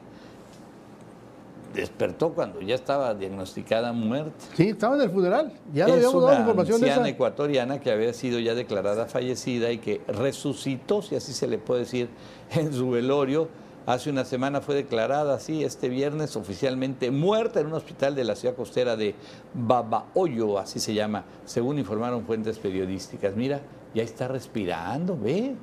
despertó 1.74 2.32
cuando 2.32 2.60
ya 2.60 2.74
estaba 2.74 3.14
diagnosticada 3.14 3.92
muerta. 3.92 4.44
Sí, 4.54 4.68
estaba 4.68 4.96
en 4.96 5.02
el 5.02 5.10
funeral. 5.10 5.52
Ya 5.72 5.86
le 5.86 5.94
habíamos 5.94 6.22
dado 6.22 6.40
información 6.40 6.80
de 6.80 6.86
anciana 6.88 7.08
esa. 7.08 7.14
ecuatoriana 7.14 7.80
que 7.80 7.90
había 7.90 8.12
sido 8.12 8.38
ya 8.38 8.54
declarada 8.54 9.06
fallecida 9.06 9.70
y 9.70 9.78
que 9.78 10.00
resucitó, 10.08 11.02
si 11.02 11.16
así 11.16 11.32
se 11.32 11.46
le 11.46 11.58
puede 11.58 11.80
decir, 11.80 12.08
en 12.50 12.72
su 12.72 12.90
velorio. 12.90 13.48
Hace 13.86 14.10
una 14.10 14.24
semana 14.24 14.60
fue 14.60 14.74
declarada 14.74 15.34
así, 15.34 15.64
este 15.64 15.88
viernes, 15.88 16.36
oficialmente 16.36 17.10
muerta 17.10 17.60
en 17.60 17.66
un 17.66 17.72
hospital 17.72 18.14
de 18.14 18.24
la 18.24 18.36
ciudad 18.36 18.54
costera 18.54 18.94
de 18.94 19.14
Babahoyo, 19.54 20.58
así 20.58 20.78
se 20.78 20.92
llama, 20.92 21.24
según 21.46 21.78
informaron 21.78 22.24
fuentes 22.24 22.58
periodísticas. 22.58 23.34
Mira, 23.34 23.62
ya 23.94 24.02
está 24.02 24.28
respirando, 24.28 25.18
ve. 25.18 25.56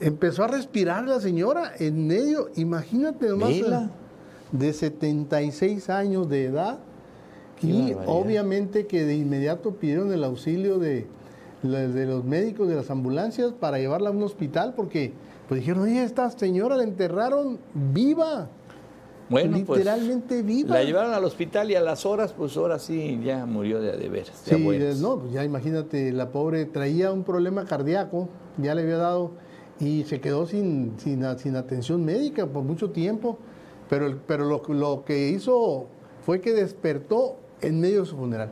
Empezó 0.00 0.42
a 0.42 0.48
respirar 0.48 1.06
la 1.06 1.20
señora 1.20 1.72
en 1.78 2.08
medio, 2.08 2.50
imagínate 2.56 3.28
nomás, 3.28 3.50
Vela. 3.50 3.90
De 4.52 4.72
76 4.72 5.90
años 5.90 6.28
de 6.28 6.44
edad. 6.44 6.78
Y 7.62 7.94
obviamente 8.06 8.86
que 8.86 9.04
de 9.04 9.14
inmediato 9.14 9.76
pidieron 9.76 10.12
el 10.12 10.24
auxilio 10.24 10.78
de, 10.78 11.06
los 11.62 12.24
médicos 12.24 12.68
de 12.68 12.74
las 12.74 12.90
ambulancias 12.90 13.52
para 13.52 13.78
llevarla 13.78 14.08
a 14.08 14.12
un 14.12 14.22
hospital 14.22 14.74
porque 14.74 15.12
pues 15.48 15.60
dijeron, 15.60 15.84
oye, 15.84 16.02
esta 16.02 16.28
señora 16.30 16.76
la 16.76 16.82
enterraron 16.82 17.58
viva. 17.72 18.48
Bueno, 19.28 19.56
pues 19.64 19.78
Literalmente 19.78 20.42
viva. 20.42 20.74
la 20.74 20.84
llevaron 20.84 21.14
al 21.14 21.24
hospital 21.24 21.70
y 21.70 21.76
a 21.76 21.80
las 21.80 22.04
horas, 22.04 22.34
pues 22.36 22.56
ahora 22.56 22.78
sí, 22.78 23.20
ya 23.24 23.46
murió 23.46 23.80
de, 23.80 23.96
de 23.96 24.08
veras. 24.08 24.44
de 24.44 24.56
Sí, 24.56 25.00
no, 25.00 25.20
pues 25.20 25.32
ya 25.32 25.44
imagínate, 25.44 26.12
la 26.12 26.30
pobre 26.30 26.64
traía 26.64 27.12
un 27.12 27.22
problema 27.22 27.64
cardíaco, 27.64 28.28
ya 28.58 28.74
le 28.74 28.82
había 28.82 28.96
dado 28.96 29.30
y 29.78 30.02
se 30.04 30.20
quedó 30.20 30.46
sin, 30.46 30.94
sin 30.98 31.24
atención 31.24 32.04
médica 32.04 32.46
por 32.46 32.64
mucho 32.64 32.90
tiempo, 32.90 33.38
pero, 33.92 34.06
el- 34.06 34.16
pero 34.16 34.46
lo, 34.46 34.62
lo 34.68 35.04
que 35.04 35.28
hizo 35.28 35.84
fue 36.24 36.40
que 36.40 36.54
despertó 36.54 37.36
en 37.60 37.78
medio 37.78 38.00
de 38.00 38.06
su 38.06 38.16
funeral. 38.16 38.48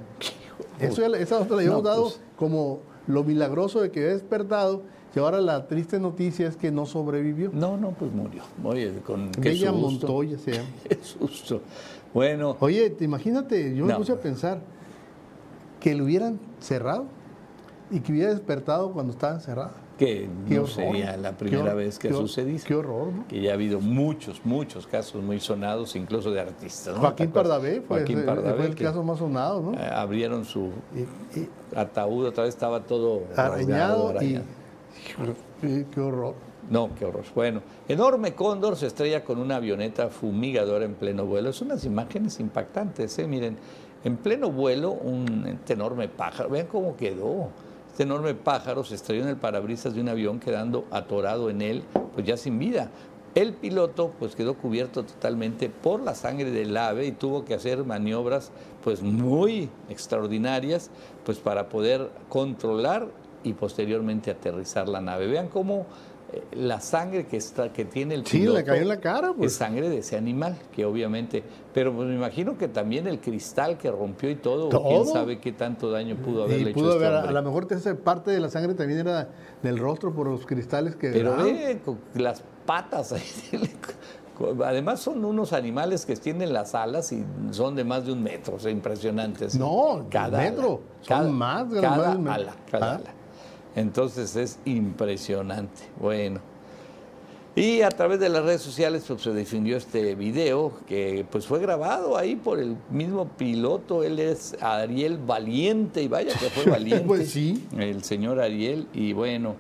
Eso, 0.79 1.03
esa 1.15 1.39
otra 1.39 1.57
la 1.57 1.63
habíamos 1.63 1.83
No, 1.83 1.89
dado 1.89 2.03
pues. 2.03 2.21
como 2.37 2.81
lo 3.07 3.25
milagroso 3.25 3.81
de 3.81 3.91
que 3.91 4.01
había 4.01 4.13
despertado 4.13 4.83
y 5.17 5.19
ahora 5.19 5.41
la 5.41 5.67
triste 5.67 5.99
noticia 5.99 6.47
es 6.47 6.59
que 6.59 6.71
no 6.71 6.85
sobrevivió. 6.85 7.51
No, 7.55 7.79
no, 7.79 7.93
pues 7.93 8.13
murió. 8.13 8.43
Oye, 8.63 8.93
con 9.07 9.31
qué 9.33 9.41
Bella 9.49 9.71
susto. 9.73 10.07
Montoya 10.07 10.39
se 10.39 10.53
llama. 10.53 10.69
Qué 10.89 10.99
susto. 11.03 11.63
Bueno, 12.13 12.59
Oye, 12.61 12.91
te 12.91 13.05
imagínate, 13.07 13.75
yo 13.75 13.87
me 13.87 13.93
No. 13.95 13.99
puse 13.99 14.13
a 14.13 14.21
pensar 14.21 14.61
que 15.81 15.95
lo 15.95 16.05
hubieran 16.05 16.39
cerrado 16.61 17.07
y 17.91 18.01
que 18.01 18.13
hubiera 18.13 18.29
despertado 18.31 18.93
cuando 18.93 19.13
estaba 19.15 19.37
encerrada. 19.37 19.73
Que 20.01 20.29
Qué 20.49 20.55
no 20.55 20.63
horror. 20.63 20.69
sería 20.75 21.17
la 21.19 21.33
primera 21.33 21.75
vez 21.75 21.99
que 21.99 22.09
qué 22.09 22.15
sucediese. 22.15 22.67
Qué 22.67 22.75
horror, 22.75 23.09
¿no? 23.13 23.29
Que 23.29 23.43
ya 23.43 23.51
ha 23.51 23.55
habido 23.55 23.81
muchos, 23.81 24.41
muchos 24.45 24.87
casos 24.87 25.23
muy 25.23 25.39
sonados, 25.41 25.95
incluso 25.95 26.31
de 26.31 26.41
artistas. 26.41 26.95
¿no? 26.95 27.01
Joaquín. 27.03 27.31
Pardavé 27.31 27.83
fue, 27.83 27.99
Joaquín 27.99 28.17
ese- 28.19 28.27
Pardavé, 28.27 28.57
fue 28.57 28.67
el 28.67 28.75
que, 28.75 28.85
caso 28.85 29.03
más 29.03 29.19
sonado, 29.19 29.61
¿no? 29.61 29.75
eh, 29.75 29.91
abrieron 29.93 30.47
su 30.47 30.71
Y- 30.97 31.39
y 31.39 31.49
ataúd, 31.77 32.25
otra 32.29 32.45
vez 32.45 32.55
estaba 32.55 32.81
todo 32.81 33.25
rasgado, 33.37 33.53
arañado 33.53 34.07
y... 34.15 34.17
arañado. 34.17 34.45
Qué, 35.95 36.01
horror. 36.01 36.35
No, 36.71 36.91
qué 36.99 37.05
horror. 37.05 37.25
Bueno, 37.35 37.61
enorme 37.87 38.35
cóndor 38.35 38.77
se 38.77 38.87
estrella 38.87 39.23
con 39.25 39.39
una 39.39 39.57
avioneta 39.57 40.09
fumigadora 40.09 40.85
en 40.87 40.95
pleno 40.95 41.27
vuelo. 41.27 41.51
Es 41.51 41.61
unas 41.61 41.85
imágenes 41.85 42.41
impactantes, 42.41 43.19
¿eh? 43.19 43.27
Miren, 43.27 43.59
en 44.05 44.17
pleno 44.17 44.51
vuelo, 44.51 44.93
un 44.93 45.59
enorme 45.69 46.09
pájaro. 46.09 46.49
Vean 46.49 46.67
cómo 46.69 46.97
quedó. 46.97 47.49
Este 48.01 48.11
enorme 48.11 48.33
pájaro 48.33 48.83
se 48.83 48.95
estrelló 48.95 49.25
en 49.25 49.29
el 49.29 49.37
parabrisas 49.37 49.95
de 49.95 50.01
un 50.01 50.09
avión, 50.09 50.41
quedando 50.41 50.87
atorado 50.91 51.51
en 51.51 51.61
él, 51.61 51.83
pues 52.15 52.27
ya 52.27 52.39
sin 52.39 52.59
vida. 52.59 52.89
El 53.35 53.53
piloto 53.53 54.15
pues 54.19 54.35
quedó 54.35 54.55
cubierto 54.55 55.05
totalmente 55.05 55.69
por 55.69 56.01
la 56.01 56.15
sangre 56.15 56.51
del 56.51 56.75
ave 56.79 57.05
y 57.05 57.13
tuvo 57.13 57.45
que 57.45 57.53
hacer 57.53 57.85
maniobras 57.85 58.53
pues 58.83 59.03
muy 59.03 59.69
extraordinarias 59.91 60.91
pues 61.27 61.41
para 61.41 61.69
poder 61.69 62.09
controlar 62.31 63.07
y 63.45 63.53
posteriormente 63.53 64.31
aterrizar 64.31 64.89
la 64.89 65.03
nave. 65.03 65.27
Vean 65.27 65.49
cómo 65.49 65.85
la 66.53 66.81
sangre 66.81 67.27
que 67.27 67.37
está 67.37 67.73
que 67.73 67.85
tiene 67.85 68.15
el 68.15 68.27
Sí, 68.27 68.39
piloto 68.39 68.59
le 68.59 68.65
cayó 68.65 68.83
en 68.83 68.89
la 68.89 69.01
cara, 69.01 69.33
pues. 69.37 69.53
es 69.53 69.59
sangre 69.59 69.89
de 69.89 69.99
ese 69.99 70.17
animal, 70.17 70.57
que 70.73 70.85
obviamente, 70.85 71.43
pero 71.75 71.93
pues 71.95 72.09
me 72.09 72.15
imagino 72.15 72.57
que 72.57 72.69
también 72.69 73.07
el 73.07 73.21
cristal 73.21 73.79
que 73.79 73.91
rompió 73.91 74.31
y 74.31 74.37
todo, 74.37 74.69
Todo. 74.69 74.89
quién 74.89 75.07
sabe 75.07 75.41
qué 75.41 75.53
tanto 75.53 75.91
daño 75.91 76.17
pudo 76.17 76.45
haberle 76.45 76.69
Y 76.69 76.73
hecho 76.73 76.81
pudo 76.81 76.93
este 76.95 77.07
haber, 77.07 77.29
a 77.29 77.33
lo 77.33 77.43
mejor 77.43 77.67
parte 78.05 78.31
de 78.31 78.41
la 78.41 78.49
sangre 78.49 78.75
también 78.75 79.01
era 79.01 79.29
del 79.63 79.79
rostro 79.79 80.13
por 80.15 80.27
los 80.29 80.47
cristales 80.47 80.97
que... 80.97 81.11
Pero 81.11 81.37
ve 81.37 81.81
las 82.15 82.43
patas. 82.67 83.15
Además 84.65 85.01
son 85.01 85.23
unos 85.25 85.53
animales 85.53 86.07
que 86.07 86.13
extienden 86.13 86.53
las 86.55 86.75
alas 86.75 87.13
y 87.13 87.23
son 87.51 87.75
de 87.77 87.85
más 87.85 88.07
de 88.07 88.13
un 88.13 88.23
metro, 88.23 88.55
o 88.55 88.59
sea, 88.59 88.71
impresionantes. 88.71 89.55
No, 89.55 90.07
cada 90.11 90.39
metro. 90.39 90.81
ala, 91.09 91.23
Son 91.25 91.33
más 91.35 91.71
de- 91.71 91.81
cada 91.83 91.97
más 91.97 92.11
de 92.13 92.17
un 92.17 92.25
metro. 92.25 92.41
ala, 92.43 92.57
cada 92.71 92.93
Ah. 92.93 92.95
ala. 92.97 93.15
Entonces 93.77 94.37
es 94.37 94.59
impresionante. 94.65 95.83
Bueno. 96.01 96.41
Y 97.57 97.83
a 97.83 97.89
través 97.91 98.21
de 98.21 98.29
las 98.29 98.45
redes 98.45 98.63
sociales 98.63 99.05
pues, 99.07 99.23
se 99.23 99.35
difundió 99.35 99.77
este 99.77 100.15
video 100.15 100.73
que 100.87 101.27
pues 101.31 101.47
fue 101.47 101.59
grabado 101.59 102.17
ahí 102.17 102.37
por 102.37 102.61
el 102.61 102.77
mismo 102.91 103.27
piloto. 103.27 104.05
Él 104.05 104.21
es 104.21 104.57
Ariel 104.63 105.19
Valiente 105.19 106.01
y 106.03 106.09
vaya 106.09 106.33
que 106.39 106.49
fue 106.49 106.65
valiente. 106.71 107.05
Pues 107.07 107.31
sí. 107.31 107.67
El 107.77 108.05
señor 108.05 108.41
Ariel 108.41 108.87
y 108.95 109.13
bueno, 109.13 109.57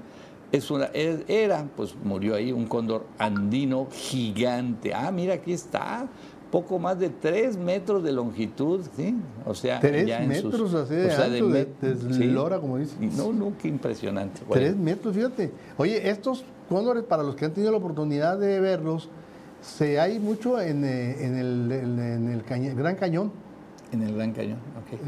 es 0.52 0.70
una 0.70 0.86
es- 0.86 1.22
era 1.28 1.66
pues 1.76 1.94
murió 2.04 2.36
ahí 2.36 2.52
un 2.52 2.66
cóndor 2.66 3.06
andino 3.18 3.88
gigante. 3.92 4.94
Ah, 4.94 5.10
mira 5.10 5.34
aquí 5.34 5.52
está. 5.52 6.06
Poco 6.50 6.78
más 6.80 6.98
de 6.98 7.10
tres 7.10 7.56
metros 7.56 8.02
de 8.02 8.10
longitud, 8.12 8.80
¿sí? 8.96 9.14
O 9.46 9.54
sea, 9.54 9.78
Tres 9.78 10.06
ya 10.06 10.22
en 10.22 10.34
sus- 10.34 10.44
metros 10.52 10.74
así 10.74 10.94
de 10.94 11.06
o 11.06 11.10
sea, 11.10 11.24
ancho, 11.26 11.48
de- 11.48 11.68
de 11.80 11.92
eslora, 12.26 12.58
como 12.58 12.78
dicen. 12.78 13.10
No, 13.16 13.32
no, 13.32 13.52
qué 13.60 13.68
impresionante. 13.68 14.40
Bueno, 14.48 14.60
Tres 14.62 14.76
metros, 14.76 15.14
fíjate. 15.14 15.52
Oye, 15.76 16.10
estos 16.10 16.44
cóndores, 16.68 17.04
para 17.04 17.22
los 17.22 17.36
que 17.36 17.44
han 17.44 17.52
tenido 17.52 17.70
la 17.70 17.78
oportunidad 17.78 18.36
de 18.38 18.58
verlos, 18.60 19.08
se 19.62 20.00
hay 20.00 20.18
mucho 20.18 20.60
en, 20.60 20.84
eh, 20.84 21.24
en 21.24 21.36
el, 21.36 21.70
en- 21.72 21.98
en 22.00 22.28
el 22.30 22.74
Gran 22.74 22.96
Cañón. 22.96 23.30
En 23.92 24.02
el 24.02 24.14
Gran 24.16 24.32
Cañón. 24.32 24.58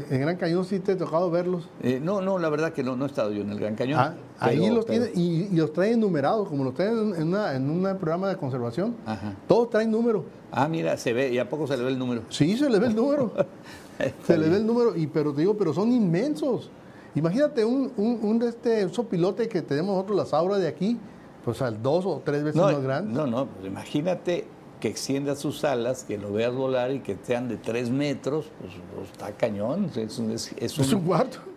En 0.09 0.21
Gran 0.21 0.37
Cañón 0.37 0.65
sí 0.65 0.79
te 0.79 0.93
ha 0.93 0.97
tocado 0.97 1.29
verlos. 1.31 1.67
Eh, 1.81 1.99
no, 2.01 2.21
no, 2.21 2.37
la 2.39 2.49
verdad 2.49 2.71
que 2.73 2.83
no, 2.83 2.95
no 2.95 3.05
he 3.05 3.07
estado 3.07 3.31
yo 3.31 3.41
en 3.41 3.49
el 3.51 3.59
Gran 3.59 3.75
Cañón. 3.75 3.99
Ah, 3.99 4.13
ahí 4.39 4.59
pero- 4.61 4.75
los 4.75 4.85
pero- 4.85 5.05
tienen 5.05 5.19
y, 5.19 5.53
y 5.53 5.55
los 5.55 5.73
traen 5.73 5.99
numerados, 5.99 6.47
como 6.47 6.63
los 6.63 6.73
traen 6.73 7.13
en, 7.15 7.27
una- 7.29 7.55
en 7.55 7.69
un 7.69 7.81
programa 7.97 8.29
de 8.29 8.37
conservación. 8.37 8.95
Ajá. 9.05 9.33
Todos 9.47 9.69
traen 9.69 9.91
número. 9.91 10.25
Ah, 10.51 10.67
mira, 10.67 10.95
se 10.97 11.13
ve, 11.13 11.31
¿y 11.33 11.39
a 11.39 11.49
poco 11.49 11.67
se 11.67 11.75
le 11.77 11.83
ve 11.83 11.89
el 11.89 11.99
número? 11.99 12.21
Sí, 12.29 12.57
se 12.57 12.69
le 12.69 12.79
ve 12.79 12.87
el 12.87 12.95
número. 12.95 13.31
se 14.25 14.37
le 14.37 14.49
ve 14.49 14.57
el 14.57 14.65
número, 14.65 14.95
y, 14.95 15.07
pero 15.07 15.33
te 15.33 15.41
digo, 15.41 15.55
pero 15.57 15.73
son 15.73 15.91
inmensos. 15.91 16.69
Imagínate 17.15 17.63
un, 17.65 17.91
un, 17.97 18.19
un 18.23 18.39
de 18.39 18.49
este 18.49 18.89
sopilote 18.89 19.47
que 19.47 19.61
tenemos 19.61 19.93
nosotros, 19.95 20.17
las 20.17 20.33
auras 20.33 20.59
de 20.59 20.67
aquí, 20.67 20.97
pues 21.45 21.61
al 21.61 21.81
dos 21.83 22.05
o 22.05 22.21
tres 22.23 22.43
veces 22.43 22.55
No, 22.59 22.71
más 22.71 22.81
grande. 22.81 23.13
no, 23.13 23.27
no, 23.27 23.45
pues 23.47 23.67
imagínate 23.67 24.45
que 24.83 24.89
extienda 24.89 25.37
sus 25.37 25.63
alas, 25.63 26.03
que 26.03 26.17
lo 26.17 26.33
veas 26.33 26.53
volar 26.53 26.91
y 26.91 26.99
que 26.99 27.15
sean 27.23 27.47
de 27.47 27.55
tres 27.55 27.89
metros, 27.89 28.47
pues, 28.59 28.73
pues, 28.93 29.09
está 29.13 29.31
cañón, 29.31 29.89
es, 29.95 30.19
un- 30.19 30.31
es- 30.31 30.51
es 30.57 30.77
Es 30.77 30.91
un-. 30.91 31.05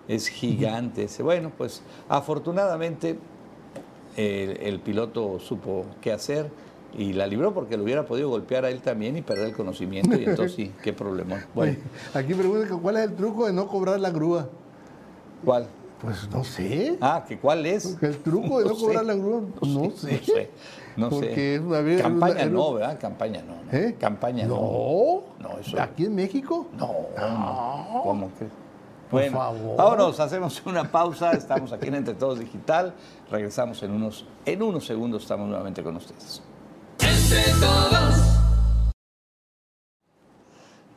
Es 0.07 0.29
gigante 0.29 1.03
ese. 1.03 1.24
Bueno, 1.24 1.51
pues 1.59 1.83
afortunadamente 2.09 3.18
el, 4.16 4.59
el 4.62 4.79
piloto 4.79 5.41
supo 5.41 5.87
qué 6.01 6.12
hacer 6.12 6.49
y 6.97 7.14
la 7.14 7.27
libró 7.27 7.53
porque 7.53 7.77
lo 7.77 7.83
hubiera 7.83 8.07
podido 8.07 8.29
golpear 8.29 8.64
a 8.64 8.70
él 8.70 8.81
también 8.81 9.16
y 9.16 9.22
perder 9.22 9.49
el 9.49 9.57
conocimiento 9.57 10.16
y 10.16 10.22
entonces 10.24 10.55
sí, 10.55 10.70
qué 10.85 10.93
problema. 10.93 11.45
Bueno, 11.55 11.77
Aquí 12.14 12.33
preguntan 12.33 12.79
cuál 12.79 12.97
es 12.99 13.03
el 13.11 13.16
truco 13.16 13.49
de 13.49 13.53
no 13.53 13.66
cobrar 13.66 13.99
la 13.99 14.11
grúa. 14.11 14.49
¿cuál? 15.45 15.66
Pues 16.01 16.29
no 16.31 16.45
sé. 16.45 16.97
Ah, 17.01 17.24
¿que 17.27 17.39
cuál 17.41 17.66
es? 17.66 18.01
El 18.01 18.18
truco 18.18 18.61
de 18.61 18.66
no, 18.68 18.77
cobrar 18.77 19.05
la 19.05 19.14
grúa, 19.14 19.41
no 19.62 19.91
sé. 19.97 20.12
No 20.12 20.24
sé. 20.24 20.51
No 20.97 21.11
Porque 21.11 21.34
sé. 21.34 21.55
es 21.57 21.61
una 21.61 21.80
vez- 21.80 22.01
Campaña 22.03 22.34
una- 22.42 22.47
no, 22.47 22.74
¿verdad? 22.74 22.99
Campaña 23.01 23.42
no. 23.42 23.55
no. 23.70 23.78
¿Eh? 23.78 23.97
Campaña 24.01 24.47
no. 24.47 24.55
No. 25.40 25.49
No, 25.49 25.59
eso. 25.59 25.80
¿Aquí 25.80 26.07
en 26.07 26.14
México? 26.14 26.66
No, 26.76 26.92
no. 27.18 28.01
¿Cómo 28.03 28.28
que? 28.38 28.47
Por 29.11 29.20
Bueno, 29.20 29.36
favor. 29.38 29.76
vámonos, 29.76 30.18
hacemos 30.18 30.62
una 30.66 30.90
pausa. 30.90 31.30
Estamos 31.32 31.72
aquí 31.72 31.86
en 31.88 31.94
Entre 31.97 32.14
Todos 32.14 32.38
Digital. 32.40 32.92
Regresamos 33.30 33.80
en 33.82 33.92
unos, 33.92 34.26
en 34.44 34.62
unos 34.62 34.84
segundos. 34.86 35.22
Estamos 35.22 35.47
nuevamente 35.49 35.82
con 35.82 35.97
ustedes. 35.97 36.42
Entre 36.99 37.53
todos, 37.61 38.14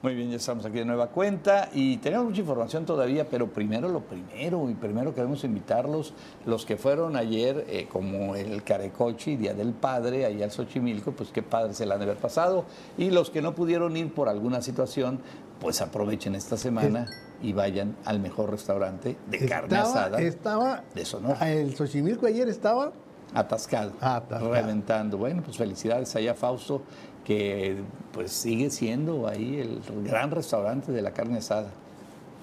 Muy 0.02 0.16
bien, 0.16 0.30
ya 0.30 0.38
estamos 0.38 0.66
aquí 0.66 0.78
de 0.78 0.86
nueva 0.86 1.08
cuenta 1.08 1.68
y 1.74 1.97
tenemos 1.97 2.28
mucha 2.28 2.39
información 2.39 2.86
todavía, 2.86 3.28
pero 3.30 3.47
primero 3.47 3.89
lo 3.89 4.00
primero, 4.00 4.70
y 4.70 4.74
primero 4.74 5.14
queremos 5.14 5.43
invitarlos, 5.43 6.14
los 6.45 6.66
que 6.66 6.78
fueron 6.78 7.18
ayer, 7.18 7.66
eh, 7.68 7.86
como 7.91 8.34
el 8.38 8.64
Carecochi, 8.64 9.36
Día 9.36 9.54
del 9.54 9.74
Padre, 9.74 10.26
allá 10.26 10.45
al 10.45 10.52
Xochimilco, 10.52 11.12
pues 11.12 11.32
qué 11.34 11.43
padre 11.43 11.74
se 11.74 11.86
la 11.86 11.95
han 11.95 12.00
de 12.00 12.06
haber 12.06 12.18
pasado, 12.18 12.64
y 12.97 13.10
los 13.10 13.30
que 13.30 13.41
no 13.41 13.54
pudieron 13.56 13.97
ir 13.97 14.14
por 14.14 14.30
alguna 14.30 14.62
situación, 14.62 15.20
pues 15.60 15.82
aprovechen 15.82 16.34
esta 16.34 16.56
semana 16.56 17.06
y 17.41 17.52
vayan 17.52 17.97
al 18.06 18.22
mejor 18.22 18.52
restaurante 18.52 19.18
de 19.28 19.45
carne 19.50 19.76
asada 19.76 20.22
estaba, 20.22 20.82
de 20.95 21.04
Sonora. 21.04 21.52
el 21.52 21.76
Xochimilco 21.76 22.26
ayer 22.26 22.47
estaba 22.47 22.93
Atascado, 23.34 23.91
Atascado. 24.00 24.54
reventando. 24.54 25.18
Bueno, 25.18 25.43
pues 25.43 25.58
felicidades 25.58 26.16
allá 26.16 26.34
Fausto, 26.34 26.82
que 27.30 27.76
pues 28.12 28.32
sigue 28.32 28.72
siendo 28.72 29.28
ahí 29.28 29.60
el 29.60 29.84
gran 30.04 30.32
restaurante 30.32 30.92
de 30.92 31.04
la 31.04 31.14
carne 31.14 31.38
asada. 31.38 31.70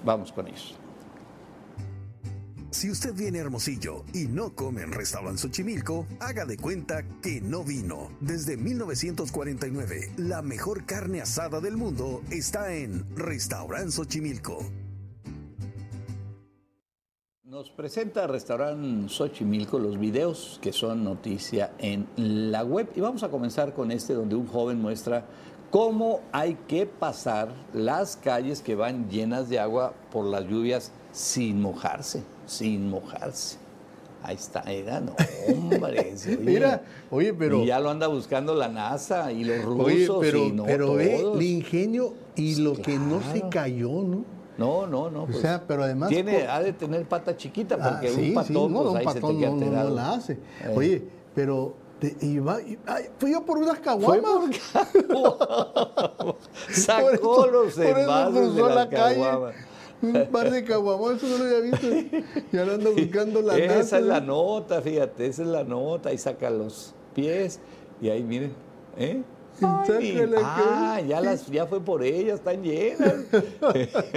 Vamos 0.05 0.31
con 0.31 0.47
ellos. 0.47 0.77
Si 2.71 2.89
usted 2.89 3.13
viene 3.13 3.39
Hermosillo 3.39 4.05
y 4.13 4.27
no 4.27 4.55
come 4.55 4.83
en 4.83 4.93
Restaurant 4.93 5.37
Xochimilco, 5.37 6.07
haga 6.21 6.45
de 6.45 6.55
cuenta 6.55 7.03
que 7.21 7.41
no 7.41 7.65
vino. 7.65 8.11
Desde 8.21 8.55
1949, 8.55 10.13
la 10.15 10.41
mejor 10.41 10.85
carne 10.85 11.19
asada 11.19 11.59
del 11.59 11.75
mundo 11.75 12.21
está 12.31 12.73
en 12.73 13.05
Restaurant 13.17 13.89
Xochimilco. 13.89 14.86
Nos 17.67 17.75
presenta 17.75 18.25
Restaurant 18.27 19.09
Xochimilco 19.09 19.77
los 19.77 19.99
videos 19.99 20.57
que 20.61 20.71
son 20.71 21.03
noticia 21.03 21.73
en 21.79 22.07
la 22.15 22.63
web. 22.63 22.87
Y 22.95 23.01
vamos 23.01 23.23
a 23.23 23.29
comenzar 23.29 23.73
con 23.73 23.91
este 23.91 24.13
donde 24.13 24.35
un 24.35 24.47
joven 24.47 24.81
muestra 24.81 25.25
cómo 25.69 26.21
hay 26.31 26.55
que 26.69 26.85
pasar 26.85 27.49
las 27.73 28.15
calles 28.15 28.61
que 28.61 28.75
van 28.75 29.09
llenas 29.09 29.49
de 29.49 29.59
agua 29.59 29.93
por 30.13 30.23
las 30.25 30.45
lluvias 30.45 30.93
sin 31.11 31.59
mojarse, 31.61 32.23
sin 32.45 32.89
mojarse. 32.89 33.57
Ahí 34.23 34.35
está, 34.35 34.61
era, 34.61 35.01
no, 35.01 35.13
hombre. 35.49 36.15
oye. 36.25 36.37
Mira, 36.37 36.83
oye, 37.11 37.33
pero- 37.33 37.63
Y 37.63 37.67
ya 37.67 37.81
lo 37.81 37.89
anda 37.89 38.07
buscando 38.07 38.55
la 38.55 38.69
NASA 38.69 39.29
y 39.33 39.43
los 39.43 39.61
rusos 39.65 40.09
Oye, 40.09 40.31
pero, 40.31 40.45
y 40.45 40.51
no 40.53 40.63
pero 40.63 40.93
ve 40.93 41.19
todos. 41.21 41.35
el 41.37 41.43
ingenio 41.43 42.13
y 42.37 42.55
lo 42.55 42.73
que 42.75 42.97
no 42.97 43.21
se 43.33 43.43
cayó, 43.49 43.89
¿no? 44.03 44.36
No, 44.57 44.87
no, 44.87 45.09
no. 45.11 45.25
pues, 45.25 45.39
sea, 45.39 45.63
pero 45.67 45.83
además 45.83 46.09
Tiene, 46.09 46.39
por- 46.41 46.49
ha 46.49 46.59
de 46.63 46.73
tener 46.73 47.05
pata 47.07 47.35
chiquita 47.37 47.77
porque 47.77 48.07
Ah, 48.07 48.11
sí, 48.15 48.29
un 48.29 48.33
patón, 48.33 48.47
sí, 48.47 48.53
no, 48.53 48.79
pues, 48.81 48.89
un 48.91 48.97
ahí 48.97 49.05
se 49.07 49.13
te 49.13 49.21
patón 49.21 49.37
queda 49.39 49.49
no, 49.51 49.55
no, 49.57 49.83
no 49.83 49.89
la 49.95 50.13
hace. 50.13 50.33
Eh. 50.33 50.73
Oye, 50.75 51.03
pero 51.35 51.73
te 51.99 52.15
iba, 52.21 52.61
y- 52.61 52.77
ay, 52.85 53.05
fui 53.19 53.31
yo 53.31 53.43
por 53.45 53.57
unas 53.59 53.79
caguamas. 53.79 54.21
por- 55.07 56.37
Sacó 56.71 57.05
Por 57.07 57.13
eso- 57.15 57.47
los 57.51 57.73
por 57.73 57.83
eso 57.85 57.97
envases 57.99 58.33
de 58.33 58.39
cruzó 58.41 58.67
las 58.67 58.75
la 58.75 58.89
calle. 58.89 59.19
caguamas. 59.21 59.55
Un 59.99 60.27
par 60.31 60.51
de 60.51 60.63
caguamas, 60.63 61.23
eso 61.23 61.27
no 61.27 61.43
lo 61.43 61.55
había 61.57 61.59
visto. 61.71 61.87
Y 62.51 62.57
ahora 62.57 62.73
ando 62.75 62.93
buscando 62.93 63.41
la 63.41 63.57
Esa 63.57 63.73
nata, 63.83 63.97
es 63.99 64.03
la 64.05 64.19
¿no? 64.21 64.27
nota, 64.59 64.81
fíjate, 64.81 65.25
esa 65.25 65.41
es 65.41 65.47
la 65.47 65.63
nota. 65.63 66.09
Ahí 66.09 66.17
saca 66.19 66.49
los 66.51 66.93
pies 67.15 67.59
y 67.99 68.09
ahí 68.09 68.21
miren. 68.23 68.53
¿eh? 68.97 69.23
Ay, 69.61 70.19
ah, 70.43 71.01
ya, 71.07 71.21
las, 71.21 71.47
ya 71.47 71.65
fue 71.65 71.79
por 71.81 72.03
ellas, 72.03 72.39
están 72.39 72.61
llenas. 72.63 73.15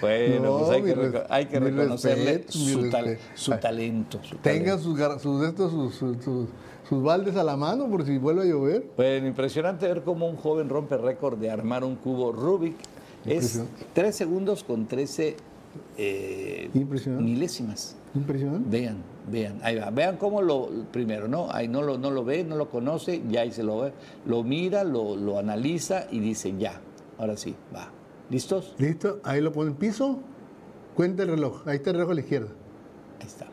bueno, 0.00 0.40
No, 0.42 0.58
pues 0.58 0.70
hay 0.70 0.82
que, 0.82 0.94
res- 0.94 1.22
hay 1.28 1.44
reconocerle 1.46 2.24
respeto, 2.38 2.52
su, 2.52 2.90
tal- 2.90 3.04
respeto. 3.06 3.30
su 3.34 3.50
talento. 3.58 4.18
su 4.22 4.36
Tengan 4.36 4.78
talento. 4.80 5.18
sus, 5.20 5.22
sus, 5.22 5.70
sus, 5.70 5.94
sus, 5.94 6.24
sus- 6.24 6.48
sus 6.88 7.02
baldes 7.02 7.34
a 7.36 7.44
la 7.44 7.56
mano 7.56 7.88
por 7.88 8.04
si 8.04 8.18
vuelve 8.18 8.42
a 8.42 8.44
llover. 8.44 8.86
Bueno, 8.96 9.26
impresionante 9.26 9.88
ver 9.88 10.02
cómo 10.02 10.28
un 10.28 10.36
joven 10.36 10.68
rompe 10.68 10.96
récord 10.98 11.38
de 11.38 11.50
armar 11.50 11.82
un 11.84 11.96
cubo 11.96 12.30
Rubik. 12.32 12.76
Es 13.24 13.56
Impresionante. 13.56 13.86
3 13.94 14.16
segundos 14.16 14.64
con 14.64 14.86
13 14.86 15.36
eh, 15.96 16.70
Impresionante. 16.74 17.24
milésimas. 17.24 17.96
Impresionante. 18.14 18.68
Vean, 18.70 18.96
vean, 19.30 19.58
ahí 19.62 19.76
va. 19.76 19.90
Vean 19.90 20.16
cómo 20.16 20.42
lo, 20.42 20.68
primero, 20.92 21.28
¿no? 21.28 21.48
Ahí 21.50 21.68
no 21.68 21.82
lo, 21.82 21.98
no 21.98 22.10
lo 22.10 22.24
ve, 22.24 22.44
no 22.44 22.56
lo 22.56 22.70
conoce, 22.70 23.22
ya 23.28 23.40
ahí 23.42 23.52
se 23.52 23.62
lo 23.62 23.80
ve. 23.80 23.92
Lo 24.26 24.42
mira, 24.42 24.84
lo, 24.84 25.16
lo 25.16 25.38
analiza 25.38 26.06
y 26.10 26.20
dice, 26.20 26.54
ya, 26.58 26.80
ahora 27.18 27.36
sí, 27.36 27.54
va. 27.74 27.90
¿Listos? 28.30 28.74
¿Listo? 28.78 29.20
Ahí 29.24 29.40
lo 29.40 29.52
pone 29.52 29.70
en 29.70 29.76
piso. 29.76 30.18
Cuenta 30.94 31.24
el 31.24 31.30
reloj. 31.30 31.66
Ahí 31.66 31.76
está 31.76 31.90
el 31.90 31.96
reloj 31.96 32.12
a 32.12 32.14
la 32.14 32.20
izquierda. 32.20 32.48
Ahí 33.20 33.26
está. 33.26 33.46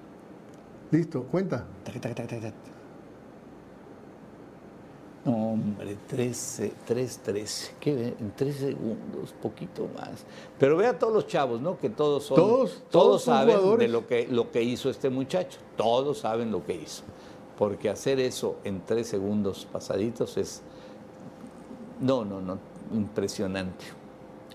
Listo, 0.92 1.24
cuenta. 1.24 1.66
Tac, 1.84 2.00
tac, 2.00 2.16
tac. 2.16 2.71
No, 5.24 5.52
hombre, 5.52 5.98
13, 6.08 6.74
3, 6.86 7.20
13. 7.20 7.76
¿Qué? 7.80 8.16
En 8.20 8.34
3 8.36 8.56
segundos, 8.56 9.34
poquito 9.40 9.88
más. 9.96 10.26
Pero 10.58 10.76
ve 10.78 10.88
a 10.88 10.98
todos 10.98 11.14
los 11.14 11.28
chavos, 11.28 11.62
¿no? 11.62 11.78
Que 11.78 11.90
todos 11.92 12.24
son. 12.24 12.38
Todos, 12.38 12.84
todos 12.90 13.22
son 13.24 13.36
saben 13.36 13.56
jugadores. 13.56 13.88
de 13.88 13.94
lo 13.94 14.08
que, 14.08 14.28
lo 14.28 14.50
que 14.52 14.64
hizo 14.64 14.90
este 14.90 15.12
muchacho. 15.12 15.60
Todos 15.78 16.20
saben 16.20 16.52
lo 16.52 16.66
que 16.66 16.74
hizo. 16.76 17.04
Porque 17.58 17.90
hacer 17.90 18.20
eso 18.20 18.58
en 18.64 18.82
3 18.84 19.06
segundos 19.08 19.68
pasaditos 19.72 20.38
es. 20.38 20.64
No, 22.00 22.26
no, 22.26 22.42
no. 22.42 22.58
Impresionante. 22.92 23.86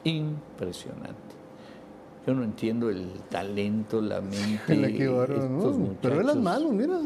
Impresionante. 0.02 1.14
Yo 2.26 2.34
no 2.34 2.42
entiendo 2.42 2.90
el 2.90 3.12
talento, 3.30 4.00
la 4.00 4.20
mente. 4.20 4.72
En 4.74 4.82
la 4.82 4.88
que 4.88 5.06
bárbaro, 5.06 5.34
estos 5.44 5.76
¿no? 5.78 5.96
Pero 6.02 6.16
ve 6.16 6.24
las 6.24 6.36
muchachos. 6.36 6.42
manos, 6.42 6.72
mira. 6.72 7.00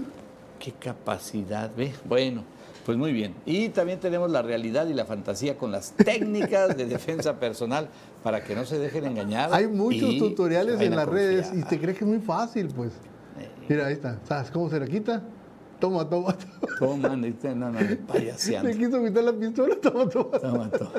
Qué 0.59 0.73
capacidad, 0.73 1.71
ve. 1.77 1.93
Bueno, 2.07 2.43
pues 2.85 2.97
muy 2.99 3.13
bien. 3.13 3.35
Y 3.47 3.69
también 3.71 4.01
tenemos 4.01 4.31
la 4.31 4.43
realidad 4.43 4.87
y 4.87 4.95
la 4.95 5.05
fantasía 5.05 5.57
con 5.57 5.73
las 5.73 5.93
técnicas 5.93 6.77
de 6.77 6.87
defensa 6.87 7.39
personal 7.39 7.89
para 8.23 8.43
que 8.43 8.55
no 8.55 8.65
se 8.65 8.79
dejen 8.79 9.05
engañar. 9.05 9.51
Hay 9.53 9.67
muchos 9.67 10.19
tutoriales 10.19 10.81
en 10.81 10.97
las 10.97 11.09
redes 11.09 11.51
y 11.55 11.63
te 11.63 11.79
crees 11.79 11.99
que 11.99 12.05
es 12.05 12.11
muy 12.11 12.21
fácil, 12.21 12.69
pues. 12.69 12.93
Mira, 13.69 13.87
ahí 13.87 13.93
está. 13.93 14.19
¿Sabes 14.25 14.51
cómo 14.51 14.69
se 14.69 14.81
le 14.81 14.89
quita? 14.89 15.23
Toma, 15.81 16.09
toma, 16.09 16.37
toma. 16.37 16.77
Toma, 16.79 17.09
no, 17.17 17.55
no, 17.55 17.71
no, 17.73 17.81
Le 17.81 17.97
payaseando. 17.97 18.71
quiso 18.71 19.03
quitar 19.03 19.25
la 19.25 19.33
pistola, 19.33 19.77
toma, 19.81 20.09
toma. 20.09 20.39
Toma, 20.39 20.71
toma. 20.71 20.91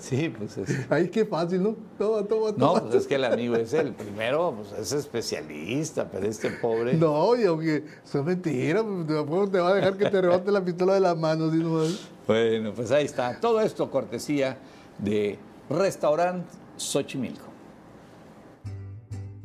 Sí, 0.00 0.28
pues 0.36 0.58
es. 0.58 0.90
Ahí 0.90 1.08
qué 1.08 1.24
fácil, 1.24 1.62
¿no? 1.62 1.76
Toma, 1.98 2.26
toma, 2.26 2.46
No, 2.50 2.56
toma. 2.74 2.80
pues 2.82 2.94
es 2.96 3.06
que 3.06 3.14
el 3.14 3.24
amigo 3.24 3.54
es 3.56 3.72
el 3.72 3.92
primero, 3.94 4.54
pues 4.56 4.72
es 4.80 4.92
especialista, 4.92 6.08
pero 6.10 6.26
este 6.26 6.50
pobre. 6.50 6.94
No, 6.94 7.36
y 7.36 7.44
aunque 7.44 7.84
eso 8.04 8.18
es 8.18 8.24
mentira, 8.24 8.82
pues, 8.82 9.06
tampoco 9.06 9.48
te 9.50 9.58
va 9.60 9.70
a 9.70 9.74
dejar 9.74 9.96
que 9.96 10.10
te 10.10 10.20
rebate 10.20 10.50
la 10.50 10.64
pistola 10.64 10.94
de 10.94 11.00
las 11.00 11.16
manos. 11.16 11.52
¿sí, 11.52 11.58
nomás? 11.58 12.08
Bueno, 12.26 12.72
pues 12.74 12.90
ahí 12.90 13.04
está. 13.04 13.38
Todo 13.40 13.60
esto 13.60 13.90
cortesía 13.90 14.58
de 14.98 15.38
Restaurant 15.70 16.44
Xochimilco. 16.76 17.53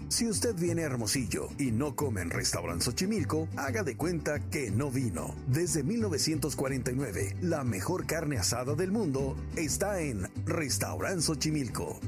Si 0.10 0.28
usted 0.28 0.56
viene 0.56 0.82
a 0.82 0.86
Hermosillo 0.88 1.50
y 1.60 1.72
no 1.72 1.96
come 1.96 2.22
en 2.22 2.32
Restaurant 2.32 2.82
Xochimilco, 2.82 3.48
haga 3.56 3.84
de 3.84 3.96
cuenta 3.96 4.40
que 4.50 4.72
no 4.72 4.90
vino. 4.90 5.36
Desde 5.46 5.84
1949, 5.84 7.36
la 7.42 7.64
mejor 7.64 8.08
carne 8.08 8.40
asada 8.40 8.74
del 8.74 8.92
mundo 8.92 9.36
está 9.56 10.02
en 10.02 10.28
Restaurant 10.48 11.22
Xochimilco. 11.22 12.00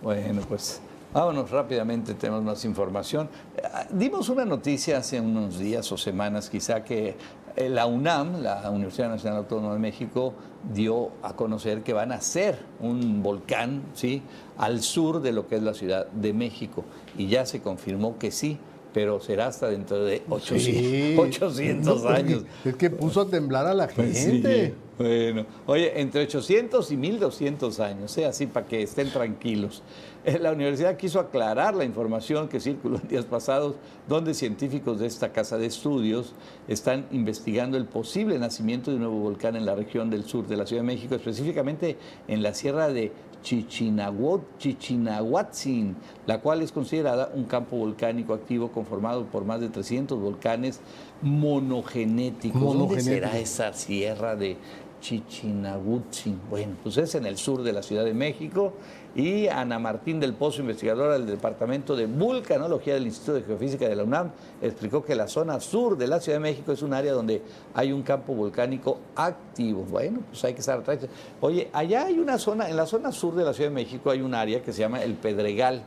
Bueno, 0.00 0.42
pues 0.42 0.80
vámonos 1.12 1.50
rápidamente, 1.50 2.14
tenemos 2.14 2.44
más 2.44 2.64
información. 2.64 3.28
Eh, 3.56 3.62
Dimos 3.90 4.28
una 4.28 4.44
noticia 4.44 4.98
hace 4.98 5.20
unos 5.20 5.58
días 5.58 5.90
o 5.90 5.98
semanas 5.98 6.48
quizá 6.48 6.84
que 6.84 7.16
la 7.56 7.86
UNAM, 7.86 8.42
la 8.42 8.70
Universidad 8.70 9.08
Nacional 9.08 9.38
Autónoma 9.38 9.72
de 9.74 9.78
México, 9.80 10.34
dio 10.72 11.10
a 11.22 11.34
conocer 11.34 11.82
que 11.82 11.92
van 11.92 12.12
a 12.12 12.16
hacer 12.16 12.58
un 12.80 13.22
volcán, 13.22 13.82
¿sí? 13.94 14.22
Al 14.58 14.82
sur 14.82 15.22
de 15.22 15.32
lo 15.32 15.46
que 15.46 15.56
es 15.56 15.62
la 15.62 15.74
Ciudad 15.74 16.06
de 16.08 16.32
México. 16.32 16.84
Y 17.16 17.28
ya 17.28 17.46
se 17.46 17.60
confirmó 17.60 18.18
que 18.18 18.30
sí, 18.30 18.58
pero 18.92 19.20
será 19.20 19.46
hasta 19.48 19.68
dentro 19.68 20.04
de 20.04 20.22
800, 20.28 20.62
Sí. 20.62 21.16
800 21.18 22.02
No, 22.02 22.10
es 22.10 22.14
que- 22.14 22.20
años. 22.20 22.44
Es 22.64 22.76
que 22.76 22.90
puso 22.90 23.20
a 23.22 23.26
temblar 23.28 23.66
a 23.66 23.74
la 23.74 23.88
Pues 23.88 24.16
sí, 24.18 24.30
gente. 24.32 24.74
Bueno, 24.98 25.44
oye, 25.66 26.00
entre 26.00 26.22
800 26.22 26.90
y 26.90 26.96
1200 26.96 27.80
años, 27.80 28.16
¿eh? 28.16 28.24
así 28.24 28.46
para 28.46 28.64
que 28.66 28.82
estén 28.82 29.10
tranquilos. 29.10 29.82
La 30.40 30.50
universidad 30.52 30.96
quiso 30.96 31.20
aclarar 31.20 31.74
la 31.74 31.84
información 31.84 32.48
que 32.48 32.58
circuló 32.58 32.98
en 33.00 33.08
días 33.08 33.24
pasados, 33.24 33.76
donde 34.08 34.34
científicos 34.34 34.98
de 34.98 35.06
esta 35.06 35.32
casa 35.32 35.56
de 35.56 35.66
estudios 35.66 36.34
están 36.66 37.06
investigando 37.12 37.76
el 37.76 37.84
posible 37.84 38.38
nacimiento 38.38 38.90
de 38.90 38.96
un 38.96 39.02
nuevo 39.02 39.20
volcán 39.20 39.54
en 39.54 39.64
la 39.64 39.76
región 39.76 40.10
del 40.10 40.24
sur 40.24 40.46
de 40.48 40.56
la 40.56 40.66
Ciudad 40.66 40.82
de 40.82 40.86
México, 40.86 41.14
específicamente 41.14 41.96
en 42.26 42.42
la 42.42 42.54
sierra 42.54 42.88
de 42.88 43.12
Chichinahuat- 43.44 44.42
Chichinahuatzin, 44.58 45.94
la 46.26 46.40
cual 46.40 46.62
es 46.62 46.72
considerada 46.72 47.30
un 47.32 47.44
campo 47.44 47.76
volcánico 47.76 48.34
activo 48.34 48.72
conformado 48.72 49.26
por 49.26 49.44
más 49.44 49.60
de 49.60 49.68
300 49.68 50.18
volcanes 50.18 50.80
monogenéticos. 51.22 52.60
¿Dónde 52.60 53.00
será 53.00 53.38
esa 53.38 53.72
sierra 53.72 54.34
de 54.34 54.56
Chichinagutzin. 55.00 56.40
Bueno, 56.50 56.76
pues 56.82 56.96
es 56.96 57.14
en 57.14 57.26
el 57.26 57.36
sur 57.36 57.62
de 57.62 57.72
la 57.72 57.82
Ciudad 57.82 58.04
de 58.04 58.14
México. 58.14 58.72
Y 59.14 59.46
Ana 59.46 59.78
Martín 59.78 60.20
del 60.20 60.34
Pozo, 60.34 60.60
investigadora 60.60 61.14
del 61.14 61.26
Departamento 61.26 61.96
de 61.96 62.04
Vulcanología 62.04 62.92
del 62.94 63.06
Instituto 63.06 63.34
de 63.34 63.42
Geofísica 63.44 63.88
de 63.88 63.96
la 63.96 64.04
UNAM, 64.04 64.30
explicó 64.60 65.02
que 65.02 65.14
la 65.14 65.26
zona 65.26 65.58
sur 65.58 65.96
de 65.96 66.06
la 66.06 66.20
Ciudad 66.20 66.36
de 66.36 66.42
México 66.42 66.72
es 66.72 66.82
un 66.82 66.92
área 66.92 67.12
donde 67.12 67.40
hay 67.72 67.92
un 67.92 68.02
campo 68.02 68.34
volcánico 68.34 68.98
activo. 69.14 69.84
Bueno, 69.88 70.20
pues 70.28 70.44
hay 70.44 70.52
que 70.52 70.60
estar 70.60 70.80
atrás. 70.80 70.98
Oye, 71.40 71.70
allá 71.72 72.04
hay 72.04 72.18
una 72.18 72.36
zona, 72.36 72.68
en 72.68 72.76
la 72.76 72.84
zona 72.84 73.10
sur 73.10 73.34
de 73.34 73.44
la 73.44 73.54
Ciudad 73.54 73.70
de 73.70 73.74
México 73.74 74.10
hay 74.10 74.20
un 74.20 74.34
área 74.34 74.60
que 74.62 74.72
se 74.74 74.80
llama 74.80 75.02
el 75.02 75.14
Pedregal 75.14 75.82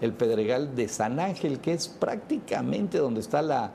el 0.00 0.12
Pedregal 0.12 0.74
de 0.74 0.88
San 0.88 1.20
Ángel, 1.20 1.60
que 1.60 1.72
es 1.72 1.88
prácticamente 1.88 2.98
donde 2.98 3.20
están 3.20 3.48
la, 3.48 3.72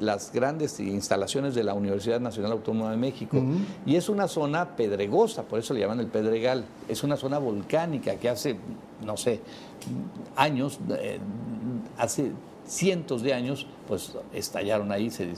las, 0.00 0.32
grandes 0.32 0.78
instalaciones 0.80 1.54
de 1.54 1.64
la 1.64 1.74
Universidad 1.74 2.20
Nacional 2.20 2.52
Autónoma 2.52 2.90
de 2.90 2.96
México. 2.96 3.42
Y 3.84 3.96
es 3.96 4.08
una 4.08 4.28
zona 4.28 4.76
pedregosa, 4.76 5.42
por 5.42 5.58
eso 5.58 5.74
le 5.74 5.80
llaman 5.80 6.00
el 6.00 6.06
Pedregal. 6.06 6.64
Es 6.88 7.02
una 7.02 7.16
zona 7.16 7.38
volcánica 7.38 8.16
que 8.16 8.28
hace, 8.28 8.56
no 9.04 9.16
sé, 9.16 9.40
años, 10.36 10.78
eh, 10.90 11.18
hace 11.98 12.30
cientos 12.66 13.22
de 13.22 13.32
años, 13.32 13.66
pues 13.86 14.12
estallaron 14.32 14.90
ahí, 14.90 15.10
se, 15.10 15.28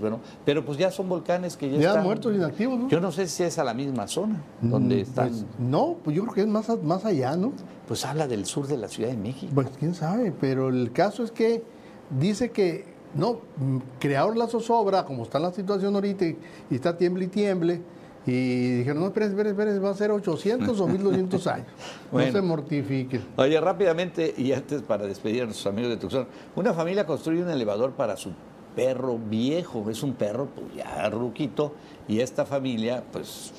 bueno, 0.00 0.20
pero 0.44 0.64
pues 0.64 0.76
ya 0.76 0.90
son 0.90 1.08
volcanes 1.08 1.56
que 1.56 1.70
ya, 1.70 1.78
ya 1.78 1.88
están 1.88 2.04
muertos 2.04 2.34
inactivos, 2.34 2.78
¿no? 2.78 2.88
Yo 2.88 3.00
no 3.00 3.10
sé 3.10 3.26
si 3.26 3.42
es 3.42 3.58
a 3.58 3.64
la 3.64 3.72
misma 3.72 4.06
zona 4.06 4.42
donde 4.60 4.96
Mm, 4.96 5.00
están. 5.00 5.28
pues, 5.28 5.44
no, 5.58 5.96
pues 6.04 6.14
yo 6.14 6.22
creo 6.24 6.34
que 6.34 6.40
es 6.42 6.46
más, 6.46 6.68
más 6.82 7.04
allá, 7.04 7.36
¿no? 7.36 7.52
Pues 7.88 8.04
habla 8.04 8.28
del 8.28 8.44
sur 8.44 8.66
de 8.68 8.76
la 8.76 8.88
Ciudad 8.88 9.10
de 9.10 9.16
México. 9.16 9.50
Pues 9.54 9.68
quién 9.78 9.94
sabe, 9.94 10.32
pero 10.38 10.68
el 10.68 10.92
caso 10.92 11.24
es 11.24 11.32
que 11.32 11.62
dice 12.10 12.50
que 12.50 12.84
no, 13.14 13.40
mm, 13.56 13.78
crearon 13.98 14.38
la 14.38 14.46
zozobra, 14.46 15.04
como 15.04 15.24
está 15.24 15.38
la 15.38 15.52
situación 15.52 15.94
ahorita 15.94 16.26
y, 16.26 16.36
y 16.70 16.74
está 16.74 16.96
tiemble 16.96 17.24
y 17.24 17.28
tiemble, 17.28 17.80
y 18.26 18.76
dijeron, 18.78 19.00
no, 19.00 19.06
esperen, 19.06 19.46
esperen, 19.46 19.82
va 19.82 19.90
a 19.90 19.94
ser 19.94 20.10
800 20.10 20.78
o 20.78 20.86
1200 20.86 21.46
años. 21.46 21.66
Bueno. 22.12 22.26
No 22.26 22.32
se 22.34 22.42
mortifiquen. 22.42 23.24
Oye, 23.36 23.58
rápidamente, 23.58 24.34
y 24.36 24.52
antes 24.52 24.82
para 24.82 25.06
despedir 25.06 25.42
a 25.42 25.44
nuestros 25.46 25.72
amigos 25.72 25.90
de 25.90 25.96
Tucson, 25.96 26.26
una 26.54 26.74
familia 26.74 27.06
construye 27.06 27.42
un 27.42 27.48
elevador 27.48 27.92
para 27.92 28.18
su 28.18 28.32
perro 28.76 29.18
viejo, 29.18 29.88
es 29.88 30.02
un 30.02 30.12
perro 30.12 30.48
pues 30.54 30.66
ya 30.76 31.08
ruquito, 31.08 31.72
y 32.06 32.20
esta 32.20 32.44
familia 32.44 33.02
pues 33.10 33.52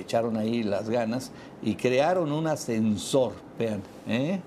echaron 0.00 0.36
ahí 0.36 0.62
las 0.62 0.88
ganas 0.88 1.30
y 1.62 1.74
crearon 1.74 2.32
un 2.32 2.46
ascensor, 2.46 3.32
vean, 3.58 3.82
¿eh? 4.06 4.40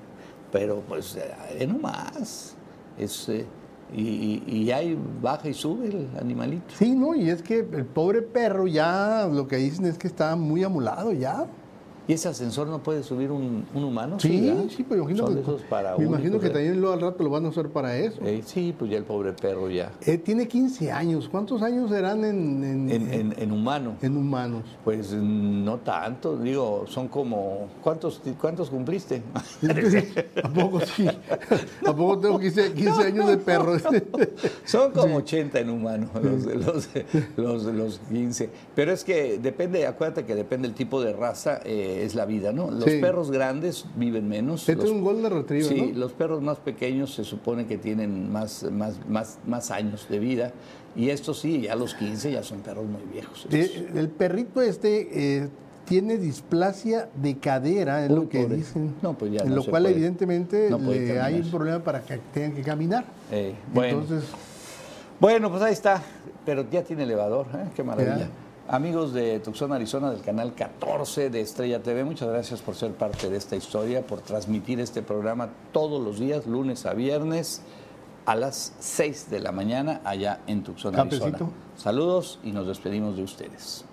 pero 0.51 0.81
pues 0.87 1.17
eh, 1.17 1.67
nomás, 1.67 2.55
es, 2.97 3.29
eh, 3.29 3.45
y, 3.93 4.43
y 4.45 4.71
ahí 4.71 4.97
baja 5.21 5.49
y 5.49 5.53
sube 5.53 5.87
el 5.87 6.09
animalito. 6.19 6.73
Sí, 6.77 6.95
no, 6.95 7.15
y 7.15 7.29
es 7.29 7.41
que 7.41 7.59
el 7.59 7.85
pobre 7.85 8.21
perro 8.21 8.67
ya, 8.67 9.27
lo 9.31 9.47
que 9.47 9.57
dicen 9.57 9.85
es 9.85 9.97
que 9.97 10.07
está 10.07 10.35
muy 10.35 10.63
amulado 10.63 11.11
ya. 11.11 11.47
¿Y 12.09 12.13
ese 12.13 12.27
ascensor 12.27 12.65
no 12.67 12.81
puede 12.81 13.03
subir 13.03 13.29
un, 13.29 13.65
un 13.71 13.83
humano? 13.83 14.19
Sí, 14.19 14.41
¿verdad? 14.41 14.63
sí, 14.75 14.83
pero 14.83 15.01
imagino 15.03 15.27
Son 15.27 15.35
que, 15.35 15.41
esos 15.41 15.61
para 15.61 15.95
me 15.95 16.05
imagino 16.05 16.39
que 16.39 16.47
¿eh? 16.47 16.49
también 16.49 16.81
lo, 16.81 16.91
al 16.91 17.01
rato 17.01 17.23
lo 17.23 17.29
van 17.29 17.45
a 17.45 17.49
usar 17.49 17.69
para 17.69 17.95
eso. 17.95 18.19
Eh, 18.25 18.41
sí, 18.43 18.73
pues 18.75 18.89
ya 18.89 18.97
el 18.97 19.03
pobre 19.03 19.31
perro 19.33 19.69
ya. 19.69 19.91
Eh, 20.07 20.17
tiene 20.17 20.47
15 20.47 20.91
años. 20.91 21.29
¿Cuántos 21.29 21.61
años 21.61 21.91
serán 21.91 22.25
en, 22.25 22.63
en, 22.63 22.89
En, 22.89 23.13
en- 23.13 23.35
en 23.37 23.51
humano. 23.51 23.95
en 24.01 24.17
humanos? 24.17 24.63
Pues 24.83 25.13
no 25.13 25.77
tanto, 25.77 26.35
digo, 26.37 26.85
son 26.87 27.09
como. 27.09 27.67
¿Cuántos, 27.83 28.19
cuántos 28.41 28.71
cumpliste? 28.71 29.21
¿A 30.43 30.49
poco 30.49 30.79
sí? 30.79 31.07
¿A 31.85 31.95
poco 31.95 32.17
tengo 32.17 32.39
15, 32.39 32.73
15 32.73 33.03
años 33.03 33.27
de 33.27 33.37
perro? 33.37 33.77
son 34.65 34.91
como 34.93 35.17
80 35.17 35.59
en 35.59 35.69
humano, 35.69 36.09
los, 36.23 36.43
los, 36.45 36.89
los, 37.37 37.63
los 37.65 37.99
15. 38.09 38.49
Pero 38.73 38.91
es 38.93 39.03
que 39.03 39.37
depende, 39.37 39.85
acuérdate 39.85 40.25
que 40.25 40.33
depende 40.33 40.67
del 40.67 40.75
tipo 40.75 40.99
de 41.03 41.13
raza, 41.13 41.59
eh, 41.65 41.98
es 42.05 42.15
la 42.15 42.25
vida, 42.25 42.51
¿no? 42.51 42.69
Los 42.71 42.83
Sí. 42.85 42.99
perros 42.99 43.31
grandes 43.31 43.85
viven 43.95 44.27
menos. 44.27 44.67
Este 44.67 44.83
es 44.85 44.89
un 44.91 45.03
Golden 45.03 45.31
Retriever, 45.31 45.67
Sí, 45.73 45.91
¿no? 45.93 45.99
los 45.99 46.13
perros 46.13 46.41
más 46.41 46.57
pequeños 46.59 47.13
se 47.13 47.23
supone 47.23 47.65
que 47.67 47.77
tienen 47.77 48.31
más, 48.31 48.63
más, 48.71 48.95
más, 49.07 49.37
más 49.47 49.71
años 49.71 50.07
de 50.09 50.19
vida. 50.19 50.51
Y 50.95 51.09
estos 51.09 51.39
sí, 51.39 51.61
ya 51.61 51.75
los 51.75 51.93
15 51.95 52.31
ya 52.31 52.43
son 52.43 52.59
perros 52.61 52.85
muy 52.85 53.01
viejos. 53.11 53.47
el 53.51 54.09
perrito 54.09 54.61
este 54.61 55.37
eh, 55.43 55.49
tiene 55.85 56.17
displasia 56.17 57.09
de 57.15 57.37
cadera, 57.37 58.03
es 58.05 58.09
Uy, 58.11 58.15
lo 58.15 58.29
que 58.29 58.41
pobre. 58.43 58.55
dicen. 58.57 58.93
No, 59.01 59.13
pues 59.17 59.31
ya 59.31 59.41
En 59.41 59.49
no 59.49 59.55
lo 59.57 59.65
cual, 59.65 59.83
puede. 59.83 59.95
evidentemente, 59.95 60.67
No 60.69 60.77
puede 60.79 61.13
le 61.13 61.21
hay 61.21 61.35
un 61.41 61.49
problema 61.49 61.79
para 61.79 62.01
que 62.01 62.19
tengan 62.33 62.53
que 62.53 62.61
caminar. 62.61 63.05
Eh, 63.31 63.53
bueno. 63.73 64.01
Entonces, 64.01 64.29
Bueno, 65.19 65.49
pues 65.49 65.61
ahí 65.61 65.73
está, 65.73 66.01
pero 66.45 66.65
ya 66.71 66.81
tiene 66.83 67.03
elevador, 67.03 67.47
¿eh? 67.53 67.65
qué 67.75 67.83
maravilla. 67.83 68.17
Ya. 68.19 68.29
Amigos 68.71 69.13
de 69.13 69.39
Tucson, 69.39 69.73
Arizona, 69.73 70.11
del 70.11 70.21
canal 70.21 70.53
14 70.53 71.31
de 71.31 71.41
Estrella 71.41 71.81
TV, 71.81 72.03
muchas 72.03 72.29
gracias 72.29 72.61
por 72.61 72.75
ser 72.75 72.91
parte 72.91 73.27
de 73.27 73.35
esta 73.35 73.55
historia, 73.55 74.05
por 74.05 74.21
transmitir 74.21 74.79
este 74.79 75.01
programa 75.01 75.49
todos 75.71 75.99
los 75.99 76.19
días, 76.19 76.45
lunes 76.45 76.85
a 76.85 76.93
viernes, 76.93 77.63
a 78.27 78.35
las 78.35 78.73
6 78.77 79.31
de 79.31 79.39
la 79.39 79.51
mañana, 79.51 80.01
allá 80.03 80.41
en 80.45 80.61
Tucson, 80.61 80.93
Arizona. 80.95 81.31
Campecito. 81.31 81.51
Saludos 81.77 82.37
y 82.43 82.51
nos 82.51 82.67
despedimos 82.67 83.17
de 83.17 83.23
ustedes. 83.23 83.85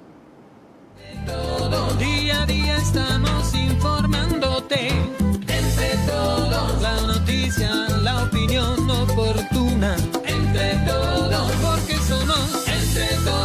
Día 1.99 2.43
a 2.43 2.45
día 2.45 2.77
estamos 2.77 3.55
informándote. 3.55 4.89
Entre 4.89 5.97
todos. 6.07 6.83
La 6.83 7.01
noticia, 7.01 7.73
la 8.03 8.25
opinión 8.25 8.91
oportuna. 8.91 9.97
Entre 10.27 10.75
todos. 10.87 11.53
Porque 11.63 11.95
somos. 11.97 12.69
Entre 12.69 13.25
todos 13.25 13.36